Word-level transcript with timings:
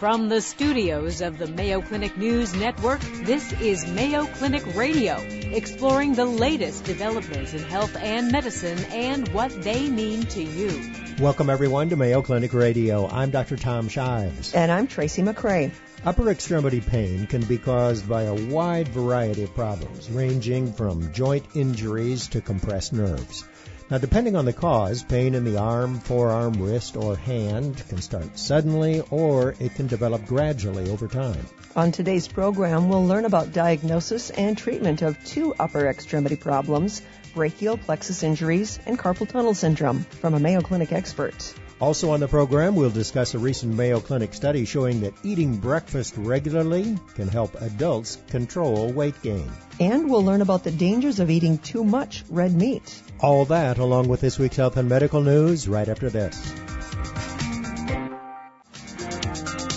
From 0.00 0.30
the 0.30 0.40
studios 0.40 1.20
of 1.20 1.36
the 1.36 1.46
Mayo 1.46 1.82
Clinic 1.82 2.16
News 2.16 2.54
Network, 2.54 3.02
this 3.22 3.52
is 3.60 3.86
Mayo 3.86 4.24
Clinic 4.24 4.64
Radio, 4.74 5.18
exploring 5.18 6.14
the 6.14 6.24
latest 6.24 6.84
developments 6.84 7.52
in 7.52 7.62
health 7.64 7.94
and 7.96 8.32
medicine 8.32 8.78
and 8.92 9.28
what 9.34 9.50
they 9.62 9.90
mean 9.90 10.22
to 10.22 10.42
you. 10.42 10.90
Welcome 11.18 11.50
everyone 11.50 11.90
to 11.90 11.96
Mayo 11.96 12.22
Clinic 12.22 12.54
Radio. 12.54 13.08
I'm 13.08 13.28
Dr. 13.28 13.58
Tom 13.58 13.90
Shives. 13.90 14.54
And 14.54 14.72
I'm 14.72 14.86
Tracy 14.86 15.20
McCray. 15.20 15.70
Upper 16.06 16.30
extremity 16.30 16.80
pain 16.80 17.26
can 17.26 17.42
be 17.42 17.58
caused 17.58 18.08
by 18.08 18.22
a 18.22 18.34
wide 18.34 18.88
variety 18.88 19.42
of 19.42 19.54
problems, 19.54 20.10
ranging 20.10 20.72
from 20.72 21.12
joint 21.12 21.44
injuries 21.54 22.26
to 22.28 22.40
compressed 22.40 22.94
nerves. 22.94 23.44
Now, 23.90 23.98
depending 23.98 24.36
on 24.36 24.44
the 24.44 24.52
cause, 24.52 25.02
pain 25.02 25.34
in 25.34 25.42
the 25.42 25.58
arm, 25.58 25.98
forearm, 25.98 26.62
wrist, 26.62 26.96
or 26.96 27.16
hand 27.16 27.82
can 27.88 28.00
start 28.00 28.38
suddenly 28.38 29.02
or 29.10 29.56
it 29.58 29.74
can 29.74 29.88
develop 29.88 30.26
gradually 30.26 30.88
over 30.88 31.08
time. 31.08 31.44
On 31.74 31.90
today's 31.90 32.28
program, 32.28 32.88
we'll 32.88 33.04
learn 33.04 33.24
about 33.24 33.52
diagnosis 33.52 34.30
and 34.30 34.56
treatment 34.56 35.02
of 35.02 35.22
two 35.24 35.54
upper 35.58 35.88
extremity 35.88 36.36
problems, 36.36 37.02
brachial 37.34 37.78
plexus 37.78 38.22
injuries 38.22 38.78
and 38.86 38.96
carpal 38.96 39.28
tunnel 39.28 39.54
syndrome 39.54 40.04
from 40.04 40.34
a 40.34 40.40
Mayo 40.40 40.60
Clinic 40.60 40.92
expert. 40.92 41.52
Also 41.80 42.10
on 42.10 42.20
the 42.20 42.28
program, 42.28 42.76
we'll 42.76 42.90
discuss 42.90 43.32
a 43.32 43.38
recent 43.38 43.74
Mayo 43.74 44.00
Clinic 44.00 44.34
study 44.34 44.66
showing 44.66 45.00
that 45.00 45.14
eating 45.22 45.56
breakfast 45.56 46.12
regularly 46.18 46.98
can 47.14 47.26
help 47.26 47.54
adults 47.58 48.18
control 48.28 48.92
weight 48.92 49.20
gain. 49.22 49.50
And 49.80 50.10
we'll 50.10 50.22
learn 50.22 50.42
about 50.42 50.62
the 50.62 50.70
dangers 50.70 51.20
of 51.20 51.30
eating 51.30 51.56
too 51.56 51.82
much 51.82 52.22
red 52.28 52.54
meat. 52.54 53.02
All 53.20 53.46
that 53.46 53.78
along 53.78 54.08
with 54.08 54.20
this 54.20 54.38
week's 54.38 54.56
health 54.56 54.76
and 54.76 54.90
medical 54.90 55.22
news 55.22 55.66
right 55.66 55.88
after 55.88 56.10
this. 56.10 56.36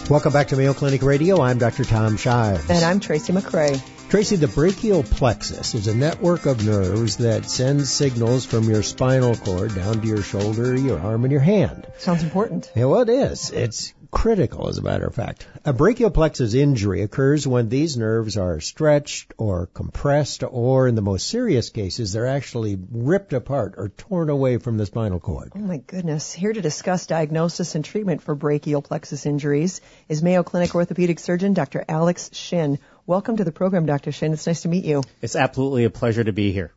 Welcome 0.09 0.33
back 0.33 0.49
to 0.49 0.57
Mayo 0.57 0.73
Clinic 0.73 1.03
Radio. 1.03 1.41
I'm 1.41 1.57
Dr. 1.57 1.85
Tom 1.85 2.17
Shives. 2.17 2.69
And 2.69 2.83
I'm 2.83 2.99
Tracy 2.99 3.31
McCray. 3.31 3.81
Tracy, 4.13 4.35
the 4.35 4.47
brachial 4.47 5.01
plexus 5.01 5.73
is 5.73 5.87
a 5.87 5.95
network 5.95 6.45
of 6.45 6.63
nerves 6.63 7.17
that 7.17 7.49
sends 7.49 7.91
signals 7.91 8.45
from 8.45 8.69
your 8.69 8.83
spinal 8.83 9.35
cord 9.35 9.73
down 9.73 10.01
to 10.01 10.07
your 10.07 10.21
shoulder, 10.21 10.77
your 10.77 10.99
arm, 10.99 11.23
and 11.23 11.31
your 11.31 11.41
hand. 11.41 11.87
Sounds 11.97 12.21
important. 12.21 12.71
Yeah, 12.75 12.85
well, 12.85 13.01
it 13.01 13.09
is. 13.09 13.49
It's 13.49 13.91
critical, 14.13 14.69
as 14.69 14.77
a 14.77 14.81
matter 14.81 15.07
of 15.07 15.15
fact. 15.15 15.47
A 15.65 15.73
brachial 15.73 16.11
plexus 16.11 16.53
injury 16.53 17.01
occurs 17.01 17.47
when 17.47 17.67
these 17.67 17.97
nerves 17.97 18.37
are 18.37 18.61
stretched 18.61 19.33
or 19.37 19.65
compressed, 19.65 20.43
or 20.47 20.87
in 20.87 20.95
the 20.95 21.01
most 21.01 21.27
serious 21.27 21.71
cases, 21.71 22.13
they're 22.13 22.27
actually 22.27 22.77
ripped 22.91 23.33
apart 23.33 23.73
or 23.75 23.89
torn 23.89 24.29
away 24.29 24.59
from 24.59 24.77
the 24.77 24.85
spinal 24.85 25.19
cord. 25.19 25.51
Oh 25.55 25.59
my 25.59 25.77
goodness. 25.77 26.31
Here 26.31 26.53
to 26.53 26.61
discuss 26.61 27.07
diagnosis 27.07 27.73
and 27.73 27.83
treatment 27.83 28.21
for 28.21 28.35
brachial 28.35 28.83
plexus 28.83 29.25
injuries 29.25 29.81
is 30.07 30.21
Mayo 30.21 30.43
Clinic 30.43 30.75
orthopedic 30.75 31.19
surgeon 31.19 31.53
Dr. 31.53 31.83
Alex 31.89 32.29
Shin. 32.33 32.77
Welcome 33.05 33.37
to 33.37 33.43
the 33.43 33.51
program, 33.51 33.85
Dr. 33.85 34.11
Shin. 34.11 34.31
It's 34.31 34.47
nice 34.47 34.61
to 34.61 34.69
meet 34.69 34.85
you. 34.85 35.03
It's 35.21 35.35
absolutely 35.35 35.85
a 35.85 35.89
pleasure 35.89 36.23
to 36.23 36.31
be 36.31 36.51
here. 36.53 36.71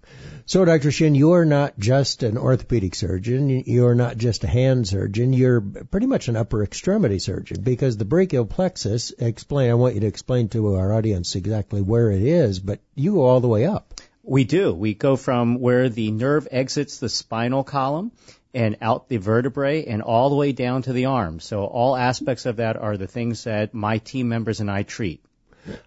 So, 0.49 0.65
Dr. 0.65 0.93
Shin, 0.93 1.17
you're 1.17 1.45
not 1.45 1.77
just 1.77 2.23
an 2.23 2.39
orthopedic 2.39 2.95
surgeon. 2.95 3.65
You're 3.67 3.97
not 3.97 4.17
just 4.17 4.45
a 4.45 4.47
hand 4.47 4.87
surgeon. 4.87 5.33
You're 5.33 5.61
pretty 5.61 6.07
much 6.07 6.29
an 6.29 6.37
upper 6.37 6.63
extremity 6.63 7.19
surgeon 7.19 7.63
because 7.63 7.97
the 7.97 8.05
brachial 8.05 8.47
plexus, 8.47 9.11
explain, 9.19 9.73
I 9.73 9.75
want 9.75 9.97
you 9.97 10.03
to 10.03 10.07
explain 10.07 10.49
to 10.51 10.77
our 10.77 10.93
audience 10.93 11.35
exactly 11.35 11.83
where 11.83 12.13
it 12.13 12.23
is, 12.23 12.61
but 12.61 12.79
you 12.95 13.15
go 13.15 13.25
all 13.25 13.41
the 13.41 13.49
way 13.49 13.67
up. 13.67 13.95
We 14.23 14.45
do. 14.45 14.73
We 14.73 14.95
go 14.95 15.17
from 15.17 15.59
where 15.59 15.89
the 15.89 16.13
nerve 16.13 16.47
exits 16.49 16.99
the 16.99 17.09
spinal 17.09 17.65
column 17.65 18.13
and 18.55 18.77
out 18.81 19.09
the 19.09 19.17
vertebrae 19.17 19.87
and 19.87 20.01
all 20.01 20.31
the 20.31 20.37
way 20.37 20.53
down 20.53 20.83
to 20.83 20.93
the 20.93 21.07
arm. 21.07 21.41
So 21.41 21.65
all 21.65 21.97
aspects 21.97 22.47
of 22.47 22.59
that 22.59 22.77
are 22.77 22.97
the 22.97 23.09
things 23.09 23.43
that 23.45 23.75
my 23.75 23.99
team 23.99 24.29
members 24.29 24.61
and 24.61 24.71
I 24.71 24.85
treat. 24.85 25.25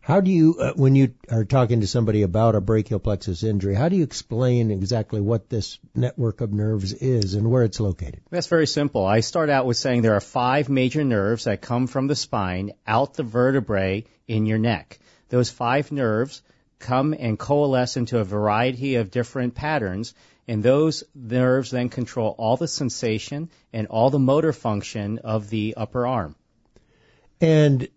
How 0.02 0.22
do 0.22 0.32
you, 0.32 0.56
uh, 0.60 0.74
when 0.76 0.96
you 0.96 1.14
are 1.32 1.46
talking 1.46 1.82
to 1.82 1.88
somebody 1.88 2.24
about 2.24 2.56
a 2.56 2.62
brachial 2.62 3.00
plexus 3.00 3.44
injury, 3.44 3.76
how 3.76 3.90
do 3.90 3.96
you 3.96 4.04
explain 4.04 4.72
exactly 4.72 5.22
what 5.22 5.50
this 5.50 5.80
network 5.96 6.42
of 6.42 6.54
nerves 6.54 6.94
is 6.94 7.34
and 7.34 7.50
where 7.50 7.64
it's 7.64 7.80
located? 7.80 8.22
That's 8.30 8.48
very 8.48 8.68
simple. 8.68 9.06
I 9.06 9.20
start 9.22 9.50
out 9.50 9.66
with 9.66 9.78
saying 9.78 10.02
there 10.02 10.16
are 10.16 10.22
five 10.22 10.70
major 10.70 11.04
nerves 11.04 11.46
that 11.46 11.62
come 11.62 11.88
from 11.88 12.08
the 12.08 12.16
spine 12.16 12.74
out 12.86 13.14
the 13.14 13.24
vertebrae 13.24 14.06
in 14.28 14.46
your 14.46 14.60
neck. 14.60 15.00
Those 15.30 15.50
five 15.50 15.92
nerves 15.92 16.42
come 16.80 17.14
and 17.14 17.38
coalesce 17.38 17.98
into 17.98 18.20
a 18.20 18.24
variety 18.24 18.96
of 18.96 19.12
different 19.12 19.56
patterns 19.56 20.14
and 20.50 20.64
those 20.64 21.04
nerves 21.14 21.70
then 21.70 21.90
control 21.90 22.34
all 22.40 22.58
the 22.58 22.68
sensation 22.68 23.52
and 23.72 23.86
all 23.86 24.10
the 24.10 24.18
motor 24.18 24.52
function 24.52 25.20
of 25.20 25.48
the 25.52 25.76
upper 25.78 26.08
arm. 26.08 26.36
And 27.40 27.88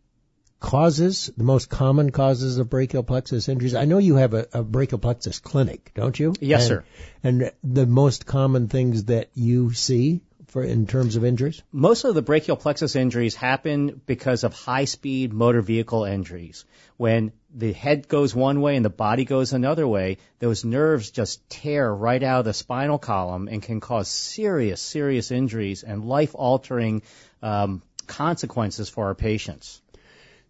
causes, 0.62 1.30
the 1.36 1.44
most 1.44 1.68
common 1.68 2.10
causes 2.10 2.56
of 2.56 2.70
brachial 2.70 3.02
plexus 3.02 3.48
injuries? 3.48 3.74
I 3.74 3.84
know 3.84 3.98
you 3.98 4.14
have 4.14 4.32
a, 4.32 4.46
a 4.54 4.62
brachial 4.62 4.98
plexus 4.98 5.40
clinic, 5.40 5.92
don't 5.94 6.18
you? 6.18 6.34
Yes, 6.40 6.62
and, 6.62 6.68
sir. 6.68 6.84
And 7.22 7.52
the 7.62 7.86
most 7.86 8.24
common 8.24 8.68
things 8.68 9.04
that 9.04 9.28
you 9.34 9.72
see 9.74 10.22
for 10.46 10.62
in 10.62 10.86
terms 10.86 11.16
of 11.16 11.24
injuries? 11.24 11.62
Most 11.72 12.04
of 12.04 12.14
the 12.14 12.22
brachial 12.22 12.56
plexus 12.56 12.94
injuries 12.94 13.34
happen 13.34 14.00
because 14.06 14.44
of 14.44 14.54
high 14.54 14.84
speed 14.84 15.32
motor 15.32 15.62
vehicle 15.62 16.04
injuries. 16.04 16.64
When 16.96 17.32
the 17.54 17.72
head 17.72 18.06
goes 18.06 18.34
one 18.34 18.60
way 18.60 18.76
and 18.76 18.84
the 18.84 18.90
body 18.90 19.24
goes 19.24 19.52
another 19.52 19.88
way, 19.88 20.18
those 20.38 20.64
nerves 20.64 21.10
just 21.10 21.48
tear 21.50 21.92
right 21.92 22.22
out 22.22 22.40
of 22.40 22.44
the 22.44 22.54
spinal 22.54 22.98
column 22.98 23.48
and 23.48 23.62
can 23.62 23.80
cause 23.80 24.08
serious, 24.08 24.80
serious 24.80 25.30
injuries 25.30 25.82
and 25.82 26.04
life 26.04 26.34
altering 26.34 27.02
um, 27.42 27.82
consequences 28.06 28.88
for 28.88 29.06
our 29.06 29.14
patients. 29.14 29.81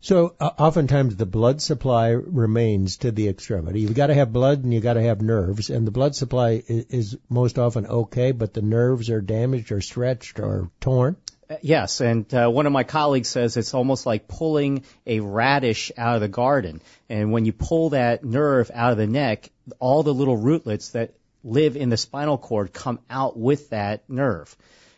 So 0.02 0.34
uh, 0.40 0.50
oftentimes 0.58 1.14
the 1.14 1.26
blood 1.26 1.62
supply 1.62 2.08
remains 2.08 2.96
to 2.98 3.12
the 3.12 3.28
extremity. 3.28 3.82
You've 3.82 3.94
got 3.94 4.08
to 4.08 4.14
have 4.14 4.32
blood 4.32 4.64
and 4.64 4.74
you've 4.74 4.82
got 4.82 4.94
to 4.94 5.02
have 5.02 5.22
nerves, 5.22 5.70
and 5.70 5.86
the 5.86 5.92
blood 5.92 6.16
supply 6.16 6.60
is, 6.66 6.86
is 6.86 7.18
most 7.28 7.56
often 7.56 7.86
okay, 7.86 8.32
but 8.32 8.52
the 8.52 8.62
nerves 8.62 9.10
are 9.10 9.20
damaged 9.20 9.70
or 9.70 9.80
stretched 9.80 10.40
or 10.40 10.72
torn. 10.80 11.14
Uh, 11.48 11.54
yes, 11.62 12.00
and 12.00 12.34
uh, 12.34 12.48
one 12.48 12.66
of 12.66 12.72
my 12.72 12.82
colleagues 12.82 13.28
says 13.28 13.56
it's 13.56 13.74
almost 13.74 14.04
like 14.04 14.26
pulling 14.26 14.82
a 15.06 15.20
radish 15.20 15.92
out 15.96 16.16
of 16.16 16.20
the 16.20 16.26
garden. 16.26 16.82
And 17.08 17.30
when 17.30 17.44
you 17.44 17.52
pull 17.52 17.90
that 17.90 18.24
nerve 18.24 18.72
out 18.74 18.90
of 18.90 18.98
the 18.98 19.06
neck, 19.06 19.50
all 19.78 20.02
the 20.02 20.12
little 20.12 20.36
rootlets 20.36 20.90
that 20.90 21.14
live 21.44 21.76
in 21.76 21.90
the 21.90 21.96
spinal 21.96 22.38
cord 22.38 22.72
come 22.72 22.98
out 23.08 23.38
with 23.38 23.70
that 23.70 24.10
nerve. 24.10 24.56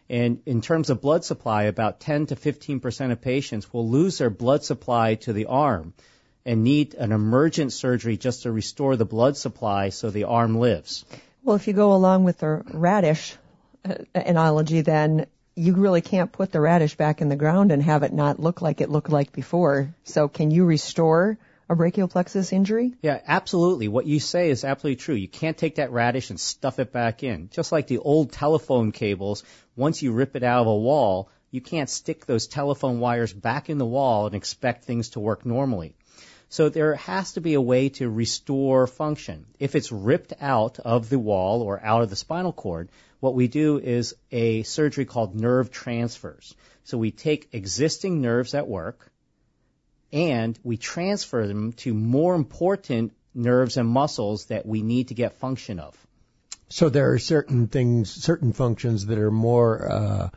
And 0.09 0.43
in 0.45 0.61
terms 0.61 0.91
of 0.91 1.01
blood 1.01 1.25
supply, 1.25 1.65
about 1.65 2.01
10 2.01 2.27
to 2.27 2.37
15 2.37 2.81
percent 2.81 3.13
of 3.13 3.21
patients 3.21 3.73
will 3.73 3.89
lose 3.89 4.19
their 4.19 4.31
blood 4.31 4.65
supply 4.65 5.15
to 5.17 5.33
the 5.33 5.47
arm 5.47 5.95
and 6.45 6.63
need 6.63 6.95
an 6.95 7.13
emergent 7.13 7.73
surgery 7.73 8.17
just 8.17 8.43
to 8.43 8.53
restore 8.53 8.97
the 8.97 9.07
blood 9.07 9.37
supply 9.37 9.89
so 9.89 10.11
the 10.11 10.25
arm 10.25 10.59
lives. 10.59 11.05
Well, 11.43 11.57
if 11.57 11.67
you 11.67 11.73
go 11.73 11.95
along 11.95 12.25
with 12.25 12.39
the 12.39 12.63
radish 12.73 13.37
uh, 13.85 13.95
analogy, 14.15 14.83
then 14.83 15.27
you 15.57 15.75
really 15.75 16.01
can't 16.01 16.33
put 16.33 16.53
the 16.53 16.61
radish 16.61 16.97
back 16.97 17.21
in 17.21 17.29
the 17.29 17.37
ground 17.37 17.73
and 17.73 17.83
have 17.83 18.03
it 18.03 18.13
not 18.13 18.41
look 18.41 18.61
like 18.61 18.81
it 18.81 18.91
looked 18.91 19.11
like 19.11 19.33
before. 19.33 19.95
So 20.05 20.29
can 20.29 20.51
you 20.51 20.65
restore 20.65 21.39
a 21.69 21.77
brachial 21.77 22.09
plexus 22.09 22.53
injury? 22.53 22.95
Yeah, 23.03 23.21
absolutely. 23.27 23.89
What 23.89 24.07
you 24.07 24.21
say 24.21 24.51
is 24.51 24.65
absolutely 24.65 24.97
true. 24.97 25.15
You 25.15 25.29
can't 25.29 25.57
take 25.57 25.77
that 25.77 25.93
radish 25.93 26.31
and 26.31 26.39
stuff 26.39 26.79
it 26.79 26.93
back 26.93 27.23
in. 27.23 27.49
Just 27.51 27.73
like 27.73 27.87
the 27.87 27.99
old 27.99 28.33
telephone 28.33 28.93
cables, 28.93 29.45
once 29.77 30.03
you 30.03 30.13
rip 30.13 30.37
it 30.37 30.43
out 30.43 30.63
of 30.63 30.67
a 30.67 30.77
wall, 30.77 31.31
you 31.51 31.61
can't 31.61 31.89
stick 31.89 32.27
those 32.27 32.47
telephone 32.47 33.01
wires 33.01 33.33
back 33.33 33.71
in 33.71 33.79
the 33.79 33.87
wall 33.87 34.27
and 34.27 34.35
expect 34.35 34.85
things 34.85 35.11
to 35.11 35.21
work 35.21 35.47
normally. 35.47 35.95
So 36.49 36.69
there 36.69 36.95
has 36.95 37.33
to 37.33 37.41
be 37.41 37.55
a 37.55 37.61
way 37.61 37.89
to 37.91 38.09
restore 38.09 38.87
function. 38.87 39.47
If 39.59 39.75
it's 39.75 39.91
ripped 39.91 40.35
out 40.41 40.79
of 40.79 41.09
the 41.09 41.19
wall 41.19 41.63
or 41.63 41.81
out 41.83 42.03
of 42.03 42.11
the 42.11 42.17
spinal 42.17 42.53
cord, 42.53 42.91
what 43.21 43.35
we 43.35 43.49
do 43.49 43.79
is 43.79 44.15
a 44.31 44.63
surgery 44.65 45.05
called 45.05 45.35
nerve 45.35 45.71
transfers. 45.71 46.55
So 46.85 46.99
we 46.99 47.11
take 47.11 47.49
existing 47.53 48.21
nerves 48.21 48.55
at 48.55 48.69
work, 48.69 49.11
and 50.15 50.57
we 50.63 50.77
transfer 50.77 51.47
them 51.47 51.73
to 51.73 51.93
more 51.93 52.37
important 52.37 53.13
nerves 53.35 53.77
and 53.77 53.89
muscles 53.89 54.47
that 54.47 54.65
we 54.65 54.81
need 54.81 55.09
to 55.09 55.15
get 55.15 55.35
function 55.35 55.81
of. 55.81 55.95
So 56.69 56.89
there 56.89 57.13
are 57.13 57.19
certain 57.19 57.67
things, 57.67 58.11
certain 58.11 58.53
functions 58.53 59.07
that 59.07 59.19
are 59.19 59.33
more 59.33 59.93
uh, 59.93 60.31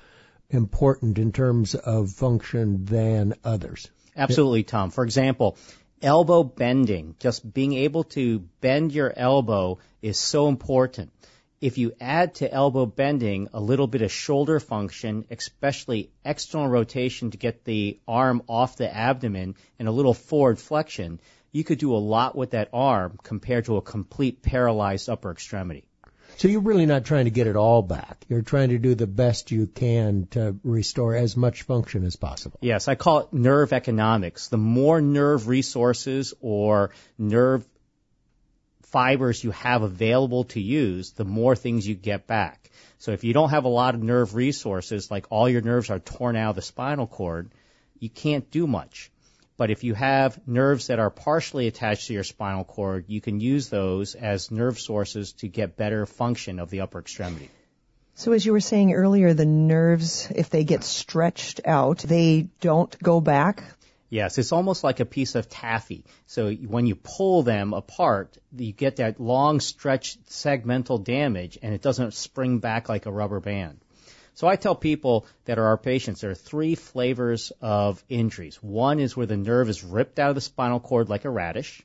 important 0.50 1.19
in 1.19 1.31
terms 1.31 1.75
of 1.75 2.09
function 2.09 2.85
than 2.85 3.35
others. 3.44 3.89
Absolutely, 4.15 4.63
Tom. 4.63 4.89
For 4.89 5.03
example, 5.03 5.57
elbow 6.01 6.44
bending, 6.44 7.15
just 7.19 7.53
being 7.53 7.74
able 7.74 8.03
to 8.06 8.39
bend 8.62 8.91
your 8.91 9.13
elbow 9.15 9.77
is 10.01 10.18
so 10.18 10.47
important 10.47 11.12
if 11.59 11.77
you 11.77 11.94
add 12.00 12.36
to 12.36 12.51
elbow 12.51 12.86
bending 12.86 13.50
a 13.54 13.59
little 13.59 13.88
bit 13.88 14.01
of 14.01 14.12
shoulder 14.12 14.59
function, 14.59 15.25
especially 15.31 16.12
external 16.24 16.68
rotation 16.68 17.31
to 17.31 17.38
get 17.38 17.63
the 17.63 18.00
arm 18.07 18.44
off 18.48 18.77
the 18.77 18.94
abdomen 18.94 19.56
and 19.80 19.88
a 19.88 19.92
little 19.92 20.13
forward 20.13 20.59
flexion, 20.59 21.19
you 21.51 21.63
could 21.63 21.80
do 21.80 21.95
a 21.95 21.98
lot 21.98 22.36
with 22.36 22.51
that 22.51 22.69
arm 22.74 23.18
compared 23.24 23.65
to 23.65 23.77
a 23.77 23.81
complete 23.81 24.42
paralyzed 24.42 25.09
upper 25.09 25.31
extremity. 25.31 25.88
So 26.36 26.48
you're 26.48 26.62
really 26.62 26.86
not 26.86 27.06
trying 27.06 27.25
to 27.25 27.31
get 27.31 27.48
it 27.48 27.56
all 27.56 27.81
back. 27.81 28.25
You're 28.27 28.42
trying 28.42 28.69
to 28.69 28.77
do 28.77 28.94
the 28.94 29.07
best 29.07 29.50
you 29.50 29.65
can 29.65 30.27
to 30.31 30.57
restore 30.63 31.15
as 31.15 31.36
much 31.36 31.63
function 31.63 32.03
as 32.03 32.15
possible. 32.15 32.60
Yes, 32.62 32.88
I 32.88 32.95
call 32.95 33.19
it 33.19 33.33
nerve 33.33 33.74
economics. 33.74 34.50
The 34.50 34.57
more 34.57 35.01
nerve 35.01 35.48
resources 35.48 36.33
or 36.42 36.92
nerve 37.18 37.65
fibers 38.92 39.44
you 39.44 39.51
have 39.51 39.81
available 39.81 40.45
to 40.45 40.62
use, 40.62 41.12
the 41.12 41.25
more 41.25 41.56
things 41.56 41.88
you 41.88 41.95
get 41.95 42.28
back. 42.28 42.69
So 43.00 43.12
if 43.12 43.24
you 43.24 43.34
don't 43.34 43.50
have 43.50 43.66
a 43.66 43.69
lot 43.69 43.95
of 43.95 44.01
nerve 44.01 44.34
resources, 44.34 45.12
like 45.12 45.28
all 45.30 45.50
your 45.50 45.62
nerves 45.62 45.89
are 45.89 46.00
torn 46.00 46.36
out 46.36 46.51
of 46.51 46.56
the 46.56 46.62
spinal 46.62 47.07
cord, 47.07 47.51
you 48.00 48.10
can't 48.10 48.50
do 48.50 48.66
much. 48.66 49.12
But 49.57 49.72
if 49.72 49.84
you 49.84 49.94
have 49.95 50.39
nerves 50.48 50.88
that 50.88 51.00
are 51.00 51.10
partially 51.10 51.68
attached 51.68 52.07
to 52.07 52.13
your 52.13 52.24
spinal 52.24 52.63
cord, 52.63 53.06
you 53.07 53.22
can 53.22 53.39
use 53.39 53.69
those 53.69 54.16
as 54.16 54.51
nerve 54.51 54.80
sources 54.80 55.34
to 55.34 55.48
get 55.48 55.78
better 55.78 56.06
function 56.06 56.60
of 56.60 56.69
the 56.69 56.81
upper 56.81 57.00
extremity. 57.00 57.50
So 58.13 58.31
as 58.31 58.45
you 58.45 58.51
were 58.51 58.60
saying 58.60 58.94
earlier, 58.94 59.34
the 59.34 59.45
nerves, 59.45 60.31
if 60.34 60.50
they 60.50 60.63
get 60.63 60.84
stretched 60.84 61.62
out, 61.66 62.00
they 62.00 62.50
don't 62.62 62.98
go 63.01 63.22
back. 63.22 63.63
Yes, 64.09 64.38
it's 64.38 64.54
almost 64.54 64.83
like 64.83 65.00
a 65.01 65.06
piece 65.06 65.36
of 65.36 65.50
taffy. 65.50 66.06
So 66.27 66.51
when 66.51 66.86
you 66.86 66.95
pull 66.95 67.44
them 67.44 67.74
apart, 67.74 68.38
you 68.56 68.71
get 68.71 68.98
that 68.98 69.19
long 69.19 69.59
stretched 69.59 70.30
segmental 70.30 71.04
damage 71.04 71.57
and 71.62 71.74
it 71.74 71.81
doesn't 71.81 72.13
spring 72.13 72.59
back 72.59 72.88
like 72.88 73.06
a 73.06 73.12
rubber 73.12 73.42
band. 73.42 73.80
So 74.33 74.48
I 74.48 74.56
tell 74.56 74.75
people 74.75 75.25
that 75.45 75.57
are 75.57 75.65
our 75.65 75.77
patients 75.77 76.21
there 76.21 76.31
are 76.31 76.36
three 76.36 76.75
flavors 76.75 77.51
of 77.59 78.04
injuries. 78.07 78.62
One 78.62 79.00
is 79.00 79.18
where 79.18 79.25
the 79.25 79.36
nerve 79.36 79.68
is 79.68 79.83
ripped 79.83 80.19
out 80.19 80.30
of 80.30 80.36
the 80.36 80.42
spinal 80.42 80.80
cord 80.80 81.10
like 81.10 81.25
a 81.25 81.30
radish. 81.30 81.81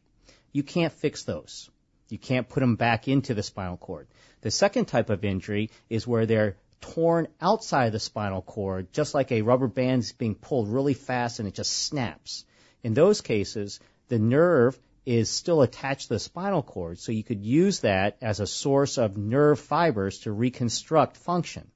You 0.53 0.63
can't 0.63 0.93
fix 0.93 1.25
those. 1.25 1.71
You 2.09 2.19
can't 2.19 2.49
put 2.49 2.61
them 2.61 2.77
back 2.77 3.09
into 3.09 3.33
the 3.33 3.43
spinal 3.43 3.79
cord. 3.79 4.07
The 4.43 4.51
second 4.51 4.85
type 4.85 5.09
of 5.09 5.25
injury 5.25 5.71
is 5.89 6.07
where 6.07 6.27
they're 6.27 6.57
torn 6.83 7.29
outside 7.41 7.93
the 7.93 7.99
spinal 7.99 8.43
cord, 8.43 8.93
just 8.93 9.15
like 9.15 9.33
a 9.33 9.41
rubber 9.41 9.69
band 9.69 10.03
is 10.03 10.13
being 10.13 10.35
pulled 10.35 10.69
really 10.69 10.93
fast 10.93 11.39
and 11.39 11.49
it 11.49 11.55
just 11.55 11.73
snaps. 11.73 12.45
In 12.83 12.93
those 12.93 13.23
cases, 13.23 13.81
the 14.09 14.19
nerve 14.19 14.79
is 15.07 15.31
still 15.31 15.63
attached 15.63 16.09
to 16.09 16.15
the 16.15 16.19
spinal 16.19 16.63
cord, 16.63 16.99
so 16.99 17.13
you 17.13 17.25
could 17.25 17.43
use 17.43 17.81
that 17.81 18.19
as 18.21 18.41
a 18.41 18.47
source 18.47 18.99
of 18.99 19.17
nerve 19.17 19.59
fibers 19.59 20.19
to 20.21 20.33
reconstruct 20.33 21.17
function. 21.17 21.71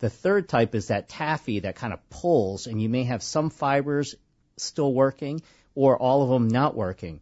The 0.00 0.10
third 0.10 0.48
type 0.48 0.74
is 0.74 0.88
that 0.88 1.08
taffy 1.08 1.60
that 1.60 1.76
kind 1.76 1.92
of 1.92 2.10
pulls, 2.10 2.66
and 2.66 2.82
you 2.82 2.88
may 2.88 3.04
have 3.04 3.22
some 3.22 3.50
fibers 3.50 4.16
still 4.56 4.92
working 4.92 5.42
or 5.74 5.96
all 5.96 6.22
of 6.22 6.28
them 6.28 6.48
not 6.48 6.76
working. 6.76 7.20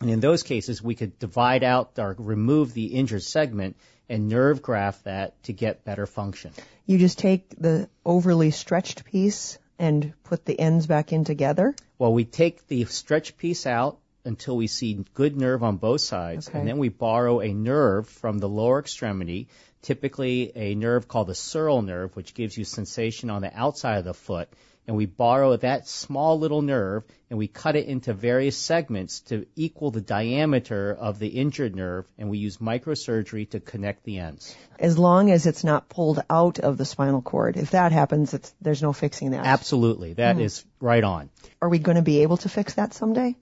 And 0.00 0.10
in 0.10 0.20
those 0.20 0.42
cases, 0.42 0.82
we 0.82 0.94
could 0.94 1.18
divide 1.18 1.64
out 1.64 1.98
or 1.98 2.14
remove 2.18 2.74
the 2.74 2.86
injured 2.86 3.22
segment 3.22 3.76
and 4.08 4.28
nerve 4.28 4.62
graft 4.62 5.04
that 5.04 5.42
to 5.44 5.52
get 5.52 5.84
better 5.84 6.06
function. 6.06 6.52
You 6.86 6.98
just 6.98 7.18
take 7.18 7.48
the 7.58 7.88
overly 8.04 8.50
stretched 8.50 9.04
piece 9.04 9.58
and 9.78 10.12
put 10.24 10.44
the 10.44 10.58
ends 10.58 10.86
back 10.86 11.12
in 11.12 11.24
together? 11.24 11.74
Well, 11.98 12.12
we 12.12 12.24
take 12.24 12.66
the 12.66 12.84
stretched 12.84 13.36
piece 13.38 13.66
out 13.66 13.98
until 14.24 14.56
we 14.56 14.66
see 14.66 15.04
good 15.14 15.36
nerve 15.36 15.62
on 15.62 15.76
both 15.76 16.00
sides, 16.00 16.48
Okay. 16.48 16.58
and 16.58 16.68
then 16.68 16.78
we 16.78 16.88
borrow 16.88 17.40
a 17.40 17.52
nerve 17.52 18.08
from 18.08 18.38
the 18.38 18.48
lower 18.48 18.78
extremity, 18.78 19.48
typically 19.82 20.52
a 20.54 20.74
nerve 20.74 21.08
called 21.08 21.26
the 21.28 21.34
sural 21.34 21.84
nerve, 21.84 22.14
which 22.16 22.34
gives 22.34 22.56
you 22.56 22.64
sensation 22.64 23.28
on 23.30 23.42
the 23.42 23.54
outside 23.54 23.98
of 23.98 24.04
the 24.04 24.14
foot, 24.14 24.48
and 24.86 24.96
we 24.96 25.06
borrow 25.06 25.56
that 25.56 25.88
small 25.88 26.38
little 26.38 26.62
nerve 26.62 27.04
and 27.30 27.38
we 27.38 27.48
cut 27.48 27.74
it 27.74 27.86
into 27.86 28.12
various 28.12 28.56
segments 28.56 29.20
to 29.20 29.46
equal 29.56 29.90
the 29.90 30.00
diameter 30.00 30.92
of 30.92 31.18
the 31.18 31.26
injured 31.26 31.74
nerve, 31.74 32.06
and 32.18 32.30
we 32.30 32.38
use 32.38 32.58
microsurgery 32.58 33.48
to 33.50 33.60
connect 33.60 34.04
the 34.04 34.18
ends. 34.18 34.54
As 34.78 34.98
long 34.98 35.30
as 35.30 35.46
it's 35.46 35.64
not 35.64 35.88
pulled 35.88 36.22
out 36.28 36.60
of 36.60 36.76
the 36.76 36.84
spinal 36.84 37.22
cord. 37.22 37.56
If 37.56 37.70
that 37.70 37.92
happens, 37.92 38.34
it's, 38.34 38.54
there's 38.60 38.82
no 38.82 38.92
fixing 38.92 39.30
that. 39.30 39.46
Absolutely, 39.46 40.12
that 40.14 40.36
mm-hmm. 40.36 40.44
is 40.44 40.64
right 40.80 41.02
on. 41.02 41.30
Are 41.60 41.68
we 41.68 41.78
going 41.78 41.96
to 41.96 42.02
be 42.02 42.22
able 42.22 42.36
to 42.38 42.48
fix 42.48 42.74
that 42.74 42.94
someday? 42.94 43.36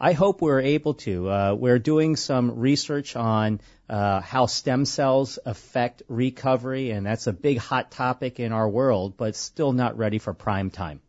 I 0.00 0.12
hope 0.12 0.40
we're 0.40 0.60
able 0.60 0.94
to. 0.94 1.30
Uh, 1.30 1.54
we're 1.58 1.78
doing 1.78 2.16
some 2.16 2.58
research 2.58 3.16
on 3.16 3.60
uh, 3.88 4.20
how 4.20 4.46
stem 4.46 4.84
cells 4.84 5.38
affect 5.44 6.02
recovery, 6.08 6.90
and 6.90 7.06
that's 7.06 7.26
a 7.26 7.32
big 7.32 7.58
hot 7.58 7.90
topic 7.90 8.40
in 8.40 8.52
our 8.52 8.68
world, 8.68 9.16
but 9.16 9.36
still 9.36 9.72
not 9.72 9.96
ready 9.96 10.18
for 10.18 10.34
prime 10.34 10.70
time. 10.70 11.00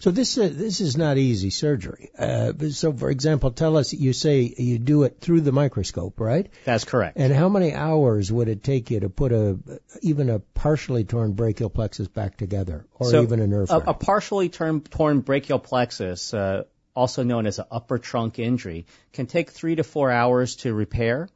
So 0.00 0.12
this 0.12 0.38
uh, 0.38 0.48
this 0.52 0.80
is 0.80 0.96
not 0.96 1.18
easy 1.18 1.50
surgery. 1.50 2.10
Uh, 2.16 2.52
so, 2.70 2.92
for 2.92 3.10
example, 3.10 3.50
tell 3.50 3.76
us 3.76 3.92
you 3.92 4.12
say 4.12 4.54
you 4.56 4.78
do 4.78 5.02
it 5.02 5.18
through 5.20 5.40
the 5.40 5.50
microscope, 5.50 6.20
right? 6.20 6.48
That's 6.64 6.84
correct. 6.84 7.18
And 7.18 7.32
how 7.32 7.48
many 7.48 7.74
hours 7.74 8.30
would 8.30 8.48
it 8.48 8.62
take 8.62 8.92
you 8.92 9.00
to 9.00 9.08
put 9.08 9.32
a 9.32 9.58
even 10.00 10.30
a 10.30 10.38
partially 10.38 11.02
torn 11.02 11.32
brachial 11.32 11.68
plexus 11.68 12.06
back 12.06 12.36
together, 12.36 12.86
or 12.94 13.10
So, 13.10 13.22
even 13.24 13.40
a 13.40 13.48
nerve? 13.48 13.70
a, 13.70 13.78
a 13.78 13.94
partially 13.94 14.48
torn, 14.50 14.82
torn 14.82 15.20
brachial 15.20 15.58
plexus, 15.58 16.32
uh, 16.32 16.62
also 16.98 17.22
known 17.22 17.46
as 17.46 17.60
an 17.60 17.66
upper 17.70 17.96
trunk 17.96 18.40
injury, 18.40 18.84
can 19.12 19.26
take 19.26 19.50
three 19.50 19.76
to 19.76 19.84
four 19.84 20.10
hours 20.10 20.56
to 20.56 20.74
repair 20.74 21.28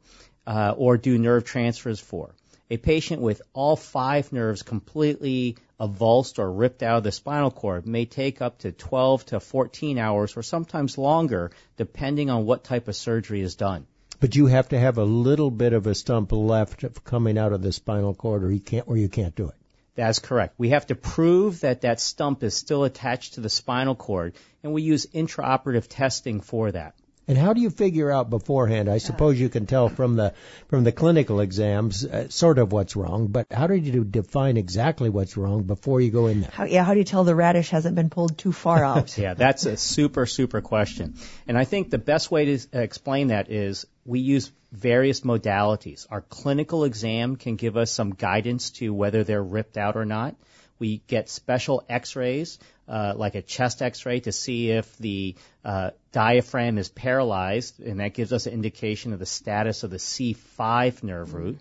uh, 0.45 0.73
or 0.75 0.97
do 0.97 1.17
nerve 1.17 1.45
transfers 1.45 2.01
for. 2.01 2.35
A 2.69 2.77
patient 2.77 3.21
with 3.21 3.41
all 3.53 3.77
five 3.77 4.33
nerves 4.33 4.61
completely 4.61 5.55
avulsed 5.79 6.37
or 6.37 6.51
ripped 6.51 6.83
out 6.83 6.97
of 6.97 7.03
the 7.03 7.11
spinal 7.13 7.51
cord 7.51 7.87
may 7.87 8.03
take 8.03 8.41
up 8.41 8.59
to 8.59 8.73
12 8.73 9.25
to 9.27 9.39
14 9.39 9.97
hours 9.97 10.35
or 10.35 10.43
sometimes 10.43 10.97
longer, 10.97 11.51
depending 11.77 12.29
on 12.29 12.45
what 12.45 12.65
type 12.65 12.89
of 12.89 12.95
surgery 12.95 13.41
is 13.41 13.55
done. 13.55 13.87
But 14.19 14.35
you 14.35 14.47
have 14.47 14.69
to 14.69 14.79
have 14.79 14.97
a 14.97 15.05
little 15.05 15.51
bit 15.51 15.71
of 15.71 15.87
a 15.87 15.95
stump 15.95 16.31
left 16.33 17.03
coming 17.05 17.37
out 17.37 17.53
of 17.53 17.61
the 17.61 17.71
spinal 17.71 18.13
cord, 18.13 18.43
or 18.43 18.51
you 18.51 18.59
can't, 18.59 18.87
or 18.87 18.97
you 18.97 19.07
can't 19.07 19.35
do 19.35 19.47
it. 19.47 19.55
That's 19.95 20.19
correct. 20.19 20.55
We 20.57 20.69
have 20.69 20.87
to 20.87 20.95
prove 20.95 21.61
that 21.61 21.81
that 21.81 21.99
stump 21.99 22.43
is 22.43 22.55
still 22.55 22.83
attached 22.83 23.35
to 23.35 23.41
the 23.41 23.49
spinal 23.49 23.95
cord, 23.95 24.33
and 24.63 24.73
we 24.73 24.81
use 24.81 25.05
intraoperative 25.05 25.87
testing 25.87 26.41
for 26.41 26.71
that. 26.71 26.95
And 27.27 27.37
how 27.37 27.53
do 27.53 27.61
you 27.61 27.69
figure 27.69 28.11
out 28.11 28.29
beforehand? 28.29 28.89
I 28.89 28.97
suppose 28.97 29.39
you 29.39 29.47
can 29.47 29.65
tell 29.65 29.87
from 29.87 30.15
the 30.15 30.33
from 30.67 30.83
the 30.83 30.91
clinical 30.91 31.39
exams 31.39 32.05
uh, 32.05 32.27
sort 32.29 32.57
of 32.57 32.71
what's 32.71 32.95
wrong, 32.95 33.27
but 33.27 33.47
how 33.51 33.67
do 33.67 33.75
you 33.75 34.03
define 34.03 34.57
exactly 34.57 35.09
what's 35.09 35.37
wrong 35.37 35.63
before 35.63 36.01
you 36.01 36.11
go 36.11 36.27
in 36.27 36.41
there? 36.41 36.51
How, 36.51 36.65
yeah, 36.65 36.83
how 36.83 36.93
do 36.93 36.99
you 36.99 37.05
tell 37.05 37.23
the 37.23 37.35
radish 37.35 37.69
hasn't 37.69 37.95
been 37.95 38.09
pulled 38.09 38.37
too 38.37 38.51
far 38.51 38.83
out? 38.93 39.17
Yeah, 39.17 39.35
that's 39.35 39.65
a 39.65 39.77
super, 39.77 40.25
super 40.25 40.61
question. 40.61 41.15
And 41.47 41.57
I 41.57 41.63
think 41.63 41.89
the 41.89 41.97
best 41.97 42.29
way 42.29 42.45
to 42.45 42.67
uh, 42.75 42.79
explain 42.79 43.27
that 43.27 43.49
is 43.49 43.87
we 44.05 44.19
use 44.19 44.51
various 44.73 45.21
modalities. 45.21 46.07
Our 46.09 46.21
clinical 46.21 46.83
exam 46.83 47.37
can 47.37 47.55
give 47.55 47.77
us 47.77 47.91
some 47.91 48.15
guidance 48.15 48.71
to 48.71 48.93
whether 48.93 49.23
they're 49.23 49.43
ripped 49.43 49.77
out 49.77 49.95
or 49.95 50.05
not. 50.05 50.35
We 50.79 50.97
get 51.07 51.29
special 51.29 51.85
x-rays, 51.87 52.59
uh, 52.87 53.13
like 53.15 53.35
a 53.35 53.41
chest 53.41 53.81
x-ray 53.81 54.19
to 54.21 54.31
see 54.31 54.71
if 54.71 54.97
the 54.97 55.35
uh, 55.63 55.91
diaphragm 56.11 56.77
is 56.77 56.89
paralyzed, 56.89 57.79
and 57.79 57.99
that 57.99 58.13
gives 58.13 58.33
us 58.33 58.45
an 58.45 58.53
indication 58.53 59.13
of 59.13 59.19
the 59.19 59.25
status 59.25 59.83
of 59.83 59.89
the 59.89 59.97
C5 59.97 61.03
nerve 61.03 61.33
root. 61.33 61.59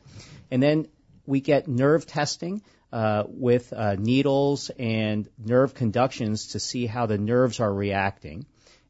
And 0.51 0.63
then 0.63 0.89
we 1.27 1.41
get 1.41 1.69
nerve 1.69 2.07
testing 2.07 2.63
uh, 2.93 3.25
with 3.27 3.73
uh, 3.73 3.97
needles 3.99 4.71
and 4.79 5.29
nerve 5.39 5.75
conductions 5.75 6.49
to 6.49 6.61
see 6.61 6.87
how 6.87 7.07
the 7.07 7.19
nerves 7.19 7.61
are 7.61 7.73
reacting. 7.73 8.45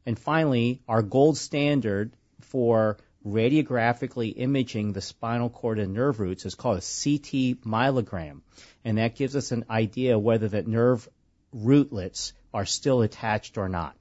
And 0.05 0.19
finally, 0.19 0.81
our 0.87 1.01
gold 1.01 1.37
standard 1.37 2.13
for 2.41 2.97
radiographically 3.25 4.33
imaging 4.35 4.91
the 4.91 5.01
spinal 5.01 5.49
cord 5.49 5.79
and 5.79 5.93
nerve 5.93 6.19
roots 6.19 6.45
is 6.45 6.55
called 6.55 6.77
a 6.77 6.81
CT 6.81 7.63
myelogram. 7.65 8.41
And 8.83 8.97
that 8.97 9.15
gives 9.15 9.35
us 9.35 9.51
an 9.51 9.65
idea 9.69 10.19
whether 10.19 10.49
that 10.49 10.67
nerve 10.67 11.07
rootlets 11.53 12.33
are 12.53 12.65
still 12.65 13.01
attached 13.01 13.57
or 13.57 13.69
not. 13.69 13.95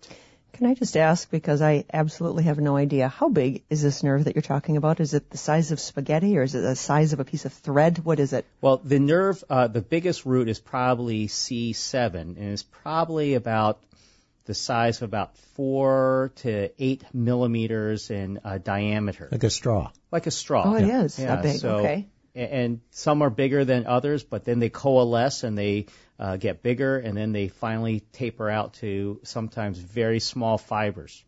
Can 0.54 0.66
I 0.66 0.74
just 0.74 0.98
ask, 0.98 1.30
because 1.30 1.62
I 1.62 1.86
absolutely 1.92 2.44
have 2.44 2.58
no 2.58 2.76
idea, 2.76 3.08
how 3.08 3.30
big 3.30 3.62
is 3.70 3.80
this 3.82 4.02
nerve 4.02 4.24
that 4.24 4.34
you're 4.34 4.42
talking 4.42 4.76
about? 4.76 5.00
Is 5.00 5.14
it 5.14 5.30
the 5.30 5.38
size 5.38 5.72
of 5.72 5.80
spaghetti 5.80 6.36
or 6.36 6.42
is 6.42 6.54
it 6.54 6.60
the 6.60 6.76
size 6.76 7.14
of 7.14 7.20
a 7.20 7.24
piece 7.24 7.46
of 7.46 7.54
thread? 7.54 8.04
What 8.04 8.20
is 8.20 8.34
it? 8.34 8.44
Well, 8.60 8.76
the 8.76 8.98
nerve, 8.98 9.42
uh, 9.48 9.68
the 9.68 9.80
biggest 9.80 10.26
root 10.26 10.50
is 10.50 10.58
probably 10.60 11.26
C7, 11.28 12.14
and 12.14 12.38
it's 12.38 12.62
probably 12.64 13.32
about 13.34 13.82
the 14.44 14.52
size 14.54 14.98
of 14.98 15.04
about 15.04 15.38
four 15.56 16.32
to 16.36 16.70
eight 16.78 17.02
millimeters 17.14 18.10
in 18.10 18.40
uh, 18.44 18.58
diameter, 18.58 19.28
Like 19.32 19.44
a 19.44 19.50
straw. 19.50 19.90
like 20.10 20.26
a 20.26 20.30
straw. 20.30 20.64
Oh, 20.66 20.74
it 20.74 20.84
is 20.88 21.18
Yeah, 21.18 21.36
that 21.36 21.42
big. 21.44 21.56
so- 21.56 21.76
okay. 21.78 22.08
And 22.34 22.80
some 22.92 23.20
are 23.20 23.28
bigger 23.28 23.62
than 23.66 23.86
others, 23.86 24.22
but 24.24 24.46
then 24.46 24.58
they 24.58 24.70
coalesce 24.70 25.42
and 25.44 25.56
they 25.56 25.84
uh, 26.22 26.36
get 26.36 26.62
bigger, 26.62 26.98
and 26.98 27.16
then 27.16 27.32
they 27.32 27.48
finally 27.48 28.00
taper 28.12 28.48
out 28.48 28.74
to 28.74 29.18
sometimes 29.24 29.76
very 29.78 30.20
small 30.20 30.56
fibers. 30.56 31.24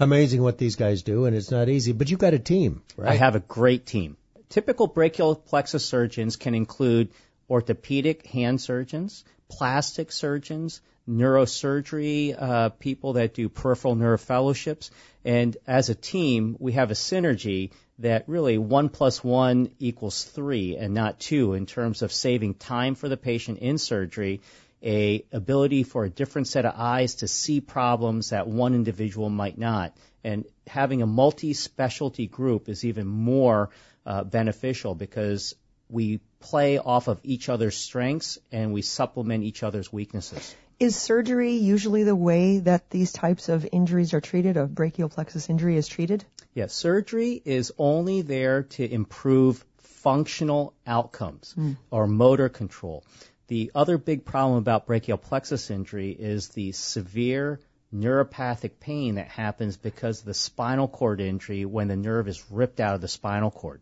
Amazing 0.00 0.42
what 0.42 0.58
these 0.58 0.74
guys 0.74 1.02
do, 1.02 1.26
and 1.26 1.36
it's 1.36 1.52
not 1.52 1.68
easy. 1.68 1.92
But 1.92 2.10
you've 2.10 2.18
got 2.18 2.34
a 2.34 2.38
team, 2.40 2.82
right? 2.96 3.12
I 3.12 3.14
have 3.14 3.36
a 3.36 3.40
great 3.40 3.86
team. 3.86 4.16
Typical 4.48 4.88
brachial 4.88 5.36
plexus 5.36 5.84
surgeons 5.86 6.34
can 6.34 6.56
include 6.56 7.10
orthopedic 7.48 8.26
hand 8.26 8.60
surgeons, 8.60 9.24
plastic 9.48 10.10
surgeons, 10.10 10.80
neurosurgery 11.08 12.34
uh, 12.40 12.68
people 12.70 13.14
that 13.14 13.34
do 13.34 13.48
peripheral 13.48 13.94
nerve 13.94 14.20
fellowships, 14.20 14.90
and 15.24 15.56
as 15.66 15.88
a 15.88 15.94
team, 15.94 16.56
we 16.58 16.72
have 16.72 16.90
a 16.90 16.94
synergy 16.94 17.70
that 17.98 18.28
really 18.28 18.58
one 18.58 18.88
plus 18.88 19.22
one 19.22 19.70
equals 19.78 20.24
three 20.24 20.76
and 20.76 20.94
not 20.94 21.20
two 21.20 21.54
in 21.54 21.66
terms 21.66 22.02
of 22.02 22.12
saving 22.12 22.54
time 22.54 22.94
for 22.94 23.08
the 23.08 23.16
patient 23.16 23.58
in 23.58 23.78
surgery, 23.78 24.40
a 24.82 25.24
ability 25.32 25.82
for 25.82 26.04
a 26.04 26.10
different 26.10 26.48
set 26.48 26.64
of 26.64 26.74
eyes 26.76 27.16
to 27.16 27.28
see 27.28 27.60
problems 27.60 28.30
that 28.30 28.46
one 28.46 28.74
individual 28.74 29.30
might 29.30 29.56
not. 29.56 29.96
And 30.24 30.44
having 30.66 31.02
a 31.02 31.06
multi-specialty 31.06 32.26
group 32.26 32.68
is 32.68 32.84
even 32.84 33.06
more 33.06 33.70
uh, 34.04 34.24
beneficial 34.24 34.94
because 34.94 35.54
we 35.88 36.20
play 36.40 36.78
off 36.78 37.08
of 37.08 37.20
each 37.22 37.48
other's 37.48 37.76
strengths 37.76 38.38
and 38.50 38.72
we 38.72 38.82
supplement 38.82 39.44
each 39.44 39.62
other's 39.62 39.92
weaknesses. 39.92 40.54
Is 40.80 40.96
surgery 40.96 41.52
usually 41.52 42.02
the 42.02 42.16
way 42.16 42.58
that 42.58 42.90
these 42.90 43.12
types 43.12 43.48
of 43.48 43.66
injuries 43.70 44.12
are 44.12 44.20
treated? 44.20 44.56
A 44.56 44.66
brachial 44.66 45.08
plexus 45.08 45.48
injury 45.48 45.76
is 45.76 45.86
treated? 45.86 46.24
Yes, 46.52 46.72
surgery 46.72 47.40
is 47.44 47.72
only 47.78 48.22
there 48.22 48.64
to 48.64 48.84
improve 48.84 49.64
functional 49.78 50.74
outcomes 50.86 51.54
mm. 51.56 51.76
or 51.90 52.06
motor 52.06 52.48
control. 52.48 53.04
The 53.46 53.70
other 53.74 53.98
big 53.98 54.24
problem 54.24 54.58
about 54.58 54.86
brachial 54.86 55.18
plexus 55.18 55.70
injury 55.70 56.10
is 56.10 56.48
the 56.48 56.72
severe 56.72 57.60
neuropathic 57.94 58.80
pain 58.80 59.14
that 59.16 59.28
happens 59.28 59.76
because 59.76 60.20
of 60.20 60.26
the 60.26 60.34
spinal 60.34 60.88
cord 60.88 61.20
injury 61.20 61.64
when 61.64 61.88
the 61.88 61.96
nerve 61.96 62.26
is 62.28 62.50
ripped 62.50 62.80
out 62.80 62.94
of 62.94 63.00
the 63.00 63.08
spinal 63.08 63.50
cord. 63.50 63.80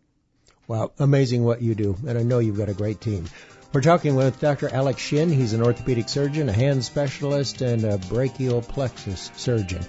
Wow, 0.67 0.91
amazing 0.99 1.43
what 1.43 1.61
you 1.61 1.75
do, 1.75 1.97
and 2.07 2.17
I 2.17 2.23
know 2.23 2.39
you've 2.39 2.57
got 2.57 2.69
a 2.69 2.73
great 2.73 3.01
team. 3.01 3.25
We're 3.73 3.81
talking 3.81 4.13
with 4.13 4.39
Dr. 4.39 4.69
Alex 4.69 5.01
Shin. 5.01 5.31
He's 5.31 5.53
an 5.53 5.63
orthopedic 5.63 6.07
surgeon, 6.07 6.47
a 6.47 6.53
hand 6.53 6.85
specialist, 6.85 7.61
and 7.61 7.83
a 7.83 7.97
brachial 7.97 8.61
plexus 8.61 9.31
surgeon. 9.35 9.83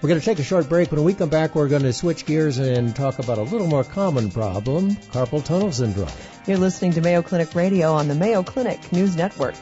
We're 0.00 0.08
going 0.08 0.18
to 0.18 0.26
take 0.26 0.40
a 0.40 0.42
short 0.42 0.68
break. 0.68 0.90
When 0.90 1.04
we 1.04 1.14
come 1.14 1.28
back, 1.28 1.54
we're 1.54 1.68
going 1.68 1.84
to 1.84 1.92
switch 1.92 2.26
gears 2.26 2.58
and 2.58 2.96
talk 2.96 3.20
about 3.20 3.38
a 3.38 3.42
little 3.42 3.68
more 3.68 3.84
common 3.84 4.32
problem, 4.32 4.96
carpal 4.96 5.44
tunnel 5.44 5.70
syndrome. 5.70 6.08
You're 6.48 6.58
listening 6.58 6.94
to 6.94 7.00
Mayo 7.00 7.22
Clinic 7.22 7.54
Radio 7.54 7.92
on 7.92 8.08
the 8.08 8.16
Mayo 8.16 8.42
Clinic 8.42 8.92
News 8.92 9.14
Network. 9.14 9.54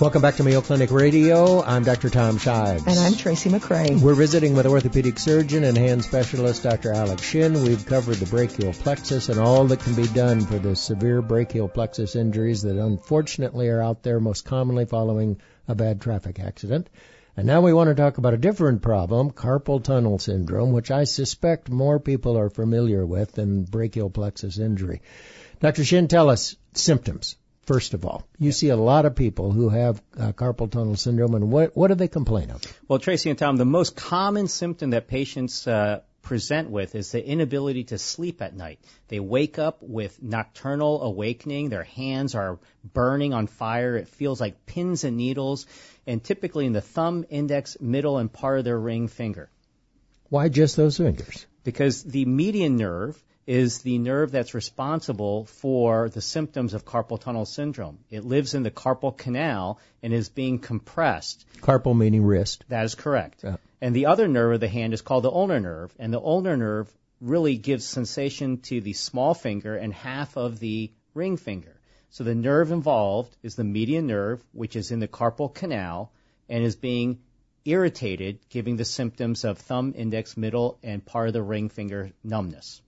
Welcome 0.00 0.22
back 0.22 0.36
to 0.36 0.44
Mayo 0.44 0.62
Clinic 0.62 0.90
Radio. 0.90 1.62
I'm 1.62 1.84
Dr. 1.84 2.08
Tom 2.08 2.38
Shives. 2.38 2.86
And 2.86 2.98
I'm 2.98 3.14
Tracy 3.14 3.50
McCray. 3.50 4.00
We're 4.00 4.14
visiting 4.14 4.54
with 4.56 4.64
orthopedic 4.64 5.18
surgeon 5.18 5.62
and 5.62 5.76
hand 5.76 6.02
specialist 6.02 6.62
Dr. 6.62 6.94
Alex 6.94 7.20
Shin. 7.20 7.52
We've 7.52 7.84
covered 7.84 8.16
the 8.16 8.24
brachial 8.24 8.72
plexus 8.72 9.28
and 9.28 9.38
all 9.38 9.66
that 9.66 9.80
can 9.80 9.94
be 9.94 10.06
done 10.06 10.40
for 10.40 10.58
the 10.58 10.74
severe 10.74 11.20
brachial 11.20 11.68
plexus 11.68 12.16
injuries 12.16 12.62
that 12.62 12.82
unfortunately 12.82 13.68
are 13.68 13.82
out 13.82 14.02
there 14.02 14.20
most 14.20 14.46
commonly 14.46 14.86
following 14.86 15.38
a 15.68 15.74
bad 15.74 16.00
traffic 16.00 16.40
accident. 16.40 16.88
And 17.36 17.46
now 17.46 17.60
we 17.60 17.74
want 17.74 17.88
to 17.88 17.94
talk 17.94 18.16
about 18.16 18.32
a 18.32 18.38
different 18.38 18.80
problem, 18.80 19.32
carpal 19.32 19.84
tunnel 19.84 20.18
syndrome, 20.18 20.72
which 20.72 20.90
I 20.90 21.04
suspect 21.04 21.68
more 21.68 22.00
people 22.00 22.38
are 22.38 22.48
familiar 22.48 23.04
with 23.04 23.32
than 23.32 23.64
brachial 23.64 24.08
plexus 24.08 24.58
injury. 24.58 25.02
Dr. 25.60 25.84
Shin, 25.84 26.08
tell 26.08 26.30
us 26.30 26.56
symptoms 26.72 27.36
first 27.70 27.94
of 27.94 28.04
all. 28.04 28.26
You 28.36 28.50
see 28.50 28.70
a 28.70 28.76
lot 28.76 29.06
of 29.06 29.14
people 29.14 29.52
who 29.52 29.68
have 29.68 30.02
uh, 30.18 30.32
carpal 30.32 30.68
tunnel 30.68 30.96
syndrome, 30.96 31.36
and 31.36 31.52
what, 31.52 31.76
what 31.76 31.86
do 31.86 31.94
they 31.94 32.08
complain 32.08 32.50
of? 32.50 32.60
Well, 32.88 32.98
Tracy 32.98 33.30
and 33.30 33.38
Tom, 33.38 33.56
the 33.58 33.64
most 33.64 33.94
common 33.94 34.48
symptom 34.48 34.90
that 34.90 35.06
patients 35.06 35.68
uh, 35.68 36.00
present 36.20 36.68
with 36.68 36.96
is 36.96 37.12
the 37.12 37.24
inability 37.24 37.84
to 37.84 37.96
sleep 37.96 38.42
at 38.42 38.56
night. 38.56 38.80
They 39.06 39.20
wake 39.20 39.60
up 39.60 39.78
with 39.82 40.20
nocturnal 40.20 41.00
awakening. 41.02 41.68
Their 41.68 41.84
hands 41.84 42.34
are 42.34 42.58
burning 42.92 43.34
on 43.34 43.46
fire. 43.46 43.96
It 43.96 44.08
feels 44.08 44.40
like 44.40 44.66
pins 44.66 45.04
and 45.04 45.16
needles, 45.16 45.68
and 46.08 46.24
typically 46.24 46.66
in 46.66 46.72
the 46.72 46.80
thumb, 46.80 47.24
index, 47.30 47.76
middle, 47.80 48.18
and 48.18 48.32
part 48.32 48.58
of 48.58 48.64
their 48.64 48.80
ring 48.80 49.06
finger. 49.06 49.48
Why 50.28 50.48
just 50.48 50.76
those 50.76 50.96
fingers? 50.96 51.46
Because 51.62 52.02
the 52.02 52.24
median 52.24 52.76
nerve 52.76 53.22
is 53.46 53.80
the 53.80 53.98
nerve 53.98 54.30
that's 54.30 54.54
responsible 54.54 55.44
for 55.46 56.08
the 56.08 56.20
symptoms 56.20 56.74
of 56.74 56.84
carpal 56.84 57.20
tunnel 57.20 57.46
syndrome. 57.46 57.98
It 58.10 58.24
lives 58.24 58.54
in 58.54 58.62
the 58.62 58.70
carpal 58.70 59.16
canal 59.16 59.78
and 60.02 60.12
is 60.12 60.28
being 60.28 60.58
compressed. 60.58 61.44
Carpal 61.60 61.96
meaning 61.96 62.24
wrist. 62.24 62.64
That 62.68 62.84
is 62.84 62.94
correct. 62.94 63.42
Yeah. 63.42 63.56
And 63.80 63.96
the 63.96 64.06
other 64.06 64.28
nerve 64.28 64.54
of 64.54 64.60
the 64.60 64.68
hand 64.68 64.92
is 64.92 65.02
called 65.02 65.24
the 65.24 65.30
ulnar 65.30 65.60
nerve, 65.60 65.94
and 65.98 66.12
the 66.12 66.20
ulnar 66.20 66.56
nerve 66.56 66.92
really 67.20 67.56
gives 67.56 67.84
sensation 67.84 68.58
to 68.58 68.80
the 68.80 68.92
small 68.92 69.34
finger 69.34 69.76
and 69.76 69.92
half 69.92 70.36
of 70.36 70.58
the 70.58 70.92
ring 71.14 71.36
finger. 71.36 71.80
So 72.10 72.24
the 72.24 72.34
nerve 72.34 72.72
involved 72.72 73.36
is 73.42 73.54
the 73.54 73.64
median 73.64 74.06
nerve, 74.06 74.44
which 74.52 74.76
is 74.76 74.90
in 74.90 75.00
the 75.00 75.08
carpal 75.08 75.52
canal 75.52 76.12
and 76.48 76.64
is 76.64 76.76
being 76.76 77.20
irritated, 77.64 78.40
giving 78.48 78.76
the 78.76 78.84
symptoms 78.84 79.44
of 79.44 79.58
thumb, 79.58 79.94
index, 79.96 80.36
middle, 80.36 80.78
and 80.82 81.04
part 81.04 81.28
of 81.28 81.34
the 81.34 81.42
ring 81.42 81.68
finger 81.68 82.10
numbness. 82.24 82.82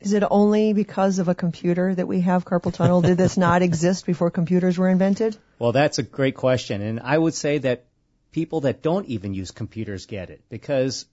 Is 0.00 0.12
it 0.12 0.22
only 0.30 0.72
because 0.72 1.18
of 1.18 1.28
a 1.28 1.34
computer 1.34 1.94
that 1.94 2.06
we 2.06 2.20
have 2.20 2.44
carpal 2.44 2.72
tunnel? 2.72 3.02
Did 3.02 3.18
this 3.18 3.36
not 3.36 3.62
exist 3.62 4.06
before 4.06 4.30
computers 4.30 4.78
were 4.78 4.88
invented? 4.88 5.36
Well, 5.58 5.72
that's 5.72 5.98
a 5.98 6.04
great 6.04 6.36
question. 6.36 6.82
And 6.82 7.00
I 7.00 7.18
would 7.18 7.34
say 7.34 7.58
that 7.58 7.86
people 8.30 8.60
that 8.60 8.80
don't 8.80 9.06
even 9.06 9.34
use 9.34 9.50
computers 9.50 10.06
get 10.06 10.30
it 10.30 10.42
because 10.48 11.06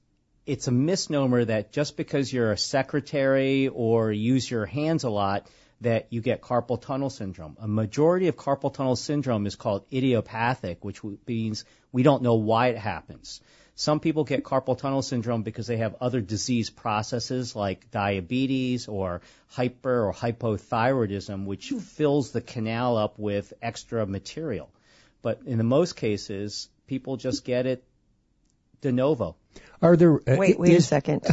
it's 0.45 0.67
a 0.67 0.71
misnomer 0.71 1.45
that 1.45 1.71
just 1.71 1.97
because 1.97 2.31
you're 2.31 2.51
a 2.51 2.57
secretary 2.57 3.67
or 3.67 4.11
use 4.11 4.49
your 4.49 4.67
hands 4.67 5.03
a 5.03 5.09
lot, 5.09 5.47
that 5.81 6.07
you 6.11 6.21
get 6.21 6.41
carpal 6.41 6.79
tunnel 6.79 7.09
syndrome. 7.09 7.57
A 7.59 7.67
majority 7.67 8.27
of 8.27 8.35
carpal 8.35 8.73
tunnel 8.73 8.95
syndrome 8.95 9.45
is 9.45 9.55
called 9.55 9.85
idiopathic, 9.91 10.85
which 10.85 11.01
means 11.27 11.65
we 11.91 12.03
don't 12.03 12.21
know 12.21 12.35
why 12.35 12.67
it 12.67 12.77
happens. 12.77 13.41
Some 13.75 13.99
people 13.99 14.23
get 14.23 14.43
carpal 14.43 14.77
tunnel 14.77 15.01
syndrome 15.01 15.43
because 15.43 15.67
they 15.67 15.77
have 15.77 15.95
other 15.99 16.21
disease 16.21 16.69
processes 16.69 17.55
like 17.55 17.91
diabetes 17.91 18.87
or 18.87 19.21
hyper 19.49 20.07
or 20.07 20.13
hypothyroidism, 20.13 21.45
which 21.45 21.69
fills 21.71 22.31
the 22.31 22.39
canal 22.39 22.95
up 22.95 23.19
with 23.19 23.51
extra 23.61 24.05
material. 24.05 24.69
But 25.21 25.41
in 25.45 25.57
the 25.57 25.65
most 25.65 25.97
cases, 25.97 26.69
people 26.87 27.17
just 27.17 27.43
get 27.43 27.65
it 27.65 27.83
de 28.79 28.93
novo. 28.93 29.35
Are 29.81 29.97
there? 29.97 30.15
Uh, 30.15 30.37
wait, 30.37 30.57
wait 30.57 30.71
is, 30.71 30.85
a 30.85 30.87
second 30.87 31.23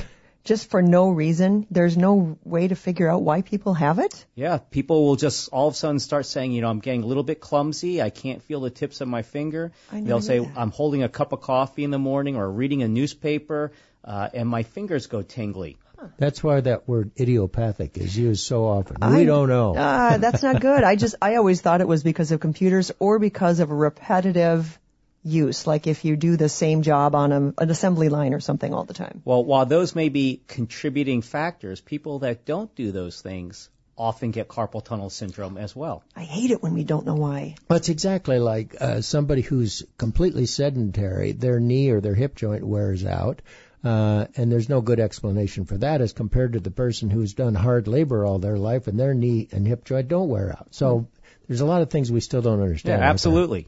just 0.44 0.70
for 0.70 0.82
no 0.82 1.10
reason. 1.10 1.66
There's 1.70 1.96
no 1.96 2.38
way 2.44 2.68
to 2.68 2.74
figure 2.74 3.08
out 3.08 3.22
why 3.22 3.42
people 3.42 3.74
have 3.74 3.98
it. 3.98 4.24
Yeah, 4.34 4.58
people 4.58 5.04
will 5.06 5.16
just 5.16 5.48
all 5.52 5.68
of 5.68 5.74
a 5.74 5.76
sudden 5.76 6.00
start 6.00 6.26
saying, 6.26 6.52
you 6.52 6.60
know, 6.60 6.68
I'm 6.68 6.80
getting 6.80 7.02
a 7.02 7.06
little 7.06 7.22
bit 7.22 7.40
clumsy. 7.40 8.02
I 8.02 8.10
can't 8.10 8.42
feel 8.42 8.60
the 8.60 8.70
tips 8.70 9.00
of 9.00 9.08
my 9.08 9.22
finger. 9.22 9.72
They'll 9.92 10.20
say, 10.20 10.40
that. 10.40 10.52
I'm 10.56 10.70
holding 10.70 11.02
a 11.02 11.08
cup 11.08 11.32
of 11.32 11.40
coffee 11.40 11.84
in 11.84 11.90
the 11.90 11.98
morning 11.98 12.36
or 12.36 12.50
reading 12.50 12.82
a 12.82 12.88
newspaper, 12.88 13.72
uh, 14.04 14.28
and 14.34 14.48
my 14.48 14.62
fingers 14.62 15.06
go 15.06 15.22
tingly. 15.22 15.78
That's 16.18 16.42
why 16.42 16.60
that 16.60 16.88
word 16.88 17.12
idiopathic 17.18 17.96
is 17.96 18.16
used 18.16 18.44
so 18.44 18.64
often. 18.64 18.96
I, 19.02 19.16
we 19.16 19.24
don't 19.24 19.48
know. 19.48 19.76
uh, 19.76 20.18
that's 20.18 20.42
not 20.42 20.60
good. 20.60 20.82
I 20.82 20.96
just, 20.96 21.14
I 21.22 21.36
always 21.36 21.60
thought 21.60 21.80
it 21.80 21.86
was 21.86 22.02
because 22.02 22.32
of 22.32 22.40
computers 22.40 22.90
or 22.98 23.20
because 23.20 23.60
of 23.60 23.70
a 23.70 23.74
repetitive 23.74 24.80
use, 25.22 25.66
like 25.66 25.86
if 25.86 26.04
you 26.04 26.16
do 26.16 26.36
the 26.36 26.48
same 26.48 26.82
job 26.82 27.14
on 27.14 27.32
a, 27.32 27.62
an 27.62 27.70
assembly 27.70 28.08
line 28.08 28.34
or 28.34 28.40
something 28.40 28.72
all 28.72 28.84
the 28.84 28.94
time? 28.94 29.22
Well, 29.24 29.44
while 29.44 29.66
those 29.66 29.94
may 29.94 30.08
be 30.08 30.42
contributing 30.46 31.22
factors, 31.22 31.80
people 31.80 32.20
that 32.20 32.44
don't 32.44 32.74
do 32.74 32.92
those 32.92 33.20
things 33.20 33.68
often 33.96 34.30
get 34.30 34.48
carpal 34.48 34.84
tunnel 34.84 35.10
syndrome 35.10 35.58
as 35.58 35.76
well. 35.76 36.02
I 36.16 36.24
hate 36.24 36.50
it 36.50 36.62
when 36.62 36.74
we 36.74 36.84
don't 36.84 37.06
know 37.06 37.14
why. 37.14 37.56
Well, 37.68 37.76
it's 37.76 37.88
exactly 37.88 38.38
like 38.38 38.74
uh, 38.80 39.00
somebody 39.02 39.42
who's 39.42 39.84
completely 39.98 40.46
sedentary, 40.46 41.32
their 41.32 41.60
knee 41.60 41.90
or 41.90 42.00
their 42.00 42.14
hip 42.14 42.34
joint 42.34 42.64
wears 42.64 43.04
out. 43.04 43.42
Uh, 43.84 44.26
and 44.36 44.50
there's 44.50 44.68
no 44.68 44.80
good 44.80 45.00
explanation 45.00 45.64
for 45.64 45.76
that 45.78 46.00
as 46.00 46.12
compared 46.12 46.52
to 46.52 46.60
the 46.60 46.70
person 46.70 47.10
who's 47.10 47.34
done 47.34 47.54
hard 47.54 47.88
labor 47.88 48.24
all 48.24 48.38
their 48.38 48.56
life 48.56 48.86
and 48.86 48.98
their 48.98 49.12
knee 49.12 49.48
and 49.50 49.66
hip 49.66 49.84
joint 49.84 50.08
don't 50.08 50.28
wear 50.28 50.50
out. 50.50 50.68
So 50.70 51.00
mm. 51.00 51.06
there's 51.48 51.62
a 51.62 51.66
lot 51.66 51.82
of 51.82 51.90
things 51.90 52.10
we 52.10 52.20
still 52.20 52.42
don't 52.42 52.62
understand. 52.62 53.00
Yeah, 53.00 53.10
absolutely. 53.10 53.66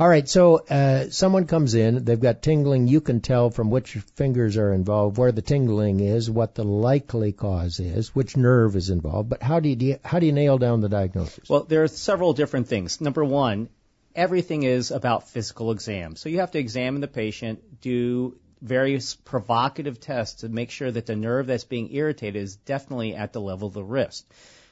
All 0.00 0.08
right, 0.08 0.26
so 0.26 0.56
uh, 0.56 1.10
someone 1.10 1.46
comes 1.46 1.74
in, 1.74 2.06
they've 2.06 2.18
got 2.18 2.40
tingling. 2.40 2.88
You 2.88 3.02
can 3.02 3.20
tell 3.20 3.50
from 3.50 3.68
which 3.68 3.92
fingers 4.16 4.56
are 4.56 4.72
involved 4.72 5.18
where 5.18 5.30
the 5.30 5.42
tingling 5.42 6.00
is, 6.00 6.30
what 6.30 6.54
the 6.54 6.64
likely 6.64 7.32
cause 7.32 7.78
is, 7.80 8.14
which 8.14 8.34
nerve 8.34 8.76
is 8.76 8.88
involved. 8.88 9.28
But 9.28 9.42
how 9.42 9.60
do 9.60 9.68
you 9.68 9.98
how 10.02 10.18
do 10.18 10.24
you 10.24 10.32
nail 10.32 10.56
down 10.56 10.80
the 10.80 10.88
diagnosis? 10.88 11.50
Well, 11.50 11.64
there 11.64 11.82
are 11.82 11.88
several 11.88 12.32
different 12.32 12.68
things. 12.68 13.02
Number 13.02 13.22
one, 13.22 13.68
everything 14.14 14.62
is 14.62 14.90
about 14.90 15.28
physical 15.28 15.70
exam. 15.70 16.16
So 16.16 16.30
you 16.30 16.38
have 16.38 16.52
to 16.52 16.58
examine 16.58 17.02
the 17.02 17.06
patient, 17.06 17.82
do 17.82 18.38
various 18.62 19.14
provocative 19.14 20.00
tests 20.00 20.40
to 20.40 20.48
make 20.48 20.70
sure 20.70 20.90
that 20.90 21.04
the 21.04 21.16
nerve 21.16 21.46
that's 21.46 21.64
being 21.64 21.92
irritated 21.92 22.42
is 22.42 22.56
definitely 22.56 23.16
at 23.16 23.34
the 23.34 23.40
level 23.42 23.68
of 23.68 23.74
the 23.74 23.84
wrist. 23.84 24.26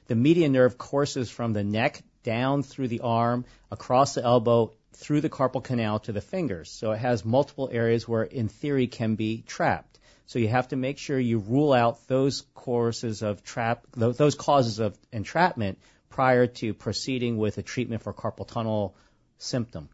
The 0.06 0.14
median 0.14 0.52
nerve 0.52 0.78
courses 0.78 1.28
from 1.28 1.52
the 1.52 1.64
neck 1.64 2.02
down 2.22 2.62
through 2.62 2.88
the 2.88 3.00
arm, 3.00 3.44
across 3.70 4.14
the 4.14 4.24
elbow, 4.24 4.72
through 4.98 5.20
the 5.20 5.30
carpal 5.30 5.62
canal 5.62 6.00
to 6.00 6.12
the 6.12 6.20
fingers. 6.20 6.70
So 6.70 6.90
it 6.92 6.98
has 6.98 7.24
multiple 7.24 7.70
areas 7.72 8.06
where, 8.08 8.24
in 8.24 8.48
theory, 8.48 8.88
can 8.88 9.14
be 9.14 9.42
trapped. 9.46 9.98
So 10.26 10.38
you 10.38 10.48
have 10.48 10.68
to 10.68 10.76
make 10.76 10.98
sure 10.98 11.18
you 11.18 11.38
rule 11.38 11.72
out 11.72 12.06
those 12.08 12.42
courses 12.54 13.22
of 13.22 13.42
trap, 13.44 13.86
those 13.92 14.34
causes 14.34 14.80
of 14.80 14.98
entrapment 15.12 15.78
prior 16.10 16.46
to 16.46 16.74
proceeding 16.74 17.38
with 17.38 17.58
a 17.58 17.62
treatment 17.62 18.02
for 18.02 18.12
carpal 18.12 18.46
tunnel 18.46 18.94
symptom. 19.38 19.88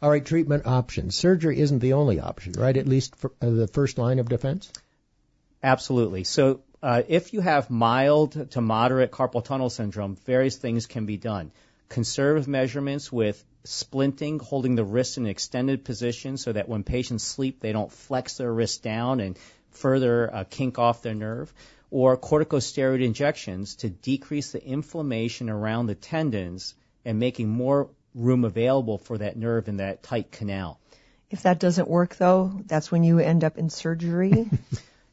All 0.00 0.10
right, 0.10 0.24
treatment 0.24 0.66
options. 0.66 1.16
Surgery 1.16 1.58
isn't 1.58 1.80
the 1.80 1.94
only 1.94 2.20
option, 2.20 2.52
right? 2.52 2.76
At 2.76 2.86
least 2.86 3.16
for 3.16 3.32
uh, 3.42 3.50
the 3.50 3.66
first 3.66 3.98
line 3.98 4.18
of 4.18 4.28
defense. 4.28 4.72
Absolutely. 5.62 6.22
So 6.24 6.60
uh, 6.82 7.02
if 7.08 7.32
you 7.32 7.40
have 7.40 7.68
mild 7.68 8.50
to 8.52 8.60
moderate 8.60 9.10
carpal 9.10 9.44
tunnel 9.44 9.70
syndrome, 9.70 10.14
various 10.14 10.56
things 10.56 10.86
can 10.86 11.04
be 11.06 11.16
done. 11.16 11.50
Conservative 11.88 12.46
measurements 12.46 13.10
with 13.10 13.42
splinting, 13.66 14.40
holding 14.40 14.74
the 14.74 14.84
wrist 14.84 15.18
in 15.18 15.24
an 15.24 15.30
extended 15.30 15.84
position 15.84 16.36
so 16.36 16.52
that 16.52 16.68
when 16.68 16.84
patients 16.84 17.24
sleep, 17.24 17.60
they 17.60 17.72
don't 17.72 17.92
flex 17.92 18.36
their 18.36 18.52
wrist 18.52 18.82
down 18.82 19.20
and 19.20 19.38
further 19.70 20.34
uh, 20.34 20.44
kink 20.48 20.78
off 20.78 21.02
their 21.02 21.14
nerve, 21.14 21.52
or 21.90 22.16
corticosteroid 22.16 23.04
injections 23.04 23.76
to 23.76 23.90
decrease 23.90 24.52
the 24.52 24.64
inflammation 24.64 25.50
around 25.50 25.86
the 25.86 25.94
tendons 25.94 26.74
and 27.04 27.18
making 27.18 27.48
more 27.48 27.90
room 28.14 28.44
available 28.44 28.98
for 28.98 29.18
that 29.18 29.36
nerve 29.36 29.68
in 29.68 29.76
that 29.76 30.02
tight 30.02 30.32
canal. 30.32 30.80
If 31.30 31.42
that 31.42 31.58
doesn't 31.58 31.88
work, 31.88 32.16
though, 32.16 32.52
that's 32.66 32.90
when 32.90 33.04
you 33.04 33.18
end 33.18 33.44
up 33.44 33.58
in 33.58 33.70
surgery. 33.70 34.48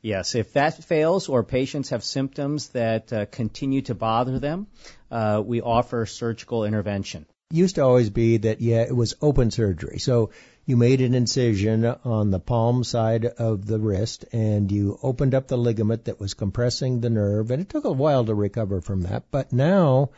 Yes, 0.03 0.35
if 0.35 0.51
that 0.51 0.83
fails 0.83 1.29
or 1.29 1.43
patients 1.45 1.91
have 1.91 2.03
symptoms 2.03 2.67
that 2.69 3.13
uh, 3.13 3.25
continue 3.25 3.81
to 3.83 3.95
bother 3.95 4.37
them, 4.37 4.67
uh, 5.09 5.41
we 5.43 5.61
offer 5.61 6.05
surgical 6.05 6.65
intervention. 6.65 7.25
Used 7.53 7.75
to 7.75 7.81
always 7.81 8.09
be 8.09 8.37
that 8.37 8.61
yeah, 8.61 8.81
it 8.81 8.95
was 8.95 9.13
open 9.21 9.51
surgery. 9.51 9.99
So 9.99 10.31
you 10.65 10.75
made 10.75 11.01
an 11.01 11.13
incision 11.13 11.85
on 11.85 12.31
the 12.31 12.39
palm 12.39 12.83
side 12.83 13.25
of 13.25 13.67
the 13.67 13.77
wrist 13.77 14.25
and 14.33 14.71
you 14.71 14.97
opened 15.03 15.35
up 15.35 15.47
the 15.47 15.57
ligament 15.57 16.05
that 16.05 16.19
was 16.19 16.33
compressing 16.33 16.99
the 16.99 17.11
nerve 17.11 17.51
and 17.51 17.61
it 17.61 17.69
took 17.69 17.85
a 17.85 17.91
while 17.91 18.25
to 18.25 18.33
recover 18.33 18.81
from 18.81 19.03
that. 19.03 19.25
But 19.29 19.53
now, 19.53 20.09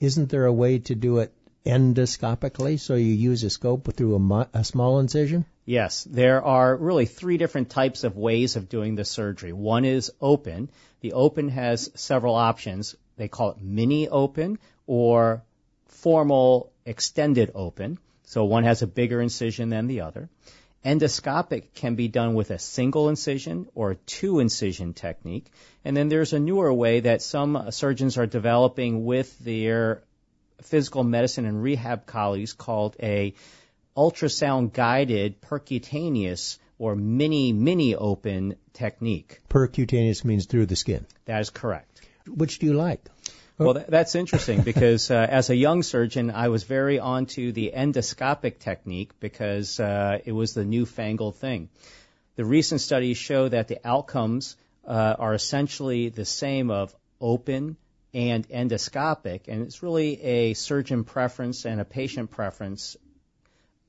isn't 0.00 0.30
there 0.30 0.46
a 0.46 0.52
way 0.52 0.80
to 0.80 0.96
do 0.96 1.18
it 1.18 1.32
endoscopically? 1.64 2.80
So 2.80 2.96
you 2.96 3.12
use 3.12 3.44
a 3.44 3.50
scope 3.50 3.94
through 3.94 4.16
a, 4.16 4.48
a 4.52 4.64
small 4.64 4.98
incision? 4.98 5.44
Yes, 5.64 6.02
there 6.10 6.42
are 6.42 6.74
really 6.74 7.06
three 7.06 7.36
different 7.36 7.70
types 7.70 8.02
of 8.02 8.16
ways 8.16 8.56
of 8.56 8.68
doing 8.68 8.96
the 8.96 9.04
surgery. 9.04 9.52
One 9.52 9.84
is 9.84 10.10
open. 10.20 10.70
The 11.02 11.12
open 11.12 11.50
has 11.50 11.88
several 11.94 12.34
options. 12.34 12.96
They 13.16 13.28
call 13.28 13.52
it 13.52 13.62
mini 13.62 14.08
open 14.08 14.58
or 14.88 15.44
formal 15.86 16.72
extended 16.90 17.52
open. 17.54 17.98
So 18.24 18.44
one 18.44 18.64
has 18.64 18.82
a 18.82 18.86
bigger 18.86 19.20
incision 19.20 19.70
than 19.70 19.86
the 19.86 20.02
other. 20.02 20.28
Endoscopic 20.84 21.74
can 21.74 21.94
be 21.94 22.08
done 22.08 22.34
with 22.34 22.50
a 22.50 22.58
single 22.58 23.08
incision 23.08 23.68
or 23.74 23.92
a 23.92 23.96
two 23.96 24.40
incision 24.40 24.94
technique. 24.94 25.46
And 25.84 25.96
then 25.96 26.08
there's 26.08 26.32
a 26.32 26.40
newer 26.40 26.72
way 26.72 27.00
that 27.00 27.22
some 27.22 27.70
surgeons 27.70 28.18
are 28.18 28.26
developing 28.26 29.04
with 29.04 29.38
their 29.38 30.02
physical 30.62 31.04
medicine 31.04 31.44
and 31.44 31.62
rehab 31.62 32.06
colleagues 32.06 32.52
called 32.52 32.96
a 33.00 33.34
ultrasound 33.96 34.72
guided 34.72 35.40
percutaneous 35.40 36.58
or 36.78 36.96
mini 36.96 37.52
mini 37.52 37.94
open 37.94 38.56
technique. 38.72 39.40
Percutaneous 39.48 40.24
means 40.24 40.46
through 40.46 40.66
the 40.66 40.76
skin. 40.76 41.06
That 41.26 41.40
is 41.40 41.50
correct. 41.50 42.00
Which 42.26 42.58
do 42.58 42.66
you 42.66 42.74
like? 42.74 43.04
Well, 43.60 43.74
th- 43.74 43.88
that's 43.88 44.14
interesting 44.14 44.62
because 44.62 45.10
uh, 45.10 45.26
as 45.28 45.50
a 45.50 45.54
young 45.54 45.82
surgeon, 45.82 46.30
I 46.30 46.48
was 46.48 46.64
very 46.64 46.98
onto 46.98 47.52
the 47.52 47.72
endoscopic 47.76 48.58
technique 48.58 49.10
because 49.20 49.78
uh, 49.78 50.18
it 50.24 50.32
was 50.32 50.54
the 50.54 50.64
newfangled 50.64 51.36
thing. 51.36 51.68
The 52.36 52.46
recent 52.46 52.80
studies 52.80 53.18
show 53.18 53.48
that 53.50 53.68
the 53.68 53.78
outcomes 53.86 54.56
uh, 54.86 55.14
are 55.18 55.34
essentially 55.34 56.08
the 56.08 56.24
same 56.24 56.70
of 56.70 56.94
open 57.20 57.76
and 58.14 58.48
endoscopic, 58.48 59.42
and 59.48 59.62
it's 59.62 59.82
really 59.82 60.22
a 60.22 60.54
surgeon 60.54 61.04
preference 61.04 61.66
and 61.66 61.82
a 61.82 61.84
patient 61.84 62.30
preference 62.30 62.96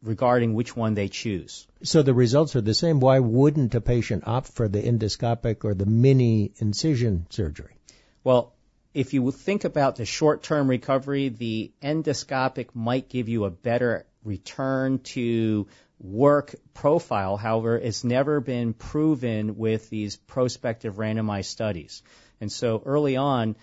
regarding 0.03 0.53
which 0.53 0.75
one 0.75 0.95
they 0.95 1.07
choose. 1.07 1.65
So 1.83 2.01
the 2.01 2.13
results 2.13 2.57
are 2.57 2.61
the 2.61 2.73
same. 2.73 2.99
Why 2.99 3.19
wouldn't 3.19 3.73
a 3.73 3.79
patient 3.79 4.27
opt 4.27 4.49
for 4.49 4.67
the 4.67 4.81
endoscopic 4.81 5.63
or 5.63 5.73
the 5.73 5.85
mini 5.85 6.51
incision 6.57 7.25
surgery? 7.29 7.77
Well, 8.25 8.53
if 8.93 9.13
you 9.13 9.31
think 9.31 9.63
about 9.63 9.95
the 9.95 10.05
short-term 10.05 10.69
recovery, 10.69 11.29
the 11.29 11.71
endoscopic 11.81 12.69
might 12.74 13.10
give 13.10 13.29
you 13.29 13.45
a 13.45 13.50
better 13.50 14.05
return 14.24 15.00
to 15.00 15.67
work 16.00 16.55
profile. 16.74 17.38
However, 17.38 17.77
it's 17.77 18.03
never 18.03 18.39
been 18.39 18.74
proven 18.74 19.57
with 19.57 19.89
these 19.89 20.17
prospective 20.17 20.95
randomized 20.95 21.45
studies. 21.45 22.04
And 22.39 22.51
so 22.51 22.82
early 22.86 23.17
on, 23.17 23.56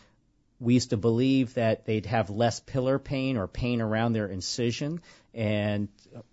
we 0.60 0.74
used 0.74 0.90
to 0.90 0.96
believe 0.96 1.54
that 1.54 1.84
they'd 1.84 2.06
have 2.06 2.30
less 2.30 2.60
pillar 2.60 2.98
pain 2.98 3.36
or 3.36 3.46
pain 3.46 3.80
around 3.80 4.12
their 4.12 4.26
incision 4.26 5.00
and 5.34 5.88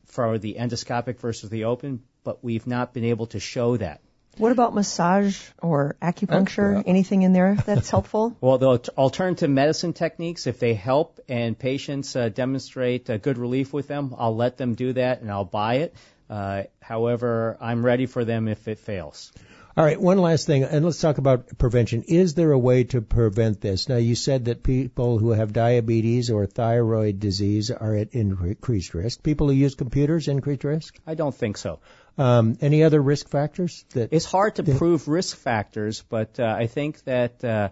for 0.05 0.37
the 0.37 0.55
endoscopic 0.59 1.19
versus 1.19 1.49
the 1.49 1.65
open, 1.65 2.03
but 2.23 2.43
we've 2.43 2.65
not 2.65 2.93
been 2.93 3.05
able 3.05 3.27
to 3.27 3.39
show 3.39 3.77
that. 3.77 4.01
What 4.37 4.51
about 4.51 4.73
massage 4.75 5.41
or 5.61 5.95
acupuncture? 6.01 6.83
Anything 6.85 7.21
in 7.21 7.33
there 7.33 7.55
that's 7.55 7.89
helpful? 7.89 8.35
Well, 8.41 8.57
the 8.57 8.91
alternative 8.97 9.49
medicine 9.49 9.93
techniques, 9.93 10.45
if 10.45 10.59
they 10.59 10.73
help 10.73 11.19
and 11.27 11.57
patients 11.57 12.15
uh, 12.15 12.29
demonstrate 12.29 13.09
uh, 13.09 13.17
good 13.17 13.37
relief 13.37 13.73
with 13.73 13.87
them, 13.87 14.13
I'll 14.17 14.35
let 14.35 14.57
them 14.57 14.75
do 14.75 14.93
that 14.93 15.21
and 15.21 15.31
I'll 15.31 15.45
buy 15.45 15.75
it. 15.75 15.95
Uh, 16.29 16.63
however, 16.81 17.57
I'm 17.61 17.85
ready 17.85 18.05
for 18.05 18.25
them 18.25 18.47
if 18.47 18.67
it 18.67 18.79
fails. 18.79 19.31
All 19.77 19.83
right, 19.83 19.99
one 19.99 20.19
last 20.19 20.47
thing, 20.47 20.63
and 20.63 20.85
let's 20.85 21.01
talk 21.01 21.17
about 21.17 21.57
prevention. 21.57 22.03
Is 22.03 22.33
there 22.33 22.53
a 22.53 22.57
way 22.57 22.85
to 22.85 23.01
prevent 23.01 23.59
this? 23.59 23.89
Now, 23.89 23.97
you 23.97 24.15
said 24.15 24.45
that 24.45 24.63
people 24.63 25.17
who 25.17 25.31
have 25.31 25.51
diabetes 25.51 26.29
or 26.29 26.45
thyroid 26.45 27.19
disease 27.19 27.71
are 27.71 27.93
at 27.93 28.13
increased 28.13 28.93
risk. 28.93 29.21
People 29.21 29.47
who 29.47 29.53
use 29.53 29.75
computers, 29.75 30.29
increased 30.29 30.63
risk? 30.63 30.97
I 31.05 31.15
don't 31.15 31.35
think 31.35 31.57
so. 31.57 31.81
Um, 32.17 32.57
any 32.61 32.85
other 32.85 33.01
risk 33.01 33.27
factors? 33.27 33.83
That 33.89 34.13
it's 34.13 34.23
hard 34.23 34.55
to 34.55 34.63
prove 34.63 35.09
risk 35.09 35.35
factors, 35.35 36.01
but 36.07 36.39
uh, 36.39 36.45
I 36.57 36.67
think 36.67 37.03
that 37.03 37.43
uh, 37.43 37.69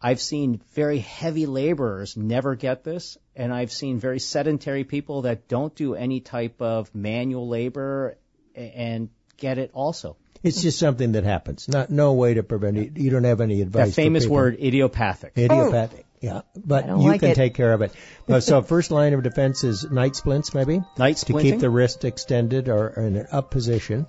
I've 0.00 0.20
seen 0.20 0.60
very 0.74 1.00
heavy 1.00 1.46
laborers 1.46 2.16
never 2.16 2.54
get 2.54 2.84
this, 2.84 3.18
and 3.34 3.52
I've 3.52 3.72
seen 3.72 3.98
very 3.98 4.20
sedentary 4.20 4.84
people 4.84 5.22
that 5.22 5.48
don't 5.48 5.74
do 5.74 5.96
any 5.96 6.20
type 6.20 6.62
of 6.62 6.94
manual 6.94 7.48
labor 7.48 8.16
and 8.54 9.08
get 9.36 9.58
it 9.58 9.72
also. 9.74 10.16
It's 10.42 10.62
just 10.62 10.78
something 10.78 11.12
that 11.12 11.24
happens. 11.24 11.68
Not 11.68 11.90
no 11.90 12.12
way 12.12 12.34
to 12.34 12.42
prevent 12.42 12.76
it. 12.78 12.96
You 12.96 13.10
don't 13.10 13.24
have 13.24 13.40
any 13.40 13.62
advice. 13.62 13.88
That 13.88 13.94
famous 13.94 14.26
word, 14.26 14.58
idiopathic. 14.60 15.32
Idiopathic. 15.36 16.00
Oh. 16.00 16.06
Yeah, 16.20 16.40
but 16.56 16.86
you 16.86 16.94
like 16.94 17.20
can 17.20 17.30
it. 17.30 17.34
take 17.34 17.54
care 17.54 17.72
of 17.72 17.82
it. 17.82 17.92
Uh, 18.28 18.40
so 18.40 18.62
first 18.62 18.90
line 18.90 19.12
of 19.12 19.22
defense 19.22 19.64
is 19.64 19.88
night 19.88 20.16
splints, 20.16 20.54
maybe 20.54 20.82
Night 20.96 21.18
splints. 21.18 21.44
to 21.44 21.50
keep 21.50 21.60
the 21.60 21.70
wrist 21.70 22.04
extended 22.04 22.68
or, 22.68 22.88
or 22.96 23.02
in 23.02 23.16
an 23.16 23.26
up 23.30 23.50
position. 23.50 24.06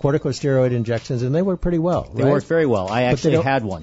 Corticosteroid 0.00 0.72
injections, 0.72 1.22
and 1.22 1.34
they 1.34 1.42
work 1.42 1.60
pretty 1.60 1.78
well. 1.78 2.10
They 2.14 2.24
right? 2.24 2.30
work 2.30 2.44
very 2.44 2.66
well. 2.66 2.88
I 2.88 3.02
actually 3.02 3.42
had 3.42 3.64
one. 3.64 3.82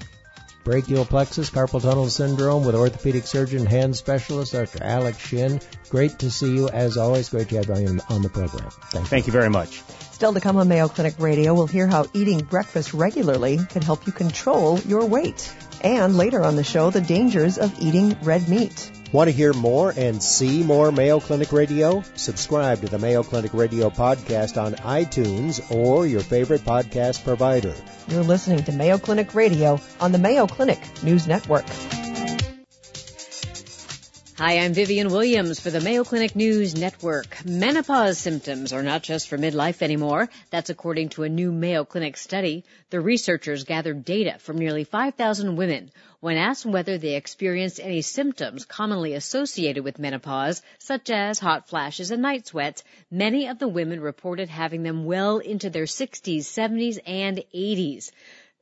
Brachial 0.68 1.06
plexus 1.06 1.48
carpal 1.48 1.80
tunnel 1.80 2.10
syndrome 2.10 2.62
with 2.66 2.74
orthopedic 2.74 3.26
surgeon, 3.26 3.64
hand 3.64 3.96
specialist, 3.96 4.52
Dr. 4.52 4.84
Alex 4.84 5.16
Shin. 5.16 5.62
Great 5.88 6.18
to 6.18 6.30
see 6.30 6.54
you 6.54 6.68
as 6.68 6.98
always. 6.98 7.30
Great 7.30 7.48
to 7.48 7.56
have 7.56 7.68
you 7.68 7.88
on, 7.88 8.00
on 8.10 8.20
the 8.20 8.28
program. 8.28 8.68
Thank 8.68 9.04
you. 9.04 9.08
Thank 9.08 9.26
you 9.26 9.32
very 9.32 9.48
much. 9.48 9.80
Still 10.12 10.34
to 10.34 10.40
come 10.40 10.58
on 10.58 10.68
Mayo 10.68 10.88
Clinic 10.88 11.14
Radio, 11.18 11.54
we'll 11.54 11.68
hear 11.68 11.86
how 11.86 12.04
eating 12.12 12.40
breakfast 12.40 12.92
regularly 12.92 13.56
can 13.70 13.80
help 13.80 14.06
you 14.06 14.12
control 14.12 14.78
your 14.80 15.06
weight. 15.06 15.50
And 15.80 16.18
later 16.18 16.42
on 16.44 16.56
the 16.56 16.64
show, 16.64 16.90
the 16.90 17.00
dangers 17.00 17.56
of 17.56 17.74
eating 17.80 18.18
red 18.22 18.46
meat. 18.46 18.97
Want 19.10 19.30
to 19.30 19.34
hear 19.34 19.54
more 19.54 19.94
and 19.96 20.22
see 20.22 20.62
more 20.62 20.92
Mayo 20.92 21.18
Clinic 21.18 21.50
Radio? 21.50 22.02
Subscribe 22.14 22.82
to 22.82 22.88
the 22.88 22.98
Mayo 22.98 23.22
Clinic 23.22 23.54
Radio 23.54 23.88
podcast 23.88 24.62
on 24.62 24.74
iTunes 24.74 25.74
or 25.74 26.06
your 26.06 26.20
favorite 26.20 26.60
podcast 26.60 27.24
provider. 27.24 27.74
You're 28.08 28.22
listening 28.22 28.64
to 28.64 28.72
Mayo 28.72 28.98
Clinic 28.98 29.34
Radio 29.34 29.80
on 29.98 30.12
the 30.12 30.18
Mayo 30.18 30.46
Clinic 30.46 30.80
News 31.02 31.26
Network. 31.26 31.64
Hi, 34.36 34.58
I'm 34.58 34.74
Vivian 34.74 35.08
Williams 35.08 35.58
for 35.58 35.70
the 35.70 35.80
Mayo 35.80 36.04
Clinic 36.04 36.36
News 36.36 36.76
Network. 36.76 37.44
Menopause 37.46 38.18
symptoms 38.18 38.74
are 38.74 38.82
not 38.82 39.02
just 39.02 39.28
for 39.28 39.38
midlife 39.38 39.80
anymore. 39.80 40.28
That's 40.50 40.70
according 40.70 41.08
to 41.10 41.22
a 41.22 41.28
new 41.28 41.50
Mayo 41.50 41.84
Clinic 41.84 42.16
study. 42.18 42.62
The 42.90 43.00
researchers 43.00 43.64
gathered 43.64 44.04
data 44.04 44.38
from 44.38 44.58
nearly 44.58 44.84
5,000 44.84 45.56
women. 45.56 45.90
When 46.20 46.36
asked 46.36 46.66
whether 46.66 46.98
they 46.98 47.14
experienced 47.14 47.78
any 47.78 48.02
symptoms 48.02 48.64
commonly 48.64 49.14
associated 49.14 49.84
with 49.84 50.00
menopause, 50.00 50.62
such 50.80 51.10
as 51.10 51.38
hot 51.38 51.68
flashes 51.68 52.10
and 52.10 52.22
night 52.22 52.48
sweats, 52.48 52.82
many 53.08 53.46
of 53.46 53.60
the 53.60 53.68
women 53.68 54.00
reported 54.00 54.48
having 54.48 54.82
them 54.82 55.04
well 55.04 55.38
into 55.38 55.70
their 55.70 55.84
60s, 55.84 56.38
70s, 56.38 56.98
and 57.06 57.44
80s. 57.54 58.10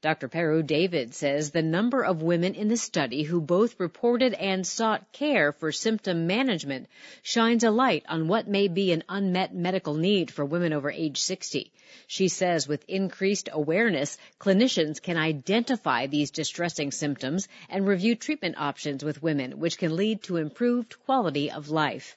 Dr. 0.06 0.28
Paru 0.28 0.62
David 0.62 1.16
says 1.16 1.50
the 1.50 1.62
number 1.62 2.04
of 2.04 2.22
women 2.22 2.54
in 2.54 2.68
the 2.68 2.76
study 2.76 3.24
who 3.24 3.40
both 3.40 3.80
reported 3.80 4.34
and 4.34 4.64
sought 4.64 5.10
care 5.10 5.50
for 5.50 5.72
symptom 5.72 6.28
management 6.28 6.86
shines 7.24 7.64
a 7.64 7.72
light 7.72 8.04
on 8.08 8.28
what 8.28 8.46
may 8.46 8.68
be 8.68 8.92
an 8.92 9.02
unmet 9.08 9.52
medical 9.52 9.94
need 9.94 10.30
for 10.30 10.44
women 10.44 10.72
over 10.72 10.92
age 10.92 11.18
60. 11.18 11.72
She 12.06 12.28
says 12.28 12.68
with 12.68 12.84
increased 12.86 13.48
awareness, 13.50 14.16
clinicians 14.38 15.02
can 15.02 15.16
identify 15.16 16.06
these 16.06 16.30
distressing 16.30 16.92
symptoms 16.92 17.48
and 17.68 17.84
review 17.84 18.14
treatment 18.14 18.58
options 18.58 19.02
with 19.02 19.24
women, 19.24 19.58
which 19.58 19.76
can 19.76 19.96
lead 19.96 20.22
to 20.22 20.36
improved 20.36 21.04
quality 21.04 21.50
of 21.50 21.68
life. 21.68 22.16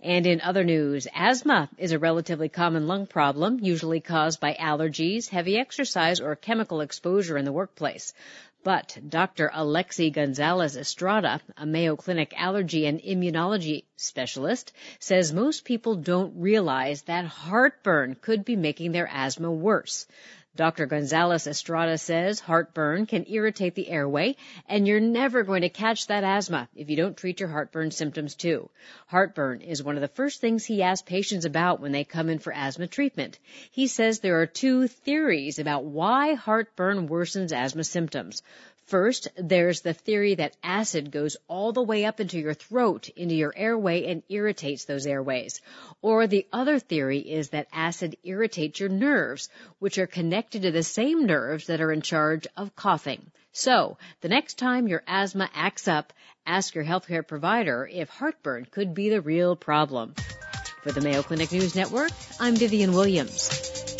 And 0.00 0.26
in 0.26 0.40
other 0.40 0.64
news, 0.64 1.06
asthma 1.14 1.70
is 1.78 1.92
a 1.92 1.98
relatively 1.98 2.48
common 2.48 2.86
lung 2.86 3.06
problem, 3.06 3.58
usually 3.60 4.00
caused 4.00 4.40
by 4.40 4.54
allergies, 4.54 5.28
heavy 5.28 5.58
exercise, 5.58 6.20
or 6.20 6.36
chemical 6.36 6.80
exposure 6.80 7.38
in 7.38 7.44
the 7.44 7.52
workplace. 7.52 8.12
But 8.64 8.96
Dr. 9.06 9.50
Alexei 9.52 10.08
Gonzalez 10.08 10.74
Estrada, 10.74 11.40
a 11.56 11.66
Mayo 11.66 11.96
Clinic 11.96 12.32
allergy 12.34 12.86
and 12.86 12.98
immunology 12.98 13.84
specialist, 13.96 14.72
says 14.98 15.34
most 15.34 15.66
people 15.66 15.96
don't 15.96 16.40
realize 16.40 17.02
that 17.02 17.26
heartburn 17.26 18.16
could 18.20 18.44
be 18.44 18.56
making 18.56 18.92
their 18.92 19.06
asthma 19.06 19.52
worse. 19.52 20.06
Dr. 20.56 20.86
Gonzalez 20.86 21.48
Estrada 21.48 21.98
says 21.98 22.38
heartburn 22.38 23.06
can 23.06 23.26
irritate 23.28 23.74
the 23.74 23.88
airway, 23.88 24.36
and 24.68 24.86
you're 24.86 25.00
never 25.00 25.42
going 25.42 25.62
to 25.62 25.68
catch 25.68 26.06
that 26.06 26.22
asthma 26.22 26.68
if 26.76 26.88
you 26.88 26.96
don't 26.96 27.16
treat 27.16 27.40
your 27.40 27.48
heartburn 27.48 27.90
symptoms 27.90 28.36
too. 28.36 28.70
Heartburn 29.08 29.62
is 29.62 29.82
one 29.82 29.96
of 29.96 30.00
the 30.00 30.08
first 30.08 30.40
things 30.40 30.64
he 30.64 30.82
asks 30.82 31.08
patients 31.08 31.44
about 31.44 31.80
when 31.80 31.90
they 31.90 32.04
come 32.04 32.28
in 32.28 32.38
for 32.38 32.52
asthma 32.52 32.86
treatment. 32.86 33.38
He 33.72 33.88
says 33.88 34.20
there 34.20 34.40
are 34.42 34.46
two 34.46 34.86
theories 34.86 35.58
about 35.58 35.84
why 35.84 36.34
heartburn 36.34 37.08
worsens 37.08 37.52
asthma 37.52 37.82
symptoms. 37.82 38.42
First, 38.86 39.28
there's 39.36 39.80
the 39.80 39.94
theory 39.94 40.34
that 40.34 40.56
acid 40.62 41.10
goes 41.10 41.38
all 41.48 41.72
the 41.72 41.82
way 41.82 42.04
up 42.04 42.20
into 42.20 42.38
your 42.38 42.52
throat, 42.52 43.08
into 43.16 43.34
your 43.34 43.54
airway, 43.56 44.04
and 44.04 44.22
irritates 44.28 44.84
those 44.84 45.06
airways. 45.06 45.62
Or 46.02 46.26
the 46.26 46.46
other 46.52 46.78
theory 46.78 47.18
is 47.18 47.50
that 47.50 47.68
acid 47.72 48.16
irritates 48.24 48.80
your 48.80 48.90
nerves, 48.90 49.48
which 49.78 49.96
are 49.96 50.06
connected 50.06 50.62
to 50.62 50.70
the 50.70 50.82
same 50.82 51.24
nerves 51.24 51.66
that 51.68 51.80
are 51.80 51.92
in 51.92 52.02
charge 52.02 52.46
of 52.58 52.76
coughing. 52.76 53.30
So, 53.52 53.96
the 54.20 54.28
next 54.28 54.58
time 54.58 54.86
your 54.86 55.02
asthma 55.06 55.48
acts 55.54 55.88
up, 55.88 56.12
ask 56.46 56.74
your 56.74 56.84
healthcare 56.84 57.26
provider 57.26 57.88
if 57.90 58.10
heartburn 58.10 58.66
could 58.70 58.92
be 58.92 59.08
the 59.08 59.22
real 59.22 59.56
problem. 59.56 60.14
For 60.82 60.92
the 60.92 61.00
Mayo 61.00 61.22
Clinic 61.22 61.52
News 61.52 61.74
Network, 61.74 62.10
I'm 62.38 62.56
Vivian 62.56 62.92
Williams. 62.92 63.93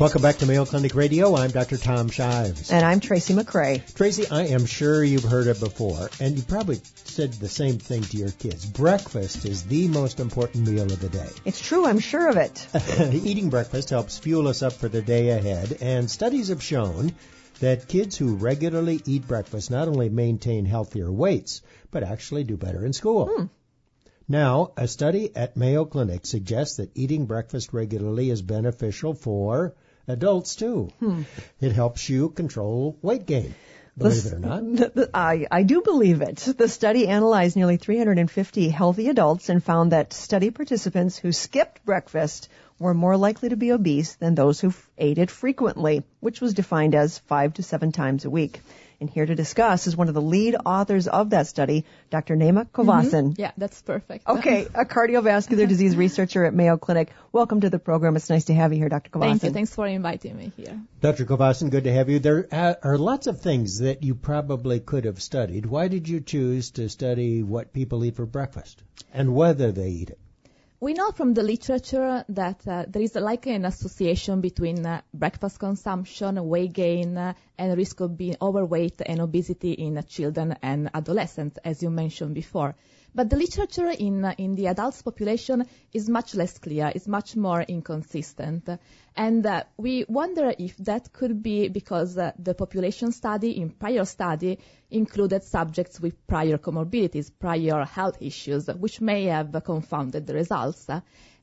Welcome 0.00 0.22
back 0.22 0.38
to 0.38 0.46
Mayo 0.46 0.64
Clinic 0.64 0.96
Radio. 0.96 1.36
I'm 1.36 1.52
Dr. 1.52 1.76
Tom 1.76 2.08
Shives. 2.08 2.72
And 2.72 2.84
I'm 2.84 2.98
Tracy 2.98 3.32
McCray. 3.32 3.94
Tracy, 3.94 4.26
I 4.28 4.46
am 4.46 4.66
sure 4.66 5.04
you've 5.04 5.22
heard 5.22 5.46
it 5.46 5.60
before, 5.60 6.10
and 6.18 6.36
you 6.36 6.42
probably 6.42 6.80
said 7.04 7.32
the 7.34 7.48
same 7.48 7.78
thing 7.78 8.02
to 8.02 8.16
your 8.16 8.32
kids. 8.32 8.66
Breakfast 8.66 9.44
is 9.44 9.62
the 9.62 9.86
most 9.86 10.18
important 10.18 10.66
meal 10.66 10.82
of 10.82 10.98
the 10.98 11.08
day. 11.08 11.28
It's 11.44 11.60
true, 11.60 11.86
I'm 11.86 12.00
sure 12.00 12.28
of 12.28 12.36
it. 12.36 12.66
Eating 13.24 13.50
breakfast 13.50 13.90
helps 13.90 14.18
fuel 14.18 14.48
us 14.48 14.62
up 14.62 14.72
for 14.72 14.88
the 14.88 15.00
day 15.00 15.28
ahead, 15.28 15.78
and 15.80 16.10
studies 16.10 16.48
have 16.48 16.60
shown 16.60 17.14
that 17.60 17.86
kids 17.86 18.16
who 18.16 18.34
regularly 18.34 19.00
eat 19.06 19.28
breakfast 19.28 19.70
not 19.70 19.86
only 19.86 20.08
maintain 20.08 20.64
healthier 20.64 21.10
weights, 21.10 21.62
but 21.92 22.02
actually 22.02 22.42
do 22.42 22.56
better 22.56 22.84
in 22.84 22.92
school. 22.92 23.26
Hmm. 23.26 23.44
Now, 24.26 24.72
a 24.76 24.88
study 24.88 25.36
at 25.36 25.56
Mayo 25.56 25.84
Clinic 25.84 26.26
suggests 26.26 26.78
that 26.78 26.90
eating 26.96 27.26
breakfast 27.26 27.72
regularly 27.72 28.30
is 28.30 28.42
beneficial 28.42 29.14
for 29.14 29.76
adults 30.08 30.56
too. 30.56 30.90
Hmm. 30.98 31.22
It 31.60 31.72
helps 31.72 32.08
you 32.08 32.30
control 32.30 32.96
weight 33.02 33.26
gain. 33.26 33.54
Believe 33.96 34.26
it 34.26 34.32
or 34.32 34.38
not. 34.40 35.08
I, 35.14 35.46
I 35.50 35.62
do 35.62 35.80
believe 35.80 36.20
it. 36.20 36.36
The 36.36 36.68
study 36.68 37.06
analyzed 37.06 37.54
nearly 37.54 37.76
350 37.76 38.68
healthy 38.68 39.08
adults 39.08 39.48
and 39.48 39.62
found 39.62 39.92
that 39.92 40.12
study 40.12 40.50
participants 40.50 41.16
who 41.16 41.30
skipped 41.30 41.84
breakfast 41.84 42.48
were 42.80 42.94
more 42.94 43.16
likely 43.16 43.50
to 43.50 43.56
be 43.56 43.70
obese 43.70 44.14
than 44.16 44.34
those 44.34 44.60
who 44.60 44.74
ate 44.98 45.18
it 45.18 45.30
frequently, 45.30 46.02
which 46.18 46.40
was 46.40 46.54
defined 46.54 46.96
as 46.96 47.18
five 47.18 47.54
to 47.54 47.62
seven 47.62 47.92
times 47.92 48.24
a 48.24 48.30
week. 48.30 48.60
And 49.04 49.10
here 49.10 49.26
to 49.26 49.34
discuss 49.34 49.86
is 49.86 49.94
one 49.94 50.08
of 50.08 50.14
the 50.14 50.22
lead 50.22 50.56
authors 50.64 51.08
of 51.08 51.28
that 51.30 51.46
study, 51.46 51.84
Dr. 52.08 52.36
Naima 52.36 52.66
Covassin. 52.66 53.32
Mm-hmm. 53.32 53.42
Yeah, 53.42 53.50
that's 53.58 53.82
perfect. 53.82 54.26
Okay, 54.26 54.66
a 54.74 54.86
cardiovascular 54.86 55.68
disease 55.68 55.94
researcher 55.94 56.46
at 56.46 56.54
Mayo 56.54 56.78
Clinic. 56.78 57.10
Welcome 57.30 57.60
to 57.60 57.68
the 57.68 57.78
program. 57.78 58.16
It's 58.16 58.30
nice 58.30 58.46
to 58.46 58.54
have 58.54 58.72
you 58.72 58.78
here, 58.78 58.88
Dr. 58.88 59.10
Covassin. 59.10 59.28
Thank 59.28 59.42
you. 59.42 59.50
Thanks 59.50 59.74
for 59.74 59.86
inviting 59.86 60.38
me 60.38 60.52
here. 60.56 60.80
Dr. 61.02 61.26
Covassin, 61.26 61.68
good 61.68 61.84
to 61.84 61.92
have 61.92 62.08
you. 62.08 62.18
There 62.18 62.48
are 62.82 62.96
lots 62.96 63.26
of 63.26 63.42
things 63.42 63.80
that 63.80 64.02
you 64.02 64.14
probably 64.14 64.80
could 64.80 65.04
have 65.04 65.20
studied. 65.20 65.66
Why 65.66 65.88
did 65.88 66.08
you 66.08 66.22
choose 66.22 66.70
to 66.70 66.88
study 66.88 67.42
what 67.42 67.74
people 67.74 68.06
eat 68.06 68.16
for 68.16 68.24
breakfast 68.24 68.82
and 69.12 69.34
whether 69.34 69.70
they 69.70 69.90
eat 69.90 70.08
it? 70.08 70.18
We 70.84 70.92
know 70.92 71.12
from 71.12 71.32
the 71.32 71.42
literature 71.42 72.26
that 72.28 72.68
uh, 72.68 72.84
there 72.86 73.00
is 73.00 73.14
like 73.14 73.46
an 73.46 73.64
association 73.64 74.42
between 74.42 74.84
uh, 74.84 75.00
breakfast 75.14 75.58
consumption, 75.58 76.36
and 76.36 76.46
weight 76.46 76.74
gain, 76.74 77.16
uh, 77.16 77.32
and 77.58 77.76
risk 77.76 78.00
of 78.00 78.16
being 78.16 78.36
overweight 78.40 79.00
and 79.04 79.20
obesity 79.20 79.72
in 79.72 80.02
children 80.08 80.56
and 80.62 80.90
adolescents, 80.94 81.58
as 81.64 81.82
you 81.82 81.90
mentioned 81.90 82.34
before. 82.34 82.74
But 83.16 83.30
the 83.30 83.36
literature 83.36 83.90
in, 83.90 84.24
in 84.38 84.56
the 84.56 84.66
adults 84.66 85.02
population 85.02 85.66
is 85.92 86.08
much 86.08 86.34
less 86.34 86.58
clear, 86.58 86.90
is 86.92 87.06
much 87.06 87.36
more 87.36 87.62
inconsistent. 87.62 88.68
And 89.14 89.46
uh, 89.46 89.62
we 89.76 90.04
wonder 90.08 90.52
if 90.58 90.76
that 90.78 91.12
could 91.12 91.40
be 91.40 91.68
because 91.68 92.18
uh, 92.18 92.32
the 92.40 92.54
population 92.54 93.12
study 93.12 93.60
in 93.60 93.70
prior 93.70 94.04
study 94.04 94.58
included 94.90 95.44
subjects 95.44 96.00
with 96.00 96.26
prior 96.26 96.58
comorbidities, 96.58 97.30
prior 97.38 97.84
health 97.84 98.20
issues, 98.20 98.66
which 98.66 99.00
may 99.00 99.26
have 99.26 99.62
confounded 99.64 100.26
the 100.26 100.34
results. 100.34 100.88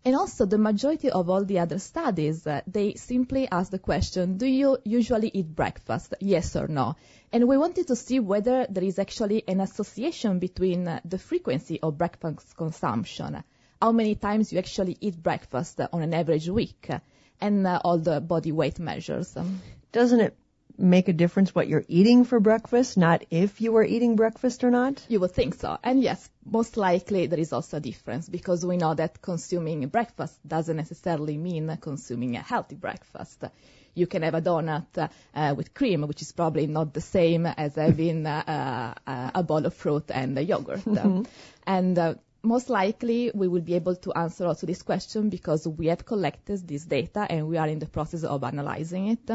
And 0.04 0.16
also 0.16 0.48
the 0.48 0.58
majority 0.58 1.12
of 1.12 1.30
all 1.30 1.46
the 1.46 1.60
other 1.60 1.78
studies, 1.78 2.48
uh, 2.48 2.62
they 2.66 2.96
simply 2.96 3.48
ask 3.52 3.70
the 3.70 3.78
question, 3.78 4.38
do 4.38 4.48
you 4.48 4.80
usually 4.84 5.30
eat 5.32 5.56
breakfast? 5.56 6.16
Yes 6.20 6.56
or 6.56 6.68
no? 6.68 6.96
And 7.32 7.48
we 7.48 7.56
wanted 7.56 7.88
to 7.88 7.96
see 7.96 8.20
whether 8.20 8.66
there 8.68 8.84
is 8.84 8.98
actually 8.98 9.44
an 9.48 9.62
association 9.62 10.40
between 10.40 10.88
uh, 10.88 11.02
the 11.06 11.20
frequency 11.20 11.80
of 11.82 12.00
breakfast 12.00 12.58
consumption, 12.58 13.44
how 13.80 13.92
many 13.92 14.16
times 14.16 14.52
you 14.52 14.58
actually 14.58 14.98
eat 15.02 15.22
breakfast 15.22 15.80
on 15.94 16.02
an 16.02 16.16
average 16.16 16.50
week, 16.50 16.90
and 17.40 17.68
uh, 17.68 17.80
all 17.84 18.00
the 18.00 18.20
body 18.20 18.52
weight 18.52 18.80
measures. 18.80 19.38
Doesn't 19.92 20.20
it 20.20 20.36
make 20.78 21.08
a 21.08 21.14
difference 21.14 21.54
what 21.54 21.68
you're 21.68 21.84
eating 21.88 22.24
for 22.26 22.40
breakfast, 22.40 22.98
not 22.98 23.24
if 23.30 23.62
you 23.62 23.76
are 23.78 23.84
eating 23.84 24.16
breakfast 24.16 24.64
or 24.64 24.72
not? 24.72 25.04
You 25.08 25.20
would 25.20 25.32
think 25.32 25.56
so. 25.56 25.78
And 25.84 26.02
yes, 26.02 26.30
most 26.46 26.78
likely 26.78 27.28
there 27.28 27.40
is 27.40 27.54
also 27.54 27.78
a 27.78 27.80
difference 27.80 28.28
because 28.28 28.66
we 28.66 28.78
know 28.78 28.94
that 28.94 29.22
consuming 29.22 29.88
breakfast 29.88 30.38
doesn't 30.48 30.78
necessarily 30.78 31.38
mean 31.38 31.78
consuming 31.82 32.36
a 32.36 32.42
healthy 32.42 32.76
breakfast. 32.76 33.44
You 33.94 34.08
can 34.08 34.22
have 34.22 34.36
a 34.36 34.42
donut 34.42 35.10
uh, 35.34 35.54
with 35.56 35.74
cream, 35.74 36.02
which 36.08 36.22
is 36.22 36.32
probably 36.32 36.68
not 36.68 36.94
the 36.94 37.02
same 37.02 37.46
as 37.46 37.76
having 37.76 38.26
uh, 38.26 38.94
uh, 39.06 39.32
a 39.36 39.44
bowl 39.44 39.66
of 39.66 39.74
fruit 39.74 40.06
and 40.10 40.38
a 40.38 40.44
yogurt. 40.44 40.80
Mm-hmm. 40.80 41.24
And 41.68 42.00
uh, 42.00 42.16
most 42.44 42.70
likely 42.70 43.32
we 43.34 43.48
will 43.48 43.62
be 43.62 43.76
able 43.76 43.96
to 43.98 44.14
answer 44.14 44.46
also 44.46 44.66
this 44.66 44.82
question 44.82 45.30
because 45.30 45.68
we 45.68 45.88
have 45.88 46.06
collected 46.06 46.68
this 46.68 46.86
data 46.86 47.28
and 47.30 47.48
we 47.48 47.58
are 47.58 47.68
in 47.68 47.80
the 47.80 47.86
process 47.86 48.24
of 48.24 48.44
analyzing 48.44 49.08
it. 49.08 49.30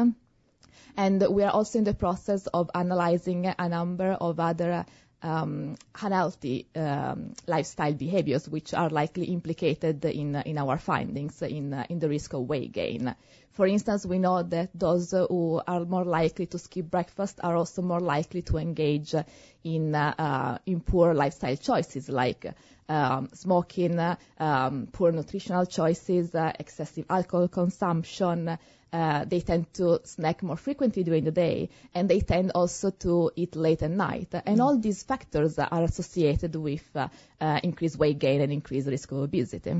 And 0.97 1.23
we 1.29 1.43
are 1.43 1.51
also 1.51 1.77
in 1.77 1.85
the 1.85 1.93
process 1.93 2.47
of 2.47 2.71
analyzing 2.73 3.45
a 3.45 3.69
number 3.69 4.11
of 4.11 4.39
other 4.39 4.85
um, 5.21 5.75
unhealthy 5.99 6.67
um, 6.75 7.33
lifestyle 7.47 7.93
behaviors 7.93 8.47
which 8.47 8.73
are 8.73 8.89
likely 8.89 9.25
implicated 9.25 10.03
in, 10.05 10.35
in 10.35 10.57
our 10.57 10.77
findings 10.77 11.41
in, 11.41 11.73
in 11.89 11.99
the 11.99 12.09
risk 12.09 12.33
of 12.33 12.41
weight 12.41 12.71
gain. 12.71 13.15
For 13.51 13.65
instance, 13.65 14.05
we 14.05 14.19
know 14.19 14.43
that 14.43 14.69
those 14.75 15.11
who 15.11 15.61
are 15.67 15.85
more 15.85 16.05
likely 16.05 16.45
to 16.47 16.59
skip 16.59 16.91
breakfast 16.91 17.39
are 17.41 17.55
also 17.55 17.81
more 17.81 17.99
likely 17.99 18.43
to 18.43 18.57
engage 18.57 19.15
in, 19.63 19.95
uh, 19.95 20.59
in 20.65 20.81
poor 20.81 21.15
lifestyle 21.15 21.55
choices 21.57 22.07
like 22.07 22.53
um, 22.87 23.29
smoking, 23.33 23.99
um, 24.39 24.87
poor 24.91 25.11
nutritional 25.11 25.65
choices, 25.65 26.35
uh, 26.35 26.53
excessive 26.59 27.05
alcohol 27.09 27.47
consumption, 27.47 28.57
uh, 28.93 29.25
they 29.25 29.41
tend 29.41 29.73
to 29.73 29.99
snack 30.03 30.43
more 30.43 30.57
frequently 30.57 31.03
during 31.03 31.23
the 31.23 31.31
day, 31.31 31.69
and 31.93 32.09
they 32.09 32.19
tend 32.19 32.51
also 32.53 32.89
to 32.91 33.31
eat 33.35 33.55
late 33.55 33.83
at 33.83 33.91
night. 33.91 34.33
And 34.45 34.61
all 34.61 34.77
these 34.77 35.03
factors 35.03 35.59
are 35.59 35.83
associated 35.83 36.55
with 36.55 36.83
uh, 36.95 37.07
uh, 37.41 37.59
increased 37.63 37.97
weight 37.97 38.19
gain 38.19 38.41
and 38.41 38.51
increased 38.51 38.87
risk 38.87 39.11
of 39.11 39.19
obesity. 39.19 39.73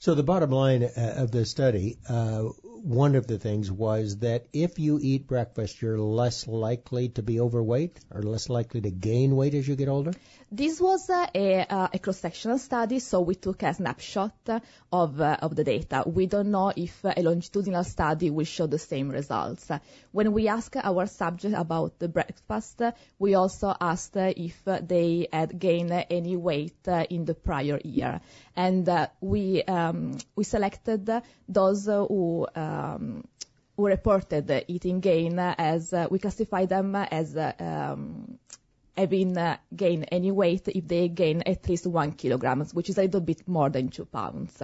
So 0.00 0.14
the 0.14 0.22
bottom 0.22 0.50
line 0.50 0.82
uh, 0.82 1.14
of 1.18 1.30
the 1.30 1.44
study, 1.44 1.98
uh, 2.08 2.44
one 2.64 3.16
of 3.16 3.26
the 3.26 3.36
things 3.36 3.70
was 3.70 4.16
that 4.20 4.46
if 4.50 4.78
you 4.78 4.98
eat 4.98 5.26
breakfast, 5.26 5.82
you're 5.82 5.98
less 5.98 6.48
likely 6.48 7.10
to 7.10 7.22
be 7.22 7.38
overweight 7.38 8.00
or 8.10 8.22
less 8.22 8.48
likely 8.48 8.80
to 8.80 8.90
gain 8.90 9.36
weight 9.36 9.52
as 9.52 9.68
you 9.68 9.76
get 9.76 9.88
older? 9.88 10.14
This 10.50 10.80
was 10.80 11.08
uh, 11.10 11.26
a, 11.34 11.60
uh, 11.60 11.88
a 11.92 11.98
cross-sectional 11.98 12.58
study, 12.58 12.98
so 12.98 13.20
we 13.20 13.34
took 13.34 13.62
a 13.62 13.74
snapshot 13.74 14.34
of, 14.90 15.20
uh, 15.20 15.36
of 15.42 15.54
the 15.54 15.64
data. 15.64 16.02
We 16.06 16.26
don't 16.26 16.50
know 16.50 16.72
if 16.74 17.04
a 17.04 17.20
longitudinal 17.20 17.84
study 17.84 18.30
will 18.30 18.46
show 18.46 18.66
the 18.66 18.78
same 18.78 19.10
results. 19.10 19.70
When 20.12 20.32
we 20.32 20.48
asked 20.48 20.76
our 20.82 21.06
subject 21.06 21.54
about 21.54 21.98
the 21.98 22.08
breakfast, 22.08 22.80
we 23.18 23.34
also 23.34 23.76
asked 23.78 24.16
if 24.16 24.64
they 24.64 25.28
had 25.30 25.58
gained 25.58 25.92
any 26.08 26.36
weight 26.36 26.88
in 27.10 27.26
the 27.26 27.34
prior 27.34 27.78
year. 27.84 28.22
And 28.56 28.88
we, 29.20 29.62
um, 29.62 29.89
we 30.36 30.44
selected 30.44 31.10
those 31.48 31.86
who 31.86 32.46
um, 32.54 33.24
who 33.76 33.86
reported 33.86 34.64
eating 34.68 35.00
gain 35.00 35.38
as 35.38 35.92
uh, 35.92 36.06
we 36.10 36.18
classify 36.18 36.66
them 36.66 36.94
as 36.94 37.36
uh, 37.36 37.52
um, 37.58 38.38
having 38.96 39.38
uh, 39.38 39.56
gained 39.74 40.06
any 40.12 40.30
weight 40.30 40.68
if 40.68 40.86
they 40.86 41.08
gain 41.08 41.42
at 41.46 41.66
least 41.68 41.86
one 41.86 42.12
kilogram, 42.12 42.60
which 42.74 42.90
is 42.90 42.98
a 42.98 43.02
little 43.02 43.20
bit 43.20 43.48
more 43.48 43.70
than 43.70 43.88
two 43.88 44.04
pounds. 44.04 44.62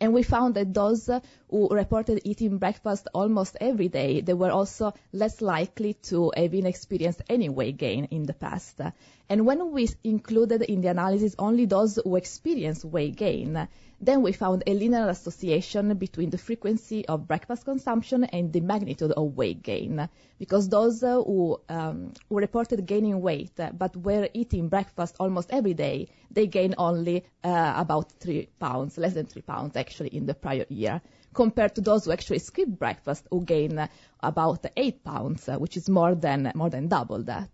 And 0.00 0.12
we 0.12 0.24
found 0.24 0.56
that 0.56 0.74
those 0.74 1.08
who 1.48 1.68
reported 1.68 2.22
eating 2.24 2.58
breakfast 2.58 3.06
almost 3.14 3.56
every 3.60 3.88
day, 3.88 4.20
they 4.20 4.34
were 4.34 4.50
also 4.50 4.92
less 5.12 5.40
likely 5.40 5.94
to 6.10 6.32
have 6.36 6.54
experienced 6.54 7.22
any 7.28 7.48
weight 7.48 7.76
gain 7.76 8.06
in 8.06 8.24
the 8.24 8.34
past. 8.34 8.80
And 9.28 9.46
when 9.46 9.70
we 9.70 9.88
included 10.02 10.62
in 10.62 10.80
the 10.80 10.88
analysis 10.88 11.36
only 11.38 11.66
those 11.66 12.00
who 12.02 12.16
experienced 12.16 12.84
weight 12.84 13.14
gain, 13.14 13.68
then 14.00 14.22
we 14.22 14.32
found 14.32 14.62
a 14.66 14.74
linear 14.74 15.08
association 15.08 15.96
between 15.96 16.30
the 16.30 16.38
frequency 16.38 17.06
of 17.06 17.26
breakfast 17.26 17.64
consumption 17.64 18.24
and 18.24 18.52
the 18.52 18.60
magnitude 18.60 19.12
of 19.12 19.36
weight 19.36 19.62
gain. 19.62 20.08
Because 20.38 20.68
those 20.68 21.02
uh, 21.02 21.22
who, 21.22 21.60
um, 21.68 22.12
who 22.28 22.36
reported 22.38 22.84
gaining 22.86 23.20
weight 23.20 23.58
uh, 23.58 23.70
but 23.72 23.96
were 23.96 24.28
eating 24.34 24.68
breakfast 24.68 25.16
almost 25.18 25.50
every 25.50 25.74
day, 25.74 26.08
they 26.30 26.46
gained 26.46 26.74
only 26.76 27.24
uh, 27.42 27.74
about 27.76 28.12
three 28.12 28.48
pounds, 28.60 28.98
less 28.98 29.14
than 29.14 29.26
three 29.26 29.42
pounds 29.42 29.76
actually 29.76 30.10
in 30.10 30.26
the 30.26 30.34
prior 30.34 30.66
year, 30.68 31.00
compared 31.32 31.74
to 31.74 31.80
those 31.80 32.04
who 32.04 32.12
actually 32.12 32.38
skipped 32.38 32.78
breakfast 32.78 33.26
who 33.30 33.42
gain 33.44 33.78
uh, 33.78 33.88
about 34.20 34.66
eight 34.76 35.02
pounds, 35.02 35.48
uh, 35.48 35.56
which 35.56 35.76
is 35.76 35.88
more 35.88 36.14
than 36.14 36.52
more 36.54 36.68
than 36.70 36.88
double 36.88 37.22
that. 37.22 37.50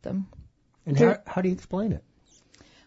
And 0.84 0.98
how, 0.98 1.18
how 1.26 1.42
do 1.42 1.48
you 1.48 1.54
explain 1.54 1.92
it? 1.92 2.04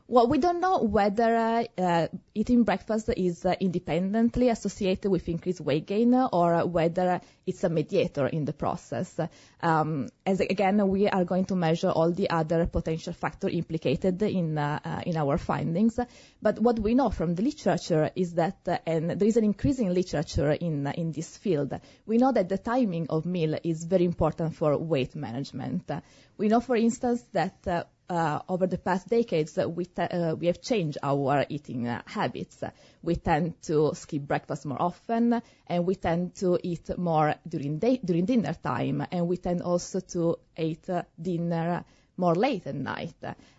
Well, 0.07 0.27
we 0.27 0.37
don't 0.37 0.61
know 0.61 0.83
whether 0.83 1.65
uh, 1.79 2.07
eating 2.35 2.63
breakfast 2.63 3.09
is 3.17 3.43
uh, 3.43 3.55
independently 3.59 4.49
associated 4.49 5.09
with 5.09 5.27
increased 5.27 5.61
weight 5.61 5.87
gain 5.87 6.13
or 6.13 6.67
whether 6.67 7.21
it's 7.47 7.63
a 7.63 7.69
mediator 7.69 8.27
in 8.27 8.45
the 8.45 8.53
process. 8.53 9.19
Um, 9.63 10.09
as 10.23 10.41
again, 10.41 10.87
we 10.89 11.07
are 11.07 11.25
going 11.25 11.45
to 11.45 11.55
measure 11.55 11.89
all 11.89 12.11
the 12.11 12.29
other 12.29 12.67
potential 12.67 13.13
factors 13.13 13.51
implicated 13.51 14.21
in 14.21 14.59
uh, 14.59 14.79
uh, 14.85 15.01
in 15.07 15.17
our 15.17 15.39
findings. 15.39 15.99
But 16.39 16.59
what 16.59 16.77
we 16.77 16.93
know 16.93 17.09
from 17.09 17.33
the 17.33 17.41
literature 17.41 18.11
is 18.15 18.35
that, 18.35 18.83
and 18.85 19.09
there 19.09 19.27
is 19.27 19.37
an 19.37 19.43
increasing 19.43 19.91
literature 19.91 20.51
in 20.51 20.85
in 20.85 21.13
this 21.13 21.35
field. 21.35 21.73
We 22.05 22.19
know 22.19 22.31
that 22.31 22.47
the 22.47 22.59
timing 22.59 23.07
of 23.09 23.25
meal 23.25 23.57
is 23.63 23.83
very 23.85 24.05
important 24.05 24.55
for 24.55 24.77
weight 24.77 25.15
management. 25.15 25.89
we 26.37 26.47
know, 26.47 26.59
for 26.59 26.75
instance, 26.75 27.25
that 27.33 27.87
over 28.09 28.67
the 28.67 28.77
past 28.77 29.07
decades, 29.07 29.57
uh, 29.57 29.69
we, 29.69 29.87
uh, 29.97 30.35
we 30.37 30.47
have 30.47 30.61
changed 30.61 30.97
our 31.01 31.45
eating 31.49 31.87
uh, 31.87 32.01
habits. 32.05 32.63
We 33.01 33.15
tend 33.15 33.61
to 33.63 33.91
skip 33.95 34.23
breakfast 34.23 34.65
more 34.65 34.81
often, 34.81 35.41
and 35.67 35.85
we 35.85 35.95
tend 35.95 36.35
to 36.35 36.59
eat 36.61 36.97
more 36.97 37.35
during, 37.47 37.79
dinner 37.79 38.53
time, 38.53 39.05
and 39.11 39.27
we 39.27 39.37
tend 39.37 39.61
also 39.61 39.99
to 39.99 40.37
eat 40.57 40.89
uh, 40.89 41.03
dinner 41.21 41.83
more 42.17 42.35
late 42.35 42.65
at 42.67 42.75
night. 42.75 43.15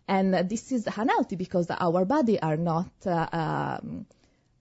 And 0.09 0.49
this 0.49 0.73
is 0.73 0.87
unhealthy 0.87 1.37
because 1.37 1.71
our 1.71 2.05
body 2.05 2.41
are 2.41 2.57
not 2.57 2.91
uh, 3.05 3.29
um, 3.33 4.07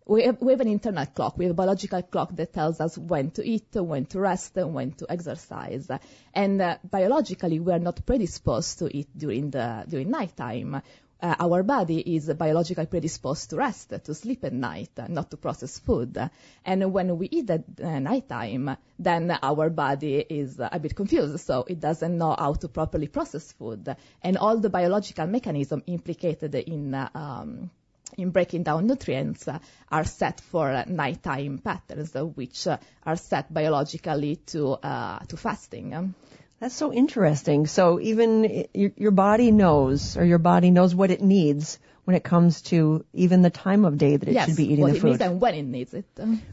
we 0.06 0.24
have, 0.24 0.40
we 0.40 0.54
have 0.54 0.62
an 0.62 0.68
internal 0.68 1.06
clock. 1.06 1.38
We 1.38 1.46
have 1.46 1.52
a 1.52 1.56
biological 1.56 2.02
clock 2.04 2.36
that 2.36 2.54
tells 2.54 2.80
us 2.80 2.98
when 2.98 3.32
to 3.32 3.48
eat, 3.48 3.68
when 3.74 4.06
to 4.08 4.20
rest, 4.20 4.56
and 4.58 4.74
when 4.74 4.92
to 4.94 5.06
exercise. 5.10 5.90
And 6.34 6.62
uh, 6.62 6.78
biologically, 6.84 7.60
we 7.60 7.74
are 7.74 7.80
not 7.80 8.06
predisposed 8.06 8.80
to 8.80 8.96
eat 8.96 9.10
during 9.18 9.50
the 9.50 9.84
during 9.88 10.12
nighttime. 10.12 10.82
Uh, 11.22 11.34
our 11.40 11.64
body 11.64 12.16
is 12.16 12.32
biologically 12.34 12.86
predisposed 12.86 13.50
to 13.50 13.56
rest, 13.56 13.94
to 14.04 14.14
sleep 14.14 14.44
at 14.44 14.54
night, 14.54 14.92
not 15.08 15.32
to 15.32 15.38
process 15.38 15.80
food. 15.80 16.20
And 16.66 16.94
when 16.94 17.18
we 17.18 17.30
eat 17.30 17.50
at 17.50 17.64
uh, 17.82 18.00
nighttime, 18.00 18.78
then 19.00 19.32
our 19.42 19.70
body 19.70 20.18
is 20.18 20.60
a 20.60 20.78
bit 20.78 20.94
confused, 20.94 21.40
so 21.40 21.66
it 21.68 21.80
doesn't 21.80 22.18
know 22.18 22.36
how 22.38 22.54
to 22.54 22.68
properly 22.68 23.08
process 23.08 23.54
food. 23.54 23.96
And 24.22 24.38
all 24.38 24.60
the 24.60 24.70
biological 24.70 25.26
mechanism 25.26 25.84
implicated 25.88 26.54
in 26.54 26.94
uh, 26.94 27.10
um, 27.16 27.72
in 28.18 28.32
breaking 28.32 28.64
down 28.64 28.88
nutrients 28.88 29.48
uh, 29.48 29.60
are 29.92 30.04
set 30.04 30.42
for 30.42 30.72
uh, 30.72 30.84
nighttime 30.88 31.60
patterns, 31.60 32.14
which 32.14 32.68
uh, 32.68 32.78
are 33.04 33.16
set 33.16 33.54
biologically 33.54 34.38
to 34.48 34.74
uh, 34.74 35.20
to 35.28 35.38
fasting. 35.38 36.14
That's 36.60 36.76
so 36.76 36.94
interesting. 36.94 37.68
So 37.68 38.00
even 38.00 38.68
your, 38.74 38.92
your 38.96 39.12
body 39.12 39.52
knows, 39.52 40.16
or 40.18 40.24
your 40.24 40.40
body 40.40 40.72
knows 40.72 40.96
what 40.96 41.12
it 41.12 41.22
needs 41.22 41.80
when 42.06 42.16
it 42.16 42.24
comes 42.24 42.62
to 42.62 43.04
even 43.14 43.42
the 43.42 43.50
time 43.50 43.84
of 43.84 43.98
day 43.98 44.16
that 44.16 44.30
it 44.30 44.34
yes, 44.34 44.48
should 44.48 44.56
be 44.56 44.72
eating 44.72 44.82
what 44.82 44.92
the 44.92 44.98
it 44.98 45.02
food. 45.02 45.10
needs 45.10 45.22
and 45.22 45.42
when 45.42 45.56
it 45.56 45.64
needs 45.64 45.94
it. 45.94 46.06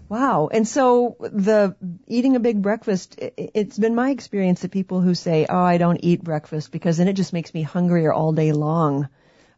Wow. 0.08 0.48
And 0.50 0.66
so 0.66 1.16
the 1.20 1.76
eating 2.08 2.36
a 2.36 2.40
big 2.40 2.60
breakfast, 2.62 3.16
it's 3.18 3.78
been 3.78 3.94
my 3.94 4.10
experience 4.10 4.62
that 4.62 4.70
people 4.70 5.00
who 5.00 5.14
say, 5.14 5.46
"Oh, 5.48 5.58
I 5.62 5.78
don't 5.78 6.00
eat 6.02 6.24
breakfast 6.24 6.72
because 6.72 6.96
then 6.96 7.06
it 7.06 7.12
just 7.12 7.32
makes 7.32 7.54
me 7.54 7.62
hungrier 7.62 8.12
all 8.12 8.32
day 8.32 8.52
long." 8.52 9.08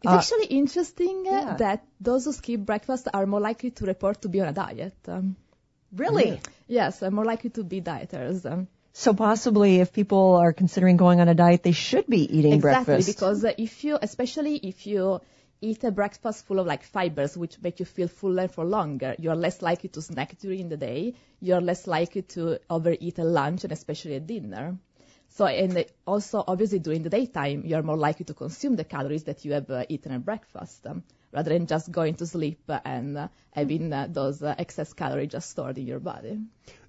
It's 0.04 0.12
uh, 0.12 0.16
actually 0.16 0.46
interesting 0.56 1.24
uh, 1.26 1.32
yeah. 1.32 1.56
that 1.56 1.86
those 1.98 2.26
who 2.26 2.32
skip 2.32 2.60
breakfast 2.60 3.08
are 3.12 3.24
more 3.24 3.40
likely 3.40 3.70
to 3.70 3.86
report 3.86 4.20
to 4.22 4.28
be 4.28 4.40
on 4.42 4.48
a 4.48 4.52
diet. 4.52 4.94
Um, 5.08 5.36
really? 5.96 6.40
Yes, 6.68 7.02
uh, 7.02 7.10
more 7.10 7.24
likely 7.24 7.50
to 7.50 7.64
be 7.64 7.80
dieters. 7.80 8.44
Um, 8.44 8.68
so 8.92 9.14
possibly, 9.14 9.80
if 9.80 9.94
people 9.94 10.34
are 10.34 10.52
considering 10.52 10.98
going 10.98 11.20
on 11.20 11.28
a 11.28 11.34
diet, 11.34 11.62
they 11.62 11.72
should 11.72 12.06
be 12.06 12.22
eating 12.22 12.52
exactly, 12.52 12.60
breakfast. 12.60 13.08
Exactly, 13.08 13.12
because 13.14 13.44
uh, 13.44 13.52
if 13.56 13.82
you, 13.84 13.98
especially 14.00 14.56
if 14.56 14.86
you 14.86 15.20
eat 15.62 15.82
a 15.84 15.90
breakfast 15.90 16.44
full 16.46 16.60
of 16.60 16.66
like 16.66 16.82
fibers, 16.82 17.34
which 17.34 17.60
make 17.62 17.80
you 17.80 17.86
feel 17.86 18.08
fuller 18.08 18.46
for 18.46 18.64
longer, 18.64 19.16
you 19.18 19.30
are 19.30 19.36
less 19.36 19.62
likely 19.62 19.88
to 19.88 20.02
snack 20.02 20.38
during 20.38 20.68
the 20.68 20.76
day. 20.76 21.14
You 21.40 21.54
are 21.54 21.62
less 21.62 21.86
likely 21.86 22.22
to 22.36 22.58
overeat 22.68 23.18
at 23.18 23.26
lunch 23.26 23.64
and 23.64 23.72
especially 23.72 24.16
at 24.16 24.26
dinner. 24.26 24.76
So, 25.36 25.46
and 25.46 25.84
also 26.06 26.44
obviously 26.46 26.78
during 26.78 27.02
the 27.02 27.10
daytime, 27.10 27.64
you're 27.66 27.82
more 27.82 27.96
likely 27.96 28.24
to 28.26 28.34
consume 28.34 28.76
the 28.76 28.84
calories 28.84 29.24
that 29.24 29.44
you 29.44 29.52
have 29.54 29.68
uh, 29.68 29.84
eaten 29.88 30.12
at 30.12 30.24
breakfast, 30.24 30.86
um, 30.86 31.02
rather 31.32 31.52
than 31.52 31.66
just 31.66 31.90
going 31.90 32.14
to 32.16 32.26
sleep 32.26 32.60
and 32.84 33.18
uh, 33.18 33.28
having 33.50 33.92
uh, 33.92 34.06
those 34.08 34.44
uh, 34.44 34.54
excess 34.56 34.92
calories 34.92 35.32
just 35.32 35.50
stored 35.50 35.76
in 35.76 35.88
your 35.88 35.98
body. 35.98 36.38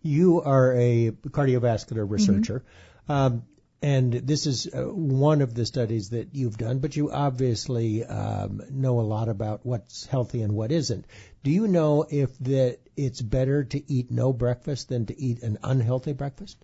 You 0.04 0.44
are 0.44 0.76
a 0.76 1.10
cardiovascular 1.10 2.08
researcher. 2.08 2.64
Mm-hmm. 3.10 3.12
Um, 3.12 3.44
and 3.82 4.14
this 4.14 4.46
is 4.46 4.68
uh, 4.72 4.84
one 4.84 5.42
of 5.42 5.56
the 5.56 5.66
studies 5.66 6.12
that 6.12 6.36
you've 6.36 6.58
done, 6.58 6.80
but 6.80 6.96
you 6.96 7.12
obviously 7.12 8.06
um, 8.06 8.62
know 8.70 9.00
a 9.00 9.08
lot 9.16 9.28
about 9.28 9.66
what's 9.66 10.06
healthy 10.06 10.44
and 10.44 10.54
what 10.54 10.72
isn't. 10.72 11.06
Do 11.44 11.50
you 11.50 11.68
know 11.68 12.06
if 12.08 12.38
that 12.40 12.78
it's 12.96 13.22
better 13.22 13.64
to 13.64 13.92
eat 13.92 14.12
no 14.12 14.34
breakfast 14.34 14.90
than 14.90 15.08
to 15.08 15.20
eat 15.20 15.42
an 15.42 15.58
unhealthy 15.64 16.14
breakfast? 16.14 16.64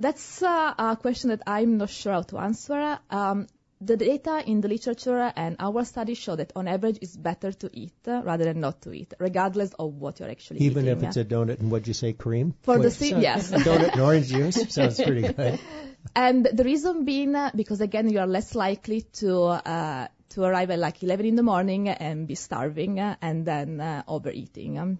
That's 0.00 0.42
uh, 0.42 0.74
a 0.78 0.96
question 0.96 1.30
that 1.30 1.42
I'm 1.46 1.78
not 1.78 1.90
sure 1.90 2.12
how 2.12 2.22
to 2.22 2.38
answer. 2.38 2.98
Um, 3.10 3.46
the 3.84 3.96
data 3.96 4.42
in 4.46 4.60
the 4.60 4.68
literature 4.68 5.32
and 5.34 5.56
our 5.58 5.84
studies 5.84 6.18
show 6.18 6.36
that 6.36 6.52
on 6.54 6.68
average 6.68 6.98
it's 7.02 7.16
better 7.16 7.52
to 7.52 7.70
eat 7.72 7.92
rather 8.06 8.44
than 8.44 8.60
not 8.60 8.80
to 8.82 8.92
eat, 8.92 9.12
regardless 9.18 9.72
of 9.78 9.94
what 9.94 10.20
you're 10.20 10.30
actually 10.30 10.60
Even 10.60 10.84
eating. 10.84 10.96
Even 10.96 11.04
if 11.04 11.08
it's 11.08 11.16
a 11.16 11.24
donut 11.24 11.58
and 11.58 11.70
what'd 11.70 11.88
you 11.88 11.94
say, 11.94 12.12
cream? 12.12 12.54
For 12.62 12.76
Wait, 12.76 12.82
the 12.82 12.90
same, 12.90 13.20
yes. 13.20 13.50
A 13.50 13.56
donut 13.68 13.92
and 13.92 14.00
orange 14.00 14.28
juice 14.28 14.72
sounds 14.72 15.02
pretty 15.02 15.22
good. 15.22 15.58
And 16.16 16.44
the 16.44 16.64
reason 16.64 17.04
being 17.04 17.34
uh, 17.36 17.52
because 17.54 17.80
again 17.80 18.10
you 18.10 18.18
are 18.18 18.26
less 18.26 18.56
likely 18.56 19.02
to 19.20 19.44
uh, 19.44 20.08
to 20.30 20.42
arrive 20.42 20.70
at 20.70 20.78
like 20.80 21.02
11 21.02 21.26
in 21.26 21.36
the 21.36 21.44
morning 21.44 21.88
and 21.88 22.26
be 22.26 22.34
starving 22.34 22.98
uh, 22.98 23.14
and 23.22 23.46
then 23.46 23.80
uh, 23.80 24.02
overeating. 24.08 24.78
Um, 24.78 24.98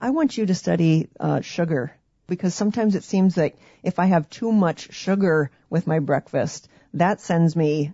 I 0.00 0.10
want 0.10 0.38
you 0.38 0.46
to 0.46 0.54
study 0.54 1.08
uh, 1.18 1.40
sugar 1.40 1.96
because 2.26 2.54
sometimes 2.54 2.94
it 2.94 3.04
seems 3.04 3.36
like 3.36 3.56
if 3.82 3.98
I 3.98 4.06
have 4.06 4.30
too 4.30 4.52
much 4.52 4.92
sugar 4.92 5.50
with 5.70 5.86
my 5.86 5.98
breakfast, 5.98 6.68
that 6.94 7.20
sends 7.20 7.54
me 7.56 7.92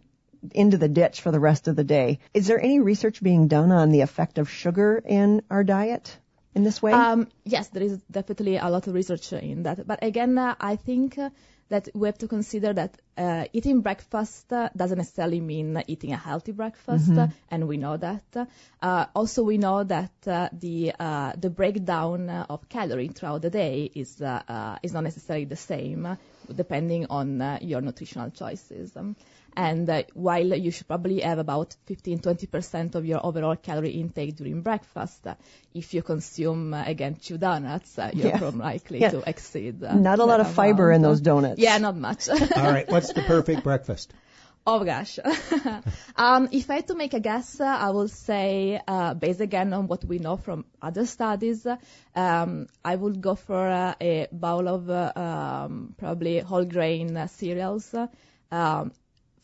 into 0.53 0.79
the 0.79 0.89
ditch 0.89 1.21
for 1.21 1.31
the 1.31 1.41
rest 1.41 1.69
of 1.69 1.77
the 1.77 1.85
day. 1.85 2.19
Is 2.33 2.47
there 2.47 2.61
any 2.61 2.81
research 2.81 3.23
being 3.23 3.49
done 3.49 3.73
on 3.73 3.91
the 3.91 4.01
effect 4.01 4.39
of 4.39 4.49
sugar 4.49 5.03
in 5.05 5.43
our 5.51 5.65
diet 5.65 6.17
in 6.55 6.65
this 6.65 6.81
way? 6.83 6.93
Um, 6.93 7.29
yes, 7.45 7.69
there 7.69 7.83
is 7.83 7.99
definitely 8.11 8.57
a 8.57 8.69
lot 8.69 8.87
of 8.87 8.95
research 8.95 9.33
in 9.33 9.65
that. 9.65 9.87
But 9.87 10.03
again, 10.03 10.39
uh, 10.39 10.55
I 10.61 10.77
think 10.77 11.19
uh, 11.19 11.31
that 11.71 11.89
we 11.95 12.09
have 12.09 12.19
to 12.19 12.29
consider 12.29 12.73
that 12.75 13.01
uh, 13.17 13.45
eating 13.53 13.81
breakfast 13.81 14.53
uh, 14.53 14.69
doesn't 14.77 14.99
necessarily 14.99 15.41
mean 15.41 15.83
eating 15.87 16.13
a 16.13 16.17
healthy 16.17 16.53
breakfast, 16.53 17.09
mm-hmm. 17.11 17.33
and 17.51 17.69
we 17.69 17.77
know 17.77 17.97
that. 17.97 18.49
Uh, 18.83 19.07
also, 19.15 19.43
we 19.45 19.57
know 19.57 19.85
that 19.85 20.13
uh, 20.27 20.49
the 20.53 20.93
uh, 20.99 21.33
the 21.39 21.49
breakdown 21.49 22.29
of 22.29 22.69
calories 22.69 23.13
throughout 23.13 23.43
the 23.43 23.51
day 23.51 23.91
is 23.95 24.21
uh, 24.21 24.79
is 24.83 24.93
not 24.93 25.05
necessarily 25.05 25.45
the 25.45 25.57
same, 25.57 26.19
depending 26.55 27.07
on 27.09 27.59
your 27.63 27.81
nutritional 27.81 28.31
choices. 28.31 28.97
Um, 28.97 29.17
and 29.57 29.89
uh, 29.91 30.03
while 30.15 30.47
you 30.57 30.71
should 30.71 30.87
probably 30.89 31.21
have 31.21 31.39
about 31.39 31.77
15-20% 31.89 32.95
of 32.95 33.05
your 33.05 33.25
overall 33.25 33.57
calorie 33.57 33.91
intake 33.91 34.37
during 34.37 34.63
breakfast, 34.63 35.27
uh, 35.27 35.35
if 35.75 35.95
you 35.95 36.03
consume, 36.03 36.75
uh, 36.75 36.85
again, 36.87 37.15
two 37.17 37.39
donuts, 37.39 37.99
uh, 37.99 38.11
you're 38.15 38.29
Yeah. 38.29 38.39
probably 38.39 38.61
likely 38.61 39.01
Yeah. 39.01 39.11
to 39.11 39.23
exceed. 39.29 39.83
uh, 39.83 39.95
Not 39.95 40.19
a 40.19 40.25
lot 40.25 40.39
that 40.39 40.47
of 40.47 40.55
fiber 40.55 40.93
in 40.93 41.03
those 41.03 41.21
donuts. 41.21 41.61
Yeah, 41.61 41.79
not 41.79 41.97
much. 41.97 42.29
All 42.57 42.71
right, 42.71 42.91
what's 42.91 43.13
the 43.13 43.23
perfect 43.23 43.63
breakfast? 43.65 44.13
Oh 44.67 44.85
gosh. 44.85 45.19
um, 46.17 46.49
if 46.53 46.69
I 46.71 46.75
had 46.77 46.89
to 46.89 46.95
make 46.95 47.15
a 47.15 47.19
guess, 47.19 47.61
uh, 47.61 47.65
I 47.65 47.91
will 47.91 48.09
say, 48.09 48.79
uh, 48.87 49.15
based 49.15 49.41
again 49.41 49.73
on 49.73 49.87
what 49.87 50.05
we 50.05 50.19
know 50.19 50.37
from 50.37 50.67
other 50.83 51.07
studies, 51.07 51.67
um, 52.15 52.67
I 52.85 52.95
would 52.95 53.23
go 53.23 53.35
for 53.37 53.67
uh, 53.67 53.95
a 54.01 54.29
bowl 54.31 54.69
of 54.69 54.91
uh, 54.91 55.13
um, 55.17 55.95
probably 55.97 56.41
whole 56.41 56.67
grain 56.67 57.17
uh, 57.17 57.27
cereals, 57.27 57.95
um, 58.53 58.93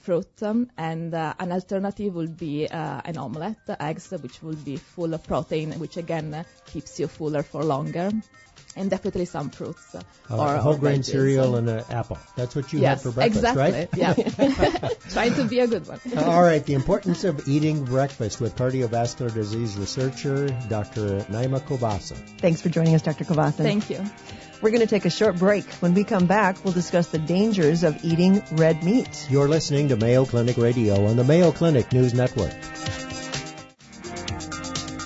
fruit, 0.07 0.43
um, 0.43 0.71
and 0.79 1.13
uh, 1.13 1.35
an 1.41 1.51
alternative 1.51 2.15
would 2.15 2.37
be 2.37 2.69
uh, 2.69 3.01
an 3.05 3.19
omelette, 3.19 3.69
eggs, 3.81 4.13
which 4.23 4.41
will 4.41 4.61
be 4.71 4.77
full 4.77 5.13
of 5.15 5.23
protein, 5.25 5.73
which 5.81 5.97
again 5.97 6.33
uh, 6.33 6.45
keeps 6.67 7.01
you 7.01 7.09
fuller 7.09 7.43
for 7.43 7.65
longer. 7.65 8.11
And 8.79 8.91
definitely 8.91 9.25
some 9.25 9.49
fruits. 9.51 9.95
Uh, 9.95 10.03
or, 10.31 10.57
whole 10.59 10.75
or 10.75 10.79
grain 10.79 11.01
veggies. 11.01 11.13
cereal 11.13 11.57
and 11.57 11.69
an 11.69 11.85
apple. 11.91 12.19
That's 12.37 12.55
what 12.55 12.73
you 12.73 12.81
yes, 12.81 13.03
had 13.03 13.03
for 13.03 13.15
breakfast, 13.19 13.45
exactly. 13.45 13.73
right? 13.73 13.89
Yeah. 13.97 14.89
Trying 15.11 15.35
to 15.35 15.45
be 15.45 15.61
a 15.61 15.67
good 15.67 15.87
one. 15.89 16.01
All 16.19 16.43
right, 16.43 16.65
the 16.65 16.75
importance 16.75 17.25
of 17.25 17.49
eating 17.49 17.85
breakfast 17.85 18.41
with 18.41 18.55
cardiovascular 18.55 19.33
disease 19.33 19.77
researcher 19.77 20.49
Dr. 20.69 21.21
Naima 21.37 21.61
Covassin. 21.61 22.19
Thanks 22.39 22.61
for 22.61 22.69
joining 22.69 22.95
us, 22.95 23.03
Dr. 23.03 23.25
Covassin. 23.25 23.65
Thank 23.71 23.91
you. 23.91 24.05
We're 24.63 24.71
going 24.71 24.81
to 24.81 24.87
take 24.87 25.05
a 25.05 25.11
short 25.11 25.37
break. 25.37 25.65
When 25.75 25.93
we 25.93 26.03
come 26.03 26.27
back, 26.27 26.65
we'll 26.65 26.73
discuss 26.73 27.09
the 27.09 27.19
dangers 27.19 27.85
of 27.85 28.03
eating 28.03 28.43
red 28.53 28.83
meat. 28.83 29.27
You're 29.29 29.49
listening 29.49 29.89
to 29.89 29.97
Mayo 29.97 30.25
Clinic 30.25 30.57
Radio 30.57 31.07
on 31.07 31.17
the 31.17 31.25
Mayo 31.25 31.53
Clinic 31.53 31.93
News 31.93 32.15
Network. 32.15 32.55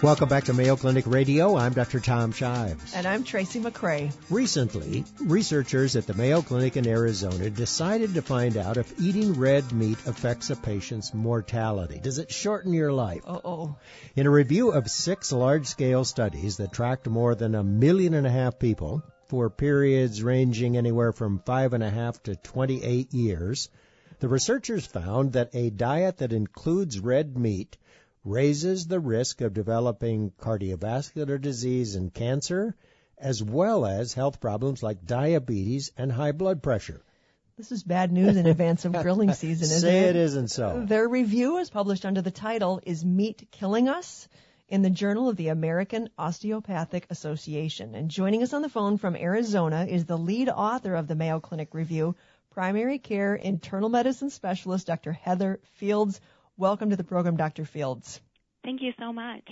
Welcome 0.05 0.29
back 0.29 0.45
to 0.45 0.55
Mayo 0.55 0.77
Clinic 0.77 1.05
Radio. 1.07 1.57
I'm 1.57 1.73
Dr. 1.73 1.99
Tom 1.99 2.33
Shives. 2.33 2.95
And 2.95 3.07
I'm 3.07 3.25
Tracy 3.25 3.61
McCray. 3.61 4.13
Recently, 4.31 5.05
researchers 5.21 5.97
at 5.97 6.07
the 6.07 6.15
Mayo 6.15 6.43
Clinic 6.43 6.77
in 6.77 6.87
Arizona 6.87 7.51
decided 7.51 8.15
to 8.15 8.23
find 8.23 8.57
out 8.57 8.79
if 8.79 8.99
eating 9.01 9.35
red 9.35 9.73
meat 9.73 9.99
affects 10.07 10.49
a 10.49 10.57
patient's 10.57 11.13
mortality. 11.13 11.99
Does 12.01 12.19
it 12.19 12.33
shorten 12.33 12.73
your 12.73 12.93
life? 12.93 13.23
Uh-oh. 13.27 13.77
In 14.15 14.27
a 14.27 14.31
review 14.31 14.71
of 14.71 14.89
six 14.89 15.33
large-scale 15.33 16.05
studies 16.05 16.59
that 16.59 16.73
tracked 16.73 17.09
more 17.09 17.35
than 17.35 17.55
a 17.55 17.65
million 17.65 18.15
and 18.15 18.27
a 18.27 18.31
half 18.31 18.59
people 18.59 19.03
for 19.31 19.49
periods 19.49 20.25
ranging 20.25 20.77
anywhere 20.77 21.13
from 21.13 21.39
five 21.39 21.73
and 21.73 21.85
a 21.85 21.89
half 21.89 22.21
to 22.21 22.35
28 22.35 23.15
years, 23.15 23.69
the 24.19 24.29
researchers 24.29 24.85
found 24.85 25.35
that 25.35 25.55
a 25.55 25.71
diet 25.71 26.17
that 26.17 26.33
includes 26.33 26.99
red 26.99 27.39
meat 27.39 27.77
raises 28.25 28.89
the 28.89 28.99
risk 28.99 29.41
of 29.41 29.55
developing 29.55 30.33
cardiovascular 30.41 31.41
disease 31.41 31.95
and 31.95 32.13
cancer, 32.13 32.75
as 33.19 33.41
well 33.41 33.87
as 33.87 34.13
health 34.15 34.41
problems 34.41 34.83
like 34.83 35.07
diabetes 35.07 35.93
and 35.97 36.11
high 36.11 36.33
blood 36.33 36.61
pressure. 36.61 37.01
This 37.57 37.71
is 37.71 37.85
bad 37.85 38.11
news 38.11 38.37
in 38.37 38.47
advance 38.47 38.85
of 38.85 38.95
grilling 38.95 39.33
season, 39.33 39.63
isn't 39.71 39.81
Say 39.81 40.01
it? 40.01 40.17
it 40.17 40.17
isn't 40.17 40.49
so. 40.49 40.85
Their 40.85 41.09
review 41.09 41.59
is 41.59 41.71
published 41.71 42.05
under 42.05 42.21
the 42.21 42.33
title 42.33 42.81
Is 42.85 43.05
Meat 43.05 43.47
Killing 43.53 43.89
Us? 43.89 44.27
In 44.71 44.83
the 44.83 44.91
Journal 44.91 45.29
of 45.29 45.37
the 45.37 45.49
American 45.49 46.09
Osteopathic 46.17 47.07
Association. 47.11 47.97
And 47.97 48.09
joining 48.09 48.45
us 48.45 48.55
on 48.55 48.63
the 48.63 48.69
phone 48.69 48.99
from 48.99 49.17
Arizona 49.17 49.85
is 49.85 50.05
the 50.05 50.17
lead 50.17 50.49
author 50.49 50.95
of 50.95 51.09
the 51.09 51.17
Mayo 51.17 51.41
Clinic 51.41 51.75
Review, 51.75 52.15
primary 52.51 52.99
care 53.01 53.35
internal 53.35 53.89
medicine 53.89 54.31
specialist 54.31 54.87
Dr. 54.87 55.13
Heather 55.13 55.59
Fields. 55.75 56.21
Welcome 56.57 56.91
to 56.91 56.97
the 56.97 57.05
program, 57.05 57.37
Dr. 57.37 57.65
Fields. 57.65 58.21
Thank 58.63 58.81
you 58.81 58.93
so 58.99 59.13
much. 59.13 59.43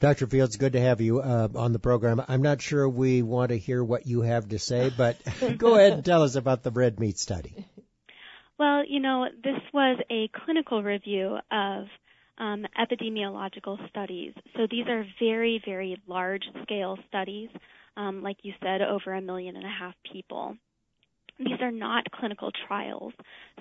Dr. 0.00 0.26
Fields, 0.26 0.56
good 0.56 0.72
to 0.72 0.80
have 0.80 1.00
you 1.00 1.20
uh, 1.20 1.48
on 1.54 1.72
the 1.72 1.78
program. 1.78 2.20
I'm 2.26 2.42
not 2.42 2.60
sure 2.60 2.88
we 2.88 3.22
want 3.22 3.50
to 3.50 3.58
hear 3.58 3.82
what 3.82 4.06
you 4.06 4.22
have 4.22 4.48
to 4.48 4.58
say, 4.58 4.90
but 4.96 5.16
go 5.56 5.76
ahead 5.76 5.92
and 5.92 6.04
tell 6.04 6.24
us 6.24 6.34
about 6.34 6.64
the 6.64 6.72
red 6.72 6.98
meat 6.98 7.18
study. 7.18 7.64
Well, 8.58 8.84
you 8.84 8.98
know, 8.98 9.26
this 9.44 9.60
was 9.72 10.00
a 10.10 10.28
clinical 10.44 10.82
review 10.82 11.38
of 11.50 11.86
um, 12.38 12.64
epidemiological 12.78 13.88
studies. 13.88 14.32
So 14.56 14.66
these 14.70 14.86
are 14.88 15.04
very, 15.20 15.60
very 15.64 16.00
large 16.06 16.44
scale 16.62 16.96
studies, 17.08 17.48
um, 17.96 18.22
like 18.22 18.38
you 18.42 18.52
said, 18.62 18.80
over 18.80 19.14
a 19.14 19.20
million 19.20 19.56
and 19.56 19.66
a 19.66 19.68
half 19.68 19.94
people. 20.12 20.56
These 21.38 21.60
are 21.60 21.70
not 21.70 22.10
clinical 22.10 22.50
trials, 22.66 23.12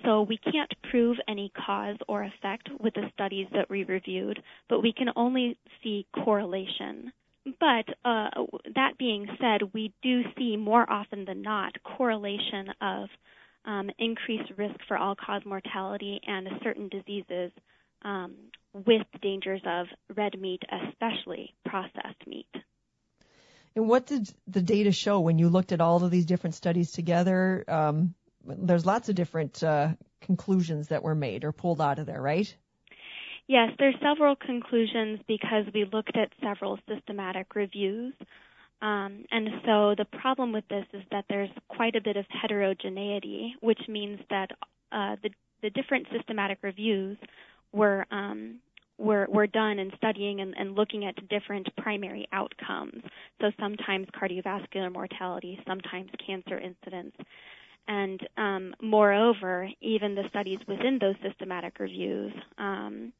so 0.04 0.24
we 0.24 0.38
can't 0.38 0.72
prove 0.90 1.18
any 1.28 1.52
cause 1.66 1.98
or 2.08 2.24
effect 2.24 2.70
with 2.80 2.96
the 2.96 3.10
studies 3.14 3.46
that 3.54 3.70
we 3.70 3.84
reviewed, 3.84 4.42
but 4.68 4.82
we 4.82 4.92
can 4.92 5.10
only 5.16 5.58
see 5.84 6.08
correlation. 6.24 7.12
But 7.60 7.86
uh, 8.04 8.30
that 8.74 8.98
being 8.98 9.28
said, 9.40 9.74
we 9.74 9.94
do 10.02 10.24
see 10.38 10.58
more 10.58 10.90
often 10.92 11.24
than 11.26 11.44
not 11.44 11.74
correlation 11.84 12.70
of 12.82 13.10
um, 13.66 13.92
increased 14.00 14.52
risk 14.58 14.76
for 14.88 14.98
all-cause 14.98 15.44
mortality 15.46 16.20
and 16.26 16.48
certain 16.64 16.90
diseases 16.90 17.52
um, 18.04 18.36
with 18.86 19.04
the 19.14 19.20
dangers 19.20 19.62
of 19.66 19.88
red 20.16 20.40
meat, 20.40 20.62
especially 20.72 21.54
processed 21.66 22.26
meat. 22.28 22.48
And 23.76 23.88
what 23.88 24.08
did 24.08 24.32
the 24.48 24.62
data 24.62 24.92
show 24.92 25.20
when 25.20 25.38
you 25.38 25.50
looked 25.50 25.72
at 25.72 25.82
all 25.82 26.04
of 26.04 26.10
these 26.12 26.26
different 26.26 26.56
studies 26.56 26.92
together? 26.92 27.64
Um, 27.68 28.16
there's 28.44 28.86
lots 28.86 29.10
of 29.10 29.16
different 29.16 29.64
uh, 29.64 29.90
conclusions 30.22 30.88
that 30.88 31.04
were 31.04 31.16
made 31.16 31.44
or 31.44 31.52
pulled 31.52 31.82
out 31.82 32.00
of 32.00 32.06
there, 32.06 32.22
right? 32.22 32.54
Yes, 33.48 33.70
there's 33.80 33.96
several 34.02 34.36
conclusions 34.36 35.20
because 35.28 35.66
we 35.74 35.86
looked 35.86 36.18
at 36.18 36.30
several 36.42 36.80
systematic 36.90 37.56
reviews. 37.56 38.14
Um, 38.82 39.26
and 39.32 39.50
so 39.66 39.96
the 39.98 40.06
problem 40.22 40.52
with 40.52 40.68
this 40.70 40.86
is 40.94 41.04
that 41.12 41.26
there's 41.30 41.50
quite 41.68 41.96
a 41.96 42.02
bit 42.02 42.18
of 42.18 42.26
heterogeneity, 42.30 43.56
which 43.62 43.82
means 43.88 44.20
that 44.30 44.52
uh, 44.92 45.16
the, 45.24 45.30
the 45.62 45.70
different 45.70 46.08
systematic 46.12 46.60
reviews 46.62 47.18
were 47.72 48.06
um, 48.12 48.60
were, 48.98 49.28
were 49.30 49.48
done 49.48 49.80
in 49.80 49.92
studying 49.98 50.42
and, 50.42 50.56
and 50.58 50.76
looking 50.76 51.06
at 51.06 51.16
different 51.30 51.68
primary 51.78 52.28
outcomes. 52.32 53.04
So 53.42 53.52
sometimes 53.60 54.08
cardiovascular 54.20 54.92
mortality, 54.92 55.60
sometimes 55.68 56.10
cancer 56.26 56.60
incidence. 56.60 57.16
And 57.88 58.20
um, 58.38 58.74
moreover, 58.82 59.70
even 59.82 60.16
the 60.16 60.24
studies 60.30 60.60
within 60.68 60.98
those 61.00 61.16
systematic 61.24 61.80
reviews 61.80 62.34
um, 62.58 63.14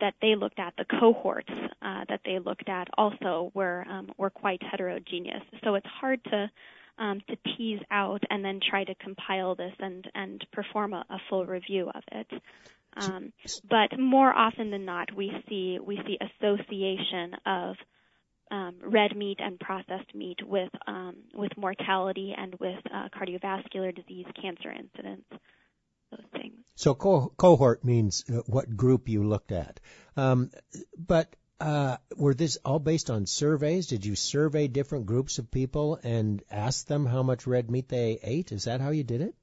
that 0.00 0.14
they 0.20 0.34
looked 0.36 0.58
at, 0.58 0.74
the 0.76 0.84
cohorts 0.84 1.52
uh, 1.82 2.04
that 2.08 2.20
they 2.24 2.38
looked 2.38 2.68
at, 2.68 2.88
also 2.96 3.52
were 3.54 3.84
um, 3.88 4.10
were 4.16 4.30
quite 4.30 4.62
heterogeneous. 4.62 5.42
So 5.64 5.74
it's 5.74 5.86
hard 5.86 6.22
to 6.24 6.50
um, 6.98 7.20
to 7.28 7.36
tease 7.56 7.80
out 7.90 8.22
and 8.30 8.44
then 8.44 8.60
try 8.68 8.84
to 8.84 8.94
compile 8.96 9.54
this 9.54 9.72
and 9.78 10.08
and 10.14 10.44
perform 10.52 10.92
a, 10.92 11.04
a 11.08 11.18
full 11.28 11.46
review 11.46 11.90
of 11.94 12.02
it. 12.12 12.42
Um, 12.96 13.32
but 13.68 13.98
more 13.98 14.32
often 14.32 14.70
than 14.70 14.84
not, 14.84 15.14
we 15.14 15.32
see 15.48 15.78
we 15.80 15.96
see 16.06 16.18
association 16.20 17.36
of 17.46 17.76
um, 18.50 18.74
red 18.82 19.16
meat 19.16 19.38
and 19.40 19.58
processed 19.60 20.14
meat 20.14 20.38
with 20.44 20.70
um, 20.86 21.16
with 21.34 21.56
mortality 21.56 22.34
and 22.36 22.54
with 22.58 22.78
uh, 22.92 23.08
cardiovascular 23.16 23.94
disease, 23.94 24.26
cancer 24.40 24.70
incidence, 24.70 25.24
those 26.10 26.26
things. 26.32 26.54
So 26.74 26.94
co- 26.94 27.32
cohort 27.36 27.84
means 27.84 28.24
uh, 28.28 28.40
what 28.46 28.76
group 28.76 29.08
you 29.08 29.24
looked 29.24 29.52
at. 29.52 29.80
Um, 30.16 30.50
but 30.96 31.34
uh, 31.60 31.98
were 32.16 32.34
this 32.34 32.56
all 32.64 32.78
based 32.78 33.10
on 33.10 33.26
surveys? 33.26 33.86
Did 33.86 34.04
you 34.04 34.16
survey 34.16 34.66
different 34.66 35.06
groups 35.06 35.38
of 35.38 35.50
people 35.50 36.00
and 36.02 36.42
ask 36.50 36.86
them 36.86 37.04
how 37.06 37.22
much 37.22 37.46
red 37.46 37.70
meat 37.70 37.88
they 37.88 38.18
ate? 38.22 38.50
Is 38.50 38.64
that 38.64 38.80
how 38.80 38.90
you 38.90 39.04
did 39.04 39.20
it? 39.20 39.34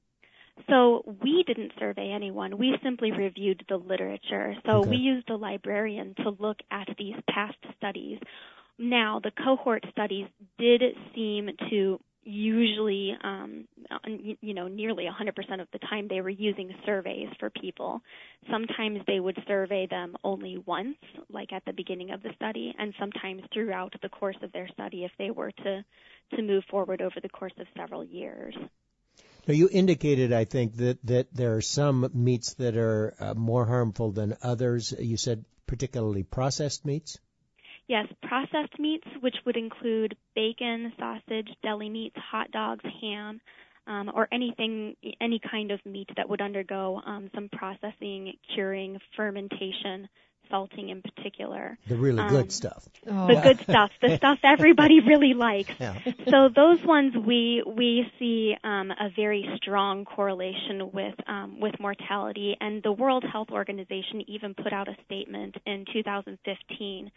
So 0.68 1.02
we 1.22 1.44
didn't 1.46 1.72
survey 1.78 2.10
anyone. 2.12 2.58
We 2.58 2.76
simply 2.82 3.12
reviewed 3.12 3.64
the 3.68 3.76
literature. 3.76 4.54
So 4.66 4.80
Okay. 4.80 4.90
we 4.90 4.96
used 4.96 5.30
a 5.30 5.36
librarian 5.36 6.14
to 6.16 6.30
look 6.38 6.58
at 6.70 6.88
these 6.98 7.16
past 7.30 7.58
studies. 7.76 8.18
Now, 8.78 9.20
the 9.22 9.32
cohort 9.32 9.84
studies 9.90 10.28
did 10.58 10.82
seem 11.14 11.50
to 11.70 12.00
usually, 12.22 13.16
um, 13.24 13.66
you 14.40 14.52
know, 14.52 14.68
nearly 14.68 15.06
100% 15.06 15.60
of 15.60 15.68
the 15.72 15.78
time 15.78 16.08
they 16.08 16.20
were 16.20 16.28
using 16.28 16.74
surveys 16.84 17.28
for 17.40 17.48
people. 17.50 18.02
Sometimes 18.50 19.00
they 19.06 19.18
would 19.18 19.38
survey 19.46 19.86
them 19.86 20.14
only 20.24 20.58
once, 20.66 20.98
like 21.30 21.52
at 21.52 21.64
the 21.64 21.72
beginning 21.72 22.10
of 22.10 22.22
the 22.22 22.30
study, 22.34 22.74
and 22.78 22.92
sometimes 23.00 23.42
throughout 23.52 23.94
the 24.02 24.10
course 24.10 24.36
of 24.42 24.52
their 24.52 24.68
study 24.68 25.04
if 25.04 25.12
they 25.18 25.30
were 25.30 25.50
to, 25.52 25.84
to 26.36 26.42
move 26.42 26.64
forward 26.70 27.00
over 27.00 27.16
the 27.22 27.28
course 27.30 27.54
of 27.58 27.66
several 27.76 28.04
years. 28.04 28.54
Now 29.48 29.54
you 29.54 29.70
indicated, 29.72 30.30
I 30.30 30.44
think, 30.44 30.76
that, 30.76 30.98
that 31.04 31.32
there 31.32 31.56
are 31.56 31.62
some 31.62 32.10
meats 32.12 32.52
that 32.54 32.76
are 32.76 33.14
uh, 33.18 33.32
more 33.32 33.64
harmful 33.64 34.12
than 34.12 34.36
others. 34.42 34.92
You 34.98 35.16
said 35.16 35.46
particularly 35.66 36.22
processed 36.22 36.84
meats. 36.84 37.18
Yes, 37.86 38.06
processed 38.22 38.78
meats, 38.78 39.06
which 39.20 39.36
would 39.46 39.56
include 39.56 40.14
bacon, 40.34 40.92
sausage, 40.98 41.48
deli 41.62 41.88
meats, 41.88 42.16
hot 42.30 42.50
dogs, 42.50 42.84
ham, 43.00 43.40
um, 43.86 44.10
or 44.14 44.28
anything, 44.30 44.94
any 45.18 45.40
kind 45.50 45.70
of 45.70 45.80
meat 45.86 46.10
that 46.18 46.28
would 46.28 46.42
undergo 46.42 47.00
um, 47.06 47.30
some 47.34 47.48
processing, 47.50 48.34
curing, 48.54 48.98
fermentation, 49.16 50.10
salting 50.50 50.88
in 50.88 51.02
particular. 51.02 51.78
The 51.86 51.96
really 51.96 52.20
Um, 52.20 52.28
good 52.30 52.52
stuff. 52.52 52.88
Oh. 53.06 53.26
The 53.26 53.40
good 53.40 53.60
stuff, 53.60 53.90
the 54.00 54.16
stuff 54.20 54.38
everybody 54.42 55.00
really 55.00 55.34
likes. 55.34 55.72
Yeah. 55.78 55.98
So 56.28 56.48
those 56.48 56.82
ones 56.84 57.14
we 57.16 57.62
we 57.66 58.10
see 58.18 58.56
um, 58.64 58.90
a 58.90 59.10
very 59.14 59.48
strong 59.56 60.04
correlation 60.04 60.90
with 60.92 61.14
um, 61.26 61.60
with 61.60 61.78
mortality, 61.80 62.56
and 62.60 62.82
the 62.82 62.92
World 62.92 63.24
Health 63.30 63.48
Organization 63.50 64.22
even 64.28 64.54
put 64.54 64.72
out 64.72 64.88
a 64.88 64.96
statement 65.04 65.56
in 65.66 65.84
2015 65.92 67.10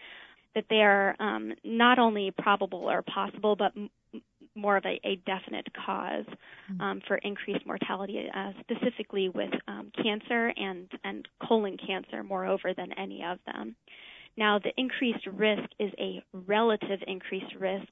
that 0.55 0.65
they 0.69 0.81
are 0.81 1.15
um, 1.19 1.53
not 1.63 1.97
only 1.99 2.31
probable 2.37 2.89
or 2.89 3.01
possible, 3.01 3.55
but 3.55 3.71
m- 3.75 3.89
more 4.55 4.77
of 4.77 4.85
a, 4.85 4.99
a 5.07 5.15
definite 5.25 5.67
cause 5.85 6.25
um, 6.79 7.01
for 7.07 7.17
increased 7.17 7.65
mortality, 7.65 8.25
uh, 8.33 8.51
specifically 8.61 9.29
with 9.29 9.51
um, 9.67 9.91
cancer 10.01 10.53
and 10.55 10.89
and 11.03 11.27
colon 11.47 11.77
cancer, 11.77 12.23
moreover 12.23 12.73
than 12.75 12.91
any 12.93 13.23
of 13.23 13.39
them. 13.45 13.75
Now, 14.37 14.59
the 14.59 14.71
increased 14.77 15.25
risk 15.27 15.69
is 15.79 15.91
a 15.99 16.23
relative 16.33 16.99
increased 17.07 17.53
risk 17.59 17.87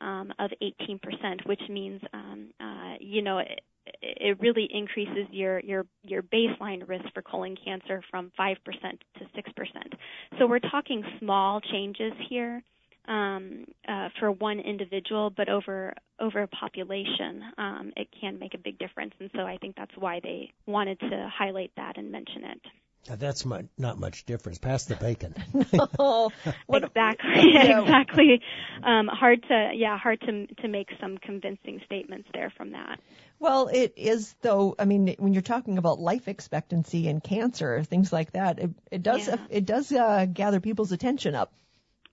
um, 0.00 0.32
of 0.38 0.50
18%, 0.62 1.46
which 1.46 1.60
means, 1.68 2.00
um, 2.12 2.50
uh, 2.60 2.94
you 3.00 3.22
know, 3.22 3.38
it, 3.38 3.60
it 4.02 4.40
really 4.40 4.68
increases 4.72 5.26
your, 5.30 5.60
your, 5.60 5.86
your 6.04 6.22
baseline 6.22 6.88
risk 6.88 7.04
for 7.12 7.22
colon 7.22 7.56
cancer 7.62 8.02
from 8.10 8.30
5% 8.38 8.56
to 8.64 9.24
6%. 9.24 10.38
So 10.38 10.46
we're 10.46 10.58
talking 10.58 11.02
small 11.18 11.60
changes 11.60 12.12
here. 12.28 12.62
Um, 13.08 13.64
uh, 13.88 14.10
for 14.20 14.30
one 14.30 14.60
individual, 14.60 15.30
but 15.30 15.48
over 15.48 15.94
over 16.20 16.42
a 16.42 16.46
population, 16.46 17.42
um, 17.58 17.92
it 17.96 18.08
can 18.20 18.38
make 18.38 18.54
a 18.54 18.58
big 18.58 18.78
difference. 18.78 19.14
And 19.18 19.30
so 19.34 19.40
I 19.40 19.56
think 19.56 19.74
that's 19.74 19.96
why 19.96 20.20
they 20.22 20.52
wanted 20.66 21.00
to 21.00 21.30
highlight 21.36 21.72
that 21.76 21.96
and 21.96 22.12
mention 22.12 22.44
it. 22.44 22.60
Now, 23.08 23.16
that's 23.16 23.46
much, 23.46 23.64
not 23.78 23.98
much 23.98 24.24
difference. 24.26 24.58
Pass 24.58 24.84
the 24.84 24.94
bacon. 24.94 25.34
no. 25.98 26.30
Exactly. 26.68 27.30
Yeah. 27.52 27.80
exactly. 27.80 28.40
Um, 28.82 29.08
hard 29.08 29.42
to 29.48 29.70
yeah, 29.74 29.98
hard 29.98 30.20
to 30.22 30.46
to 30.46 30.68
make 30.68 30.88
some 31.00 31.18
convincing 31.18 31.80
statements 31.86 32.28
there 32.34 32.52
from 32.56 32.72
that. 32.72 33.00
Well, 33.38 33.68
it 33.68 33.94
is 33.96 34.34
though. 34.42 34.74
I 34.78 34.84
mean, 34.84 35.14
when 35.18 35.32
you're 35.32 35.42
talking 35.42 35.78
about 35.78 35.98
life 35.98 36.28
expectancy 36.28 37.08
and 37.08 37.22
cancer, 37.22 37.82
things 37.82 38.12
like 38.12 38.32
that, 38.32 38.58
it, 38.58 38.70
it 38.90 39.02
does 39.02 39.26
yeah. 39.26 39.36
it 39.48 39.64
does 39.64 39.90
uh, 39.90 40.26
gather 40.26 40.60
people's 40.60 40.92
attention 40.92 41.34
up. 41.34 41.52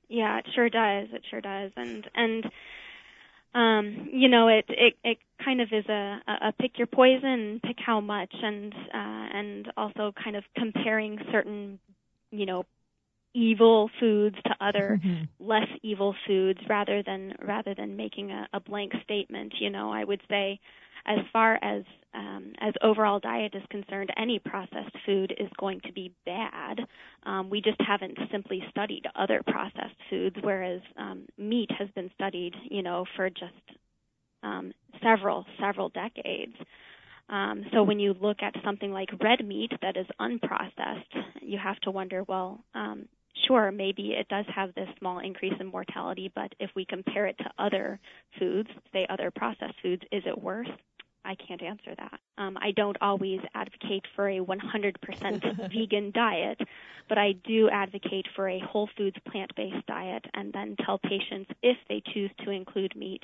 Yeah, 0.10 0.40
it 0.40 0.46
sure 0.56 0.70
does. 0.70 1.08
It 1.12 1.24
sure 1.30 1.42
does. 1.42 1.72
And 1.76 2.08
and 2.16 2.46
um, 3.54 4.10
you 4.12 4.30
know, 4.30 4.48
it, 4.48 4.66
it 4.70 4.96
it 5.04 5.18
kind 5.44 5.62
of 5.62 5.70
is 5.72 5.86
a, 5.88 6.20
a 6.28 6.54
pick 6.60 6.78
your 6.78 6.88
poison, 6.88 7.60
pick 7.64 7.78
how 7.84 8.00
much, 8.00 8.34
and 8.42 8.74
uh, 8.74 9.38
and 9.38 9.72
also 9.76 10.14
kind 10.24 10.36
of 10.36 10.44
comparing 10.56 11.20
certain, 11.32 11.80
you 12.32 12.46
know, 12.46 12.66
evil 13.34 13.90
foods 14.00 14.36
to 14.46 14.56
other 14.62 15.00
mm-hmm. 15.04 15.24
less 15.40 15.68
evil 15.82 16.16
foods 16.26 16.60
rather 16.70 17.04
than 17.04 17.34
rather 17.42 17.74
than 17.74 17.96
making 17.98 18.32
a, 18.32 18.48
a 18.54 18.60
blank 18.60 18.94
statement. 19.04 19.54
You 19.60 19.70
know, 19.70 19.92
I 19.92 20.04
would 20.04 20.22
say 20.30 20.60
as 21.08 21.20
far 21.32 21.58
as 21.64 21.84
um, 22.14 22.54
as 22.60 22.74
overall 22.82 23.20
diet 23.20 23.54
is 23.56 23.64
concerned, 23.70 24.12
any 24.18 24.40
processed 24.40 24.96
food 25.06 25.34
is 25.40 25.50
going 25.60 25.80
to 25.86 25.92
be 25.94 26.14
bad. 26.26 26.80
Um, 27.24 27.50
we 27.50 27.62
just 27.62 27.80
haven't 27.80 28.18
simply 28.32 28.64
studied 28.72 29.04
other 29.16 29.42
processed 29.46 29.96
foods, 30.10 30.36
whereas 30.42 30.82
um, 30.98 31.28
meat 31.38 31.70
has 31.78 31.90
been 31.96 32.10
studied, 32.16 32.54
you 32.70 32.82
know, 32.82 33.06
for 33.16 33.30
just 33.30 33.78
um, 34.44 34.74
several 35.04 35.46
several 35.60 35.90
decades. 35.90 36.56
Um, 37.30 37.66
so 37.74 37.84
when 37.84 38.00
you 38.00 38.16
look 38.20 38.38
at 38.42 38.54
something 38.64 38.92
like 38.92 39.10
red 39.22 39.46
meat 39.46 39.72
that 39.82 39.98
is 39.98 40.08
unprocessed, 40.20 41.24
you 41.42 41.60
have 41.62 41.78
to 41.82 41.92
wonder, 41.92 42.24
well, 42.24 42.64
um, 42.74 43.08
sure, 43.48 43.72
maybe 43.72 44.14
it 44.18 44.28
does 44.30 44.46
have 44.56 44.74
this 44.76 44.88
small 45.00 45.20
increase 45.20 45.54
in 45.60 45.68
mortality, 45.68 46.32
but 46.34 46.54
if 46.60 46.70
we 46.76 46.86
compare 46.86 47.28
it 47.28 47.38
to 47.40 47.52
other 47.60 48.00
foods, 48.40 48.70
say 48.94 49.06
other 49.10 49.30
processed 49.30 49.76
foods, 49.82 50.04
is 50.12 50.24
it 50.26 50.42
worse? 50.42 50.70
I 51.28 51.36
can't 51.36 51.62
answer 51.62 51.94
that. 51.98 52.20
Um, 52.38 52.58
I 52.58 52.72
don't 52.72 52.96
always 53.02 53.42
advocate 53.54 54.06
for 54.16 54.30
a 54.30 54.40
100% 54.40 55.72
vegan 55.74 56.12
diet, 56.12 56.62
but 57.10 57.18
I 57.18 57.34
do 57.46 57.70
advocate 57.70 58.28
for 58.34 58.48
a 58.48 58.60
whole 58.60 58.90
foods 58.98 59.18
plant-based 59.30 59.86
diet 59.88 60.26
and 60.34 60.54
then 60.54 60.78
tell 60.86 61.00
patients 61.00 61.52
if 61.62 61.78
they 61.90 62.02
choose 62.14 62.32
to 62.46 62.52
include 62.52 62.96
meat 62.96 63.22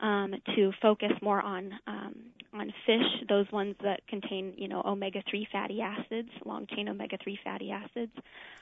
um, 0.00 0.34
to 0.54 0.72
focus 0.82 1.12
more 1.22 1.40
on 1.40 1.72
um, 1.86 2.14
on 2.52 2.72
fish, 2.86 3.26
those 3.28 3.50
ones 3.50 3.74
that 3.82 4.06
contain 4.06 4.54
you 4.56 4.68
know 4.68 4.82
omega 4.84 5.22
three 5.28 5.46
fatty 5.50 5.80
acids, 5.80 6.30
long 6.44 6.66
chain 6.66 6.88
omega 6.88 7.16
three 7.22 7.38
fatty 7.42 7.70
acids, 7.70 8.12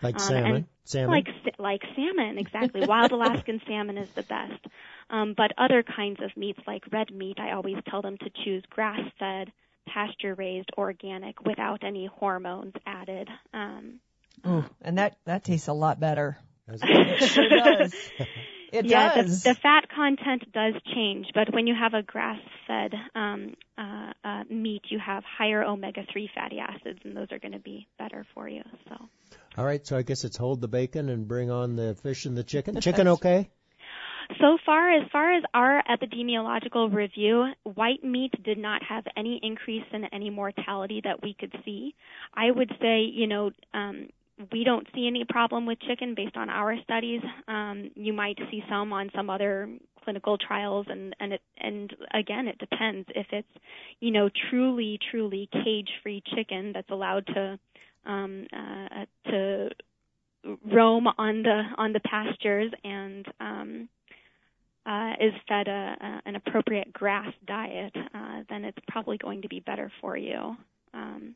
like 0.03 0.14
um, 0.16 0.20
salmon, 0.20 0.66
salmon, 0.85 1.11
like 1.11 1.26
like 1.59 1.83
salmon, 1.95 2.39
exactly. 2.39 2.80
Wild 2.87 3.12
Alaskan 3.12 3.61
salmon 3.66 3.99
is 3.99 4.11
the 4.11 4.22
best. 4.22 4.66
Um, 5.11 5.35
but 5.37 5.53
other 5.59 5.83
kinds 5.83 6.20
of 6.22 6.35
meats 6.37 6.61
like 6.66 6.85
red 6.91 7.12
meat, 7.14 7.39
I 7.39 7.53
always 7.53 7.76
tell 7.89 8.03
them 8.03 8.16
to 8.18 8.30
choose 8.45 8.62
grass 8.70 9.01
fed, 9.18 9.53
pasture 9.87 10.35
raised, 10.35 10.70
organic, 10.78 11.45
without 11.45 11.85
any 11.85 12.07
hormones 12.07 12.74
added. 12.87 13.28
Um, 13.53 14.01
Ooh, 14.47 14.64
and 14.80 14.99
that 14.99 15.16
that 15.24 15.45
tastes 15.45 15.68
a 15.68 15.72
lot 15.72 16.01
better. 16.01 16.39
it 16.68 17.28
sure 17.28 17.49
does. 17.49 17.95
It 18.73 18.87
yeah, 18.87 19.23
does. 19.23 19.43
The, 19.43 19.51
the 19.51 19.55
fat 19.57 19.85
content 19.95 20.51
does 20.51 20.73
change, 20.95 21.27
but 21.35 21.53
when 21.53 21.66
you 21.66 21.75
have 21.79 21.93
a 21.93 22.03
grass-fed 22.03 22.95
um, 23.14 23.55
uh, 23.77 24.12
uh, 24.25 24.45
meat, 24.49 24.81
you 24.89 24.99
have 24.99 25.23
higher 25.25 25.62
omega-3 25.62 26.29
fatty 26.35 26.59
acids, 26.59 27.01
and 27.05 27.14
those 27.14 27.29
are 27.33 27.39
going 27.39 27.53
to 27.53 27.59
be 27.59 27.87
better 27.99 28.25
for 28.35 28.49
you. 28.49 28.62
So. 28.89 28.97
All 29.59 29.66
right, 29.66 29.87
so 29.87 29.99
I 29.99 30.03
guess 30.03 30.25
it's 30.25 30.39
hold 30.39 30.62
the 30.62 30.68
bacon 30.68 31.11
and 31.11 31.29
bring 31.29 31.51
on 31.51 31.77
the 31.77 31.95
fish 32.03 32.25
and 32.25 32.35
the 32.35 32.43
chicken. 32.43 32.81
Chicken 32.81 33.09
okay? 33.09 33.51
So 34.41 34.57
far, 34.64 34.91
as 34.91 35.03
far 35.11 35.37
as 35.37 35.43
our 35.53 35.83
epidemiological 35.85 36.95
review, 36.95 37.53
white 37.64 38.03
meat 38.03 38.33
did 38.43 38.57
not 38.57 38.83
have 38.85 39.05
any 39.18 39.39
increase 39.43 39.85
in 39.93 40.05
any 40.07 40.31
mortality 40.31 41.03
that 41.05 41.23
we 41.23 41.35
could 41.39 41.53
see. 41.64 41.95
I 42.33 42.51
would 42.51 42.70
say, 42.81 43.03
you 43.03 43.27
know, 43.27 43.51
um, 43.75 44.09
we 44.51 44.64
don't 44.64 44.86
see 44.95 45.07
any 45.07 45.24
problem 45.28 45.66
with 45.66 45.78
chicken 45.80 46.14
based 46.14 46.36
on 46.36 46.49
our 46.49 46.74
studies. 46.82 47.20
Um, 47.49 47.90
you 47.95 48.12
might 48.12 48.38
see 48.51 48.62
some 48.68 48.93
on 48.93 49.11
some 49.14 49.30
other 49.30 49.68
clinical 50.05 50.38
trials, 50.38 50.86
and 50.88 51.14
and 51.20 51.34
it 51.34 51.43
and 51.59 51.95
again, 52.14 52.49
it 52.49 52.59
depends 52.59 53.09
if 53.14 53.26
it's 53.30 53.49
you 54.01 54.11
know 54.11 54.28
truly 54.51 54.99
truly 55.11 55.49
cage-free 55.53 56.22
chicken 56.34 56.72
that's 56.72 56.90
allowed 56.90 57.26
to 57.26 57.59
um, 58.07 58.47
uh, 58.53 59.05
to 59.30 59.68
roam 60.72 61.07
on 61.18 61.43
the 61.43 61.62
on 61.78 61.93
the 61.93 62.01
pastures 62.01 62.72
and 62.84 63.26
um, 63.40 63.88
uh, 64.86 65.12
is 65.20 65.32
fed 65.49 65.68
a, 65.68 65.97
a, 66.01 66.22
an 66.26 66.36
appropriate 66.36 66.93
grass 66.93 67.32
diet, 67.47 67.95
uh, 68.14 68.43
then 68.49 68.64
it's 68.64 68.78
probably 68.88 69.16
going 69.16 69.43
to 69.43 69.49
be 69.49 69.61
better 69.61 69.90
for 70.01 70.16
you. 70.16 70.57
Um, 70.93 71.34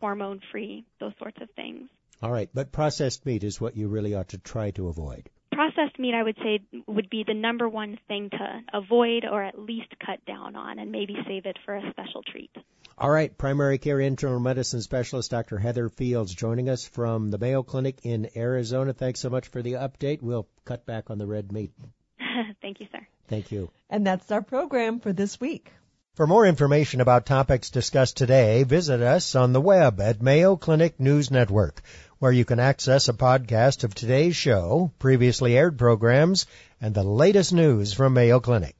hormone 0.00 0.40
free, 0.50 0.84
those 1.00 1.12
sorts 1.18 1.38
of 1.40 1.48
things. 1.56 1.88
All 2.20 2.32
right, 2.32 2.50
but 2.52 2.72
processed 2.72 3.24
meat 3.26 3.44
is 3.44 3.60
what 3.60 3.76
you 3.76 3.88
really 3.88 4.14
ought 4.14 4.30
to 4.30 4.38
try 4.38 4.70
to 4.72 4.88
avoid. 4.88 5.30
Processed 5.52 5.98
meat, 5.98 6.14
I 6.14 6.22
would 6.22 6.36
say, 6.38 6.60
would 6.86 7.08
be 7.10 7.24
the 7.26 7.34
number 7.34 7.68
one 7.68 7.98
thing 8.08 8.30
to 8.30 8.60
avoid 8.72 9.24
or 9.24 9.42
at 9.42 9.58
least 9.58 9.88
cut 10.04 10.24
down 10.26 10.56
on 10.56 10.78
and 10.78 10.90
maybe 10.90 11.16
save 11.26 11.46
it 11.46 11.56
for 11.64 11.76
a 11.76 11.90
special 11.90 12.22
treat. 12.22 12.50
All 12.96 13.10
right, 13.10 13.36
primary 13.36 13.78
care 13.78 14.00
internal 14.00 14.40
medicine 14.40 14.82
specialist 14.82 15.30
Dr. 15.30 15.58
Heather 15.58 15.88
Fields 15.88 16.34
joining 16.34 16.68
us 16.68 16.86
from 16.86 17.30
the 17.30 17.38
Mayo 17.38 17.62
Clinic 17.62 18.00
in 18.02 18.28
Arizona. 18.36 18.92
Thanks 18.92 19.20
so 19.20 19.30
much 19.30 19.48
for 19.48 19.62
the 19.62 19.74
update. 19.74 20.20
We'll 20.20 20.48
cut 20.64 20.84
back 20.84 21.10
on 21.10 21.18
the 21.18 21.26
red 21.26 21.52
meat. 21.52 21.70
Thank 22.60 22.80
you, 22.80 22.86
sir. 22.90 23.06
Thank 23.28 23.52
you. 23.52 23.70
And 23.88 24.04
that's 24.04 24.30
our 24.32 24.42
program 24.42 24.98
for 24.98 25.12
this 25.12 25.40
week. 25.40 25.70
For 26.18 26.26
more 26.26 26.44
information 26.44 27.00
about 27.00 27.24
topics 27.26 27.70
discussed 27.70 28.16
today, 28.16 28.64
visit 28.64 29.00
us 29.00 29.36
on 29.36 29.52
the 29.52 29.60
web 29.60 30.00
at 30.00 30.20
Mayo 30.20 30.56
Clinic 30.56 30.98
News 30.98 31.30
Network 31.30 31.80
where 32.18 32.32
you 32.32 32.44
can 32.44 32.58
access 32.58 33.08
a 33.08 33.12
podcast 33.12 33.84
of 33.84 33.94
today's 33.94 34.34
show, 34.34 34.90
previously 34.98 35.56
aired 35.56 35.78
programs, 35.78 36.46
and 36.80 36.92
the 36.92 37.04
latest 37.04 37.52
news 37.52 37.92
from 37.92 38.14
Mayo 38.14 38.40
Clinic. 38.40 38.74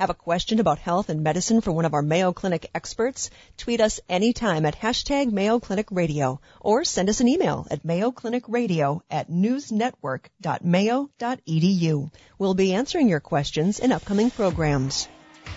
Have 0.00 0.10
a 0.10 0.14
question 0.14 0.58
about 0.58 0.80
health 0.80 1.08
and 1.08 1.22
medicine 1.22 1.60
for 1.60 1.70
one 1.70 1.84
of 1.84 1.94
our 1.94 2.02
Mayo 2.02 2.32
Clinic 2.32 2.68
experts? 2.74 3.30
Tweet 3.56 3.80
us 3.80 4.00
anytime 4.08 4.66
at 4.66 4.76
hashtag 4.76 5.30
Mayo 5.30 5.60
Clinic 5.60 5.86
Radio 5.92 6.40
or 6.60 6.82
send 6.82 7.08
us 7.08 7.20
an 7.20 7.28
email 7.28 7.64
at 7.70 7.84
mayoclinicradio 7.84 9.02
at 9.08 9.30
newsnetwork.mayo.edu. 9.30 12.10
We'll 12.40 12.54
be 12.54 12.74
answering 12.74 13.08
your 13.08 13.20
questions 13.20 13.78
in 13.78 13.92
upcoming 13.92 14.32
programs. 14.32 15.06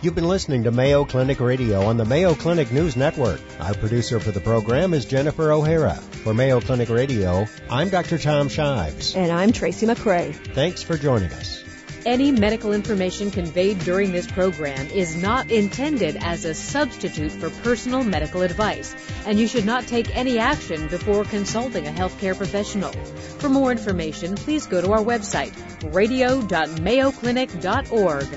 You've 0.01 0.15
been 0.15 0.27
listening 0.27 0.63
to 0.63 0.71
Mayo 0.71 1.03
Clinic 1.03 1.41
Radio 1.41 1.83
on 1.83 1.97
the 1.97 2.05
Mayo 2.05 2.33
Clinic 2.33 2.71
News 2.71 2.95
Network. 2.95 3.41
Our 3.59 3.73
producer 3.73 4.21
for 4.21 4.31
the 4.31 4.39
program 4.39 4.93
is 4.93 5.05
Jennifer 5.05 5.51
O'Hara. 5.51 5.95
For 5.95 6.33
Mayo 6.33 6.61
Clinic 6.61 6.87
Radio, 6.89 7.45
I'm 7.69 7.89
Dr. 7.89 8.17
Tom 8.17 8.47
Shives. 8.47 9.13
And 9.15 9.29
I'm 9.29 9.51
Tracy 9.51 9.87
McCray. 9.87 10.33
Thanks 10.53 10.81
for 10.81 10.97
joining 10.97 11.33
us. 11.33 11.65
Any 12.05 12.31
medical 12.31 12.71
information 12.71 13.29
conveyed 13.29 13.79
during 13.79 14.13
this 14.13 14.25
program 14.25 14.87
is 14.87 15.21
not 15.21 15.51
intended 15.51 16.15
as 16.21 16.45
a 16.45 16.53
substitute 16.53 17.33
for 17.33 17.49
personal 17.49 18.05
medical 18.05 18.41
advice, 18.41 18.95
and 19.25 19.37
you 19.37 19.47
should 19.47 19.65
not 19.65 19.85
take 19.85 20.15
any 20.15 20.39
action 20.39 20.87
before 20.87 21.25
consulting 21.25 21.87
a 21.87 21.91
healthcare 21.91 22.37
professional. 22.37 22.93
For 23.39 23.49
more 23.49 23.69
information, 23.69 24.35
please 24.35 24.65
go 24.65 24.79
to 24.79 24.93
our 24.93 25.03
website, 25.03 25.51
radio.mayoclinic.org. 25.93 28.27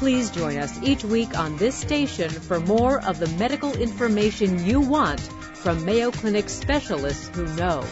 Please 0.00 0.30
join 0.30 0.56
us 0.56 0.82
each 0.82 1.04
week 1.04 1.38
on 1.38 1.58
this 1.58 1.74
station 1.74 2.30
for 2.30 2.58
more 2.58 3.04
of 3.04 3.18
the 3.18 3.26
medical 3.38 3.70
information 3.76 4.64
you 4.64 4.80
want 4.80 5.20
from 5.20 5.84
Mayo 5.84 6.10
Clinic 6.10 6.48
specialists 6.48 7.28
who 7.36 7.44
know. 7.54 7.84